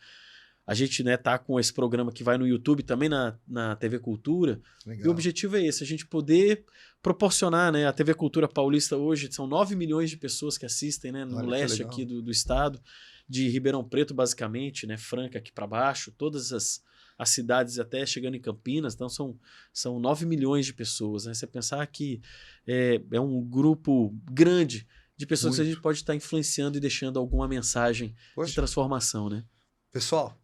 a 0.68 0.74
gente, 0.74 1.04
né, 1.04 1.16
tá 1.16 1.38
com 1.38 1.60
esse 1.60 1.72
programa 1.72 2.12
que 2.12 2.24
vai 2.24 2.40
no 2.40 2.48
YouTube 2.48 2.82
também 2.82 3.08
na, 3.08 3.38
na 3.48 3.76
TV 3.76 4.00
Cultura. 4.00 4.60
E 4.84 4.90
o 4.90 4.92
Legal. 4.94 5.12
objetivo 5.12 5.56
é 5.58 5.64
esse, 5.64 5.84
a 5.84 5.86
gente 5.86 6.08
poder 6.08 6.66
proporcionar, 7.04 7.72
né? 7.72 7.86
A 7.86 7.94
TV 7.94 8.16
Cultura 8.16 8.48
Paulista 8.48 8.98
hoje 8.98 9.32
são 9.32 9.46
9 9.46 9.76
milhões 9.76 10.10
de 10.10 10.18
pessoas 10.18 10.58
que 10.58 10.66
assistem, 10.66 11.12
né? 11.12 11.24
No 11.24 11.38
Olha 11.38 11.50
leste 11.50 11.78
legal. 11.84 11.94
aqui 11.94 12.04
do, 12.04 12.20
do 12.20 12.32
estado, 12.32 12.82
de 13.30 13.48
Ribeirão 13.48 13.84
Preto, 13.84 14.16
basicamente, 14.16 14.88
né? 14.88 14.98
Franca 14.98 15.38
aqui 15.38 15.52
para 15.52 15.68
baixo, 15.68 16.12
todas 16.18 16.52
as, 16.52 16.82
as 17.18 17.30
cidades 17.30 17.80
até 17.80 18.06
chegando 18.06 18.36
em 18.36 18.42
Campinas, 18.42 18.94
então 18.94 19.08
são, 19.08 19.40
são 19.72 20.00
9 20.00 20.26
milhões 20.26 20.66
de 20.66 20.74
pessoas, 20.74 21.26
né? 21.26 21.34
Você 21.34 21.48
pensar 21.48 21.86
que 21.88 22.22
é, 22.68 23.02
é 23.12 23.20
um 23.20 23.42
grupo 23.42 24.14
grande 24.30 24.88
de 25.18 25.26
pessoas 25.26 25.56
que 25.56 25.62
a 25.62 25.64
Muito. 25.64 25.76
gente 25.76 25.82
pode 25.82 26.00
estar 26.00 26.14
influenciando 26.14 26.78
e 26.78 26.82
deixando 26.82 27.18
alguma 27.18 27.48
mensagem 27.48 28.10
de 28.10 28.16
Poxa, 28.36 28.54
transformação, 28.54 29.30
né? 29.30 29.46
pessoal, 29.92 30.38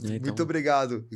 então... 0.00 0.18
Muito 0.20 0.42
obrigado. 0.42 1.06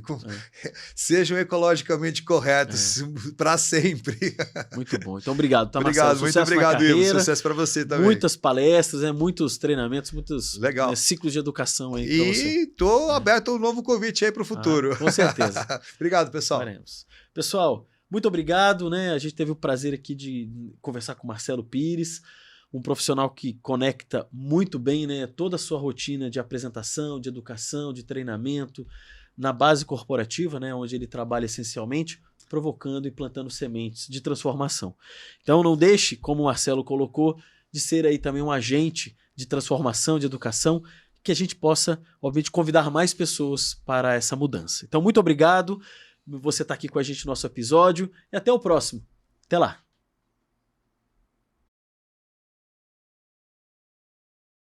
É. 0.62 0.72
Sejam 0.95 1.37
ecologicamente 1.37 2.22
corretos 2.22 3.03
é. 3.03 3.07
para 3.37 3.59
sempre. 3.59 4.37
Muito 4.74 4.99
bom. 5.01 5.18
Então, 5.18 5.33
obrigado. 5.33 5.70
Tá, 5.70 5.81
obrigado, 5.81 6.20
muito 6.20 6.41
obrigado, 6.41 6.85
Ivo. 6.85 7.18
Sucesso 7.18 7.43
para 7.43 7.55
você 7.55 7.85
também. 7.85 8.05
Muitas 8.05 8.37
palestras, 8.37 9.03
né, 9.03 9.11
muitos 9.11 9.59
treinamentos, 9.59 10.12
muitos 10.12 10.57
Legal. 10.59 10.91
Né, 10.91 10.97
ciclos 10.97 11.33
de 11.33 11.39
educação 11.39 11.97
aí. 11.97 12.07
E 12.07 12.62
estou 12.64 13.11
aberto 13.11 13.51
a 13.51 13.55
um 13.55 13.59
novo 13.59 13.83
convite 13.83 14.24
aí 14.24 14.31
para 14.31 14.43
o 14.43 14.47
futuro. 14.47 14.93
Ah, 14.93 14.97
com 14.97 15.11
certeza. 15.11 15.66
obrigado, 15.97 16.31
pessoal. 16.31 16.61
Faremos. 16.61 17.07
Pessoal, 17.35 17.87
muito 18.09 18.29
obrigado. 18.29 18.89
Né? 18.89 19.11
A 19.11 19.18
gente 19.18 19.35
teve 19.35 19.51
o 19.51 19.57
prazer 19.57 19.93
aqui 19.93 20.14
de 20.14 20.49
conversar 20.81 21.16
com 21.16 21.24
o 21.24 21.29
Marcelo 21.29 21.64
Pires 21.64 22.22
um 22.73 22.83
profissional 22.83 23.31
que 23.31 23.55
conecta 23.62 24.29
muito 24.33 24.79
bem 24.79 25.07
né, 25.07 25.27
toda 25.27 25.57
a 25.57 25.59
sua 25.59 25.79
rotina 25.79 26.31
de 26.31 26.39
apresentação, 26.39 27.19
de 27.19 27.29
educação, 27.29 27.93
de 27.93 28.03
treinamento 28.03 28.87
na 29.37 29.53
base 29.53 29.85
corporativa, 29.85 30.61
né, 30.61 30.75
onde 30.75 30.95
ele 30.95 31.07
trabalha 31.07 31.47
essencialmente, 31.47 32.21
provocando 32.49 33.07
e 33.07 33.11
plantando 33.11 33.51
sementes 33.51 34.09
de 34.09 34.21
transformação. 34.21 34.95
Então 35.43 35.62
não 35.62 35.77
deixe, 35.77 36.16
como 36.16 36.43
o 36.43 36.45
Marcelo 36.47 36.85
colocou, 36.85 37.39
de 37.71 37.81
ser 37.81 38.07
aí 38.07 38.19
também 38.19 38.43
um 38.43 38.51
agente 38.51 39.16
de 39.37 39.47
transformação, 39.47 40.19
de 40.19 40.27
educação, 40.27 40.83
que 41.23 41.33
a 41.33 41.35
gente 41.35 41.55
possa, 41.55 42.01
obviamente, 42.23 42.51
convidar 42.51 42.91
mais 42.91 43.12
pessoas 43.12 43.75
para 43.85 44.14
essa 44.14 44.35
mudança. 44.35 44.85
Então, 44.85 45.03
muito 45.03 45.21
obrigado. 45.21 45.81
Você 46.27 46.62
está 46.62 46.75
aqui 46.75 46.89
com 46.89 46.99
a 46.99 47.03
gente 47.03 47.25
no 47.27 47.31
nosso 47.31 47.47
episódio 47.47 48.11
e 48.33 48.37
até 48.37 48.53
o 48.53 48.59
próximo. 48.59 49.05
Até 49.45 49.59
lá! 49.59 49.88